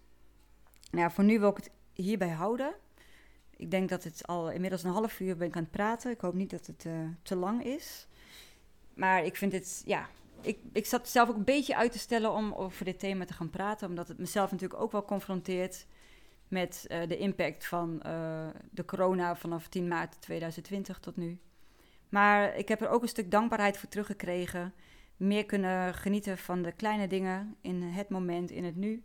nou 0.91 1.11
voor 1.11 1.25
nu 1.25 1.41
wil 1.41 1.51
ik 1.51 1.57
het 1.57 1.71
hierbij 1.93 2.29
houden. 2.29 2.75
Ik 3.57 3.71
denk 3.71 3.89
dat 3.89 4.05
het 4.05 4.27
al 4.27 4.51
inmiddels 4.51 4.83
een 4.83 4.91
half 4.91 5.21
uur 5.21 5.37
ben 5.37 5.49
ik 5.49 5.57
aan 5.57 5.63
het 5.63 5.71
praten. 5.71 6.11
Ik 6.11 6.21
hoop 6.21 6.35
niet 6.35 6.51
dat 6.51 6.67
het 6.67 6.85
uh, 6.85 6.93
te 7.23 7.37
lang 7.37 7.65
is. 7.65 8.07
Maar 8.95 9.25
ik 9.25 9.37
vind 9.37 9.53
het, 9.53 9.83
ja, 9.85 10.09
ik, 10.41 10.59
ik 10.73 10.87
zat 10.87 11.09
zelf 11.09 11.29
ook 11.29 11.37
een 11.37 11.45
beetje 11.45 11.77
uit 11.77 11.93
te 11.93 11.99
stellen 11.99 12.33
om 12.33 12.53
over 12.53 12.85
dit 12.85 12.99
thema 12.99 13.25
te 13.25 13.33
gaan 13.33 13.51
praten. 13.51 13.89
Omdat 13.89 14.09
het 14.09 14.19
mezelf 14.19 14.51
natuurlijk 14.51 14.81
ook 14.81 14.93
wel 14.93 15.05
confronteert 15.05 15.87
met 16.49 16.87
uh, 16.89 17.09
de 17.09 17.17
impact 17.17 17.67
van 17.67 18.03
uh, 18.07 18.47
de 18.71 18.85
corona 18.85 19.37
vanaf 19.37 19.69
10 19.69 19.89
maart 19.89 20.21
2020 20.21 20.99
tot 20.99 21.17
nu. 21.17 21.39
Maar 22.09 22.57
ik 22.57 22.69
heb 22.69 22.81
er 22.81 22.89
ook 22.89 23.03
een 23.03 23.09
stuk 23.09 23.31
dankbaarheid 23.31 23.79
voor 23.79 23.89
teruggekregen. 23.89 24.75
Meer 25.17 25.47
kunnen 25.47 25.95
genieten 25.95 26.39
van 26.39 26.63
de 26.63 26.73
kleine 26.73 27.07
dingen 27.07 27.57
in 27.61 27.83
het 27.83 28.09
moment, 28.09 28.51
in 28.51 28.65
het 28.65 28.77
nu. 28.77 29.03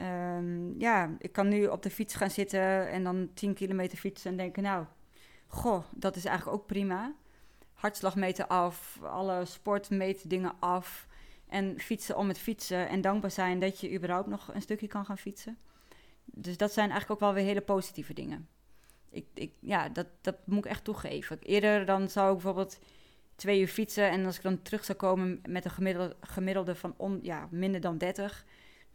Um, 0.00 0.74
ja, 0.80 1.16
ik 1.18 1.32
kan 1.32 1.48
nu 1.48 1.66
op 1.66 1.82
de 1.82 1.90
fiets 1.90 2.14
gaan 2.14 2.30
zitten 2.30 2.88
en 2.88 3.04
dan 3.04 3.30
10 3.34 3.54
kilometer 3.54 3.98
fietsen 3.98 4.30
en 4.30 4.36
denken, 4.36 4.62
nou, 4.62 4.84
goh, 5.46 5.84
dat 5.90 6.16
is 6.16 6.24
eigenlijk 6.24 6.56
ook 6.56 6.66
prima. 6.66 7.14
Hartslagmeter 7.72 8.46
af, 8.46 8.98
alle 9.02 9.44
sportmeetdingen 9.44 10.52
af 10.60 11.06
en 11.48 11.80
fietsen 11.80 12.16
om 12.16 12.28
het 12.28 12.38
fietsen 12.38 12.88
en 12.88 13.00
dankbaar 13.00 13.30
zijn 13.30 13.58
dat 13.58 13.80
je 13.80 13.94
überhaupt 13.94 14.28
nog 14.28 14.54
een 14.54 14.62
stukje 14.62 14.86
kan 14.86 15.04
gaan 15.04 15.18
fietsen. 15.18 15.58
Dus 16.24 16.56
dat 16.56 16.72
zijn 16.72 16.90
eigenlijk 16.90 17.22
ook 17.22 17.28
wel 17.28 17.36
weer 17.36 17.48
hele 17.48 17.60
positieve 17.60 18.14
dingen. 18.14 18.48
Ik, 19.10 19.26
ik, 19.34 19.52
ja, 19.60 19.88
dat, 19.88 20.06
dat 20.20 20.36
moet 20.44 20.64
ik 20.64 20.70
echt 20.70 20.84
toegeven. 20.84 21.38
Eerder 21.42 21.86
dan 21.86 22.08
zou 22.08 22.26
ik 22.26 22.32
bijvoorbeeld 22.32 22.78
twee 23.36 23.60
uur 23.60 23.68
fietsen 23.68 24.10
en 24.10 24.26
als 24.26 24.36
ik 24.36 24.42
dan 24.42 24.62
terug 24.62 24.84
zou 24.84 24.98
komen 24.98 25.40
met 25.48 25.64
een 25.64 25.70
gemiddelde, 25.70 26.16
gemiddelde 26.20 26.74
van 26.74 26.94
on, 26.96 27.18
ja, 27.22 27.48
minder 27.50 27.80
dan 27.80 27.98
30, 27.98 28.44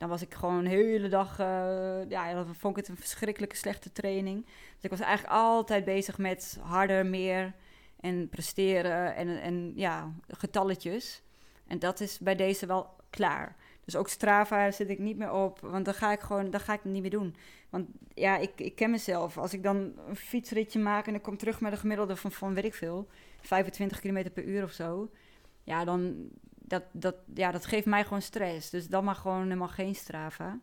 dan 0.03 0.11
was 0.11 0.21
ik 0.21 0.33
gewoon 0.33 0.63
de 0.63 0.69
hele 0.69 1.09
dag, 1.09 1.39
uh, 1.39 2.09
ja, 2.09 2.33
dan 2.33 2.55
vond 2.55 2.77
ik 2.77 2.81
het 2.85 2.87
een 2.87 3.01
verschrikkelijke 3.01 3.55
slechte 3.55 3.91
training. 3.91 4.45
Dus 4.45 4.83
ik 4.83 4.89
was 4.89 4.99
eigenlijk 4.99 5.33
altijd 5.35 5.85
bezig 5.85 6.17
met 6.17 6.59
harder, 6.61 7.05
meer 7.05 7.53
en 7.99 8.29
presteren 8.29 9.15
en, 9.15 9.41
en 9.41 9.73
ja, 9.75 10.13
getalletjes. 10.27 11.21
En 11.67 11.79
dat 11.79 11.99
is 11.99 12.19
bij 12.19 12.35
deze 12.35 12.65
wel 12.65 12.95
klaar. 13.09 13.55
Dus 13.85 13.95
ook 13.95 14.09
Strava 14.09 14.71
zit 14.71 14.89
ik 14.89 14.99
niet 14.99 15.17
meer 15.17 15.31
op, 15.31 15.59
want 15.59 15.85
dan 15.85 15.93
ga 15.93 16.11
ik 16.11 16.19
gewoon, 16.19 16.51
dan 16.51 16.59
ga 16.59 16.73
ik 16.73 16.79
het 16.83 16.91
niet 16.91 17.01
meer 17.01 17.11
doen. 17.11 17.35
Want 17.69 17.87
ja, 18.13 18.37
ik, 18.37 18.51
ik 18.55 18.75
ken 18.75 18.91
mezelf. 18.91 19.37
Als 19.37 19.53
ik 19.53 19.63
dan 19.63 19.93
een 20.07 20.15
fietsritje 20.15 20.79
maak 20.79 21.07
en 21.07 21.15
ik 21.15 21.21
kom 21.21 21.37
terug 21.37 21.61
met 21.61 21.71
een 21.71 21.77
gemiddelde 21.77 22.15
van, 22.15 22.31
van 22.31 22.53
weet 22.53 22.65
ik 22.65 22.73
veel, 22.73 23.07
25 23.41 23.99
km 23.99 24.29
per 24.33 24.43
uur 24.43 24.63
of 24.63 24.71
zo. 24.71 25.09
Ja, 25.63 25.85
dan, 25.85 26.29
dat, 26.73 26.83
dat, 26.91 27.15
ja, 27.33 27.51
dat 27.51 27.65
geeft 27.65 27.85
mij 27.85 28.03
gewoon 28.03 28.21
stress. 28.21 28.69
Dus 28.69 28.87
dan 28.87 29.03
maar 29.03 29.15
gewoon 29.15 29.43
helemaal 29.43 29.67
geen 29.67 29.95
Strava. 29.95 30.59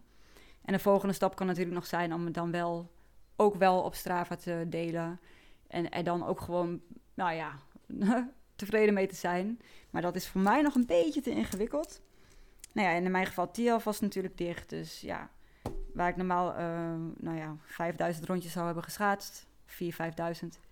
En 0.65 0.73
de 0.73 0.79
volgende 0.79 1.15
stap 1.15 1.37
kan 1.37 1.47
natuurlijk 1.47 1.75
nog 1.75 1.87
zijn 1.87 2.15
om 2.15 2.25
het 2.25 2.35
dan 2.35 2.51
wel, 2.51 2.91
ook 3.37 3.55
wel 3.55 3.83
op 3.83 3.95
Strava 3.95 4.37
te 4.37 4.67
delen. 4.69 5.21
En 5.67 5.91
er 5.91 6.05
dan 6.05 6.27
ook 6.27 6.41
gewoon, 6.41 6.81
nou 7.15 7.35
ja, 7.35 7.59
tevreden 8.57 8.95
mee 8.95 9.07
te 9.07 9.15
zijn. 9.15 9.61
Maar 9.91 10.03
dat 10.03 10.17
is 10.17 10.29
voor 10.29 10.41
mij 10.41 10.63
nog 10.63 10.75
een 10.75 10.87
beetje 10.87 11.21
te 11.21 11.31
ingewikkeld. 11.31 12.01
Nou 12.73 12.89
ja, 12.89 12.95
in 12.95 13.11
mijn 13.11 13.27
geval 13.27 13.51
Tiaf 13.51 13.85
was 13.85 14.01
natuurlijk 14.01 14.39
dicht. 14.39 14.69
Dus 14.69 15.01
ja, 15.01 15.31
waar 15.95 16.09
ik 16.09 16.17
normaal, 16.17 16.51
uh, 16.51 16.95
nou 17.17 17.37
ja, 17.37 17.57
5000 17.65 18.27
rondjes 18.27 18.53
zou 18.53 18.67
hebben 18.67 18.85
geschaatst. 18.85 19.47
4.000, 19.67 19.77
5.000 20.43 20.70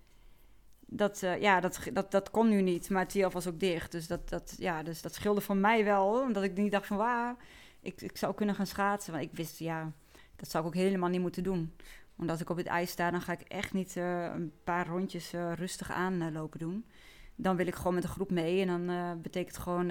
dat, 0.91 1.23
uh, 1.23 1.41
ja, 1.41 1.61
dat, 1.61 1.81
dat, 1.93 2.11
dat 2.11 2.31
kon 2.31 2.49
nu 2.49 2.63
niet. 2.63 2.91
Maar 2.91 3.07
Tiaf 3.07 3.33
was 3.33 3.47
ook 3.47 3.61
dicht. 3.61 3.93
Dus 3.93 4.07
dat, 4.07 4.29
dat, 4.29 4.55
ja, 4.59 4.83
dus 4.83 5.03
dat 5.03 5.15
scheelde 5.15 5.41
voor 5.41 5.57
mij 5.57 5.85
wel. 5.85 6.21
Omdat 6.23 6.43
ik 6.43 6.57
niet 6.57 6.73
dacht 6.73 6.87
van, 6.87 6.97
waar, 6.97 7.37
ik, 7.81 8.01
ik 8.01 8.17
zou 8.17 8.35
kunnen 8.35 8.55
gaan 8.55 8.67
schaatsen. 8.67 9.13
Want 9.13 9.25
ik 9.25 9.33
wist, 9.33 9.59
ja, 9.59 9.93
dat 10.37 10.51
zou 10.51 10.65
ik 10.65 10.69
ook 10.69 10.77
helemaal 10.77 11.09
niet 11.09 11.21
moeten 11.21 11.43
doen. 11.43 11.75
Als 12.27 12.41
ik 12.41 12.51
op 12.51 12.57
het 12.57 12.67
ijs 12.67 12.91
sta, 12.91 13.11
dan 13.11 13.21
ga 13.21 13.33
ik 13.33 13.41
echt 13.41 13.73
niet 13.73 13.97
uh, 13.97 14.23
een 14.23 14.53
paar 14.65 14.87
rondjes 14.87 15.35
uh, 15.35 15.53
rustig 15.53 15.91
aanlopen 15.91 16.59
doen. 16.59 16.85
Dan 17.35 17.57
wil 17.57 17.67
ik 17.67 17.75
gewoon 17.75 17.95
met 17.95 18.03
de 18.03 18.09
groep 18.09 18.31
mee. 18.31 18.67
En 18.67 18.67
dan 18.67 19.23
betekent 19.23 19.59
gewoon, 19.59 19.87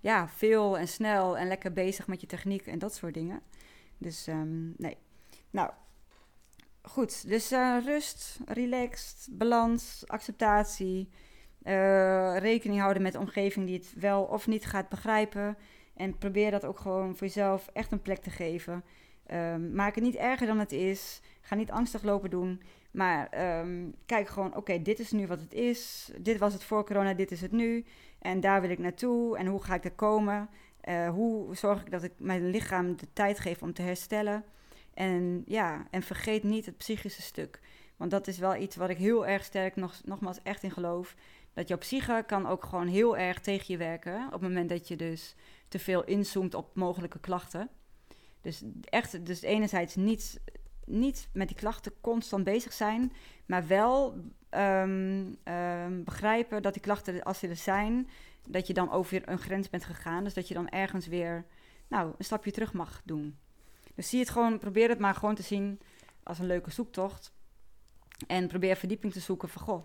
ja, 0.00 0.28
veel 0.28 0.78
en 0.78 0.88
snel 0.88 1.38
en 1.38 1.48
lekker 1.48 1.72
bezig 1.72 2.06
met 2.06 2.20
je 2.20 2.26
techniek 2.26 2.66
en 2.66 2.78
dat 2.78 2.94
soort 2.94 3.14
dingen. 3.14 3.42
Dus 3.98 4.26
um, 4.26 4.74
nee. 4.76 4.96
Nou, 5.50 5.70
goed, 6.82 7.28
dus 7.28 7.52
uh, 7.52 7.76
rust, 7.84 8.38
relaxed, 8.44 9.28
balans, 9.30 10.04
acceptatie. 10.06 11.08
Uh, 11.64 12.36
rekening 12.38 12.80
houden 12.80 13.02
met 13.02 13.12
de 13.12 13.18
omgeving 13.18 13.66
die 13.66 13.78
het 13.78 13.94
wel 13.96 14.22
of 14.22 14.46
niet 14.46 14.66
gaat 14.66 14.88
begrijpen. 14.88 15.56
En 15.94 16.18
probeer 16.18 16.50
dat 16.50 16.64
ook 16.64 16.78
gewoon 16.78 17.16
voor 17.16 17.26
jezelf 17.26 17.68
echt 17.72 17.92
een 17.92 18.02
plek 18.02 18.18
te 18.18 18.30
geven. 18.30 18.84
Um, 19.32 19.74
maak 19.74 19.94
het 19.94 20.04
niet 20.04 20.14
erger 20.14 20.46
dan 20.46 20.58
het 20.58 20.72
is. 20.72 21.20
Ga 21.40 21.54
niet 21.54 21.70
angstig 21.70 22.02
lopen 22.02 22.30
doen. 22.30 22.62
Maar 22.90 23.58
um, 23.60 23.94
kijk 24.06 24.28
gewoon, 24.28 24.56
oké, 24.56 24.82
dit 24.82 24.98
is 24.98 25.10
nu 25.10 25.26
wat 25.26 25.40
het 25.40 25.52
is. 25.52 26.10
Dit 26.18 26.38
was 26.38 26.52
het 26.52 26.64
voor 26.64 26.84
corona, 26.84 27.14
dit 27.14 27.30
is 27.30 27.40
het 27.40 27.52
nu. 27.52 27.84
En 28.18 28.40
daar 28.40 28.60
wil 28.60 28.70
ik 28.70 28.78
naartoe. 28.78 29.38
En 29.38 29.46
hoe 29.46 29.62
ga 29.62 29.74
ik 29.74 29.84
er 29.84 29.92
komen? 29.92 30.48
Uh, 30.88 31.08
hoe 31.08 31.56
zorg 31.56 31.80
ik 31.80 31.90
dat 31.90 32.02
ik 32.02 32.12
mijn 32.16 32.50
lichaam 32.50 32.96
de 32.96 33.06
tijd 33.12 33.38
geef 33.38 33.62
om 33.62 33.72
te 33.72 33.82
herstellen? 33.82 34.44
En 34.94 35.42
ja, 35.46 35.86
en 35.90 36.02
vergeet 36.02 36.42
niet 36.42 36.66
het 36.66 36.76
psychische 36.76 37.22
stuk. 37.22 37.60
Want 37.96 38.10
dat 38.10 38.26
is 38.26 38.38
wel 38.38 38.56
iets 38.56 38.76
wat 38.76 38.90
ik 38.90 38.96
heel 38.96 39.26
erg 39.26 39.44
sterk 39.44 39.76
nog, 39.76 40.00
nogmaals 40.04 40.42
echt 40.42 40.62
in 40.62 40.70
geloof. 40.70 41.14
Dat 41.52 41.68
jouw 41.68 41.78
psyche 41.78 42.24
kan 42.26 42.46
ook 42.46 42.64
gewoon 42.64 42.86
heel 42.86 43.16
erg 43.16 43.40
tegen 43.40 43.64
je 43.68 43.76
werken. 43.76 44.26
Op 44.26 44.32
het 44.32 44.40
moment 44.40 44.68
dat 44.68 44.88
je 44.88 44.96
dus 44.96 45.34
te 45.68 45.78
veel 45.78 46.04
inzoomt 46.04 46.54
op 46.54 46.74
mogelijke 46.74 47.18
klachten. 47.20 47.68
Dus 48.40 48.62
echt, 48.84 49.26
dus 49.26 49.42
enerzijds 49.42 49.94
niet, 49.94 50.40
niet 50.84 51.28
met 51.32 51.48
die 51.48 51.56
klachten 51.56 51.92
constant 52.00 52.44
bezig 52.44 52.72
zijn. 52.72 53.12
Maar 53.46 53.66
wel 53.66 54.14
um, 54.50 55.36
um, 55.44 56.04
begrijpen 56.04 56.62
dat 56.62 56.72
die 56.72 56.82
klachten, 56.82 57.22
als 57.22 57.38
ze 57.38 57.48
er 57.48 57.56
zijn, 57.56 58.08
dat 58.48 58.66
je 58.66 58.72
dan 58.72 58.90
over 58.90 59.28
een 59.28 59.38
grens 59.38 59.70
bent 59.70 59.84
gegaan. 59.84 60.24
Dus 60.24 60.34
dat 60.34 60.48
je 60.48 60.54
dan 60.54 60.68
ergens 60.68 61.06
weer 61.06 61.44
nou, 61.88 62.14
een 62.18 62.24
stapje 62.24 62.50
terug 62.50 62.72
mag 62.72 63.02
doen. 63.04 63.38
Dus 63.94 64.08
zie 64.08 64.20
het 64.20 64.30
gewoon, 64.30 64.58
probeer 64.58 64.88
het 64.88 64.98
maar 64.98 65.14
gewoon 65.14 65.34
te 65.34 65.42
zien 65.42 65.80
als 66.22 66.38
een 66.38 66.46
leuke 66.46 66.70
zoektocht. 66.70 67.32
En 68.26 68.48
probeer 68.48 68.76
verdieping 68.76 69.12
te 69.12 69.20
zoeken 69.20 69.48
van, 69.48 69.62
goh, 69.62 69.84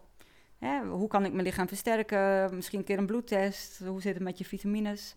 hè, 0.58 0.86
hoe 0.86 1.08
kan 1.08 1.26
ik 1.26 1.32
mijn 1.32 1.46
lichaam 1.46 1.67
versterken? 1.67 2.56
Misschien 2.56 2.80
een 2.80 2.86
keer 2.86 2.98
een 2.98 3.06
bloedtest. 3.06 3.80
Hoe 3.86 4.02
zit 4.02 4.13
het 4.13 4.24
met 4.24 4.38
je 4.38 4.46
vitamines? 4.46 5.15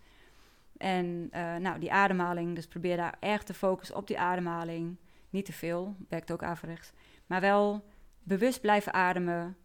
En 0.76 1.30
uh, 1.34 1.56
nou, 1.56 1.78
die 1.78 1.92
ademhaling. 1.92 2.54
Dus 2.54 2.66
probeer 2.66 2.96
daar 2.96 3.16
erg 3.20 3.42
te 3.42 3.54
focussen 3.54 3.96
op 3.96 4.06
die 4.06 4.18
ademhaling. 4.18 4.96
Niet 5.30 5.44
te 5.44 5.52
veel, 5.52 5.96
werkt 6.08 6.32
ook 6.32 6.42
averechts. 6.42 6.92
Maar 7.26 7.40
wel 7.40 7.84
bewust 8.22 8.60
blijven 8.60 8.92
ademen. 8.92 9.56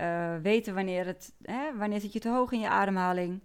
Uh, 0.00 0.36
weten 0.36 0.74
wanneer, 0.74 1.06
het, 1.06 1.32
hè, 1.42 1.76
wanneer 1.76 2.00
zit 2.00 2.12
je 2.12 2.18
te 2.18 2.28
hoog 2.28 2.52
in 2.52 2.60
je 2.60 2.68
ademhaling. 2.68 3.40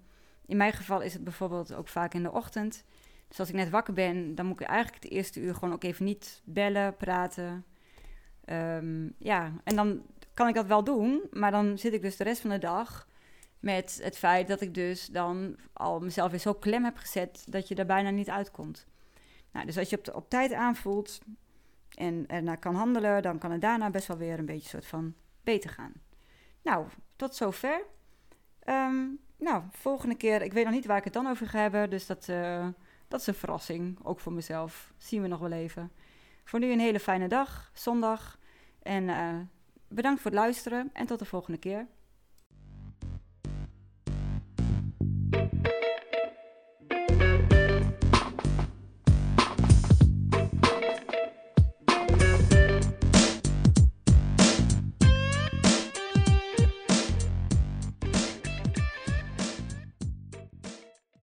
In 0.46 0.58
mijn 0.58 0.74
geval 0.74 1.02
is 1.02 1.14
het 1.14 1.24
bijvoorbeeld 1.24 1.74
ook 1.74 1.88
vaak 1.88 2.14
in 2.14 2.24
de 2.24 2.32
ochtend. 2.32 2.84
Dus 3.28 3.40
als 3.40 3.50
ik 3.50 3.56
net 3.56 3.70
wakker 3.70 3.94
ben, 3.94 4.36
dan 4.36 4.46
moet 4.46 4.60
ik 4.60 4.68
eigenlijk 4.68 5.04
het 5.04 5.14
eerste 5.14 5.40
uur 5.40 5.54
gewoon 5.54 5.74
ook 5.74 5.84
even 5.84 6.06
niet 6.06 6.42
bellen, 6.46 6.96
praten. 6.96 7.66
Um, 8.46 9.14
ja, 9.18 9.54
en 9.64 9.76
dan 9.76 10.02
kan 10.34 10.48
ik 10.48 10.56
dat 10.56 10.66
wel 10.66 10.84
doen, 10.84 11.22
maar 11.32 11.52
dan 11.52 11.78
zit 11.78 11.94
ik 11.94 12.02
dus 12.02 12.18
de 12.18 12.24
rest 12.24 12.42
van 12.42 12.50
de 12.50 12.58
dag 12.58 13.08
met 13.60 14.00
het 14.04 14.18
feit 14.18 14.48
dat 14.48 14.62
ik 14.62 14.74
dus 14.74 15.06
dan 15.06 15.56
al 15.74 16.00
mezelf 16.00 16.32
weer 16.32 16.40
zo 16.40 16.54
klem 16.54 16.84
heb 16.84 16.98
gezet 16.98 17.44
dat 17.50 17.68
je 17.68 17.76
er 17.76 17.86
bijna 17.86 18.10
niet 18.10 18.30
uitkomt. 18.30 18.88
Nou, 19.52 19.66
dus 19.66 19.78
als 19.78 19.90
je 19.90 19.98
op, 19.98 20.16
op 20.16 20.30
tijd 20.30 20.54
aanvoelt 20.54 21.20
en 21.94 22.24
ernaar 22.28 22.58
kan 22.58 22.76
handelen, 22.76 23.22
dan 23.22 23.38
kan 23.38 23.52
het 23.52 23.62
daarna 23.62 23.90
best 23.90 24.08
wel 24.08 24.18
weer 24.18 24.40
een 24.40 24.46
beetje 24.46 24.70
soort 24.70 24.86
van 24.86 25.14
beter 25.44 25.70
gaan. 25.70 25.94
Nou, 26.62 26.88
tot 27.16 27.36
zover. 27.36 27.82
Um, 28.66 29.20
nou, 29.38 29.64
volgende 29.72 30.16
keer, 30.16 30.42
ik 30.42 30.54
weet 30.54 30.66
nog 30.66 30.74
niet 30.74 30.86
waar 30.86 30.98
ik 30.98 31.04
het 31.04 31.14
dan 31.14 31.28
over 31.28 31.48
ga 31.48 31.60
hebben, 31.60 31.90
dus 31.90 32.06
dat, 32.06 32.28
uh, 32.30 32.68
dat 33.08 33.20
is 33.20 33.28
een 33.28 33.34
verrassing, 33.34 34.00
ook 34.04 34.20
voor 34.20 34.34
mezelf. 34.34 34.94
Zien 34.98 35.22
we 35.22 35.28
nog 35.28 35.40
wel 35.40 35.52
even. 35.52 35.92
Voor 36.44 36.60
nu 36.60 36.72
een 36.72 36.80
hele 36.80 37.00
fijne 37.00 37.28
dag, 37.28 37.72
zondag. 37.74 38.38
En 38.82 39.04
uh, 39.04 39.36
bedankt 39.88 40.22
voor 40.22 40.32
het 40.32 40.40
luisteren 40.40 40.90
en 40.94 41.06
tot 41.06 41.20
de 41.20 41.26
volgende 41.26 41.58
keer. 41.58 41.88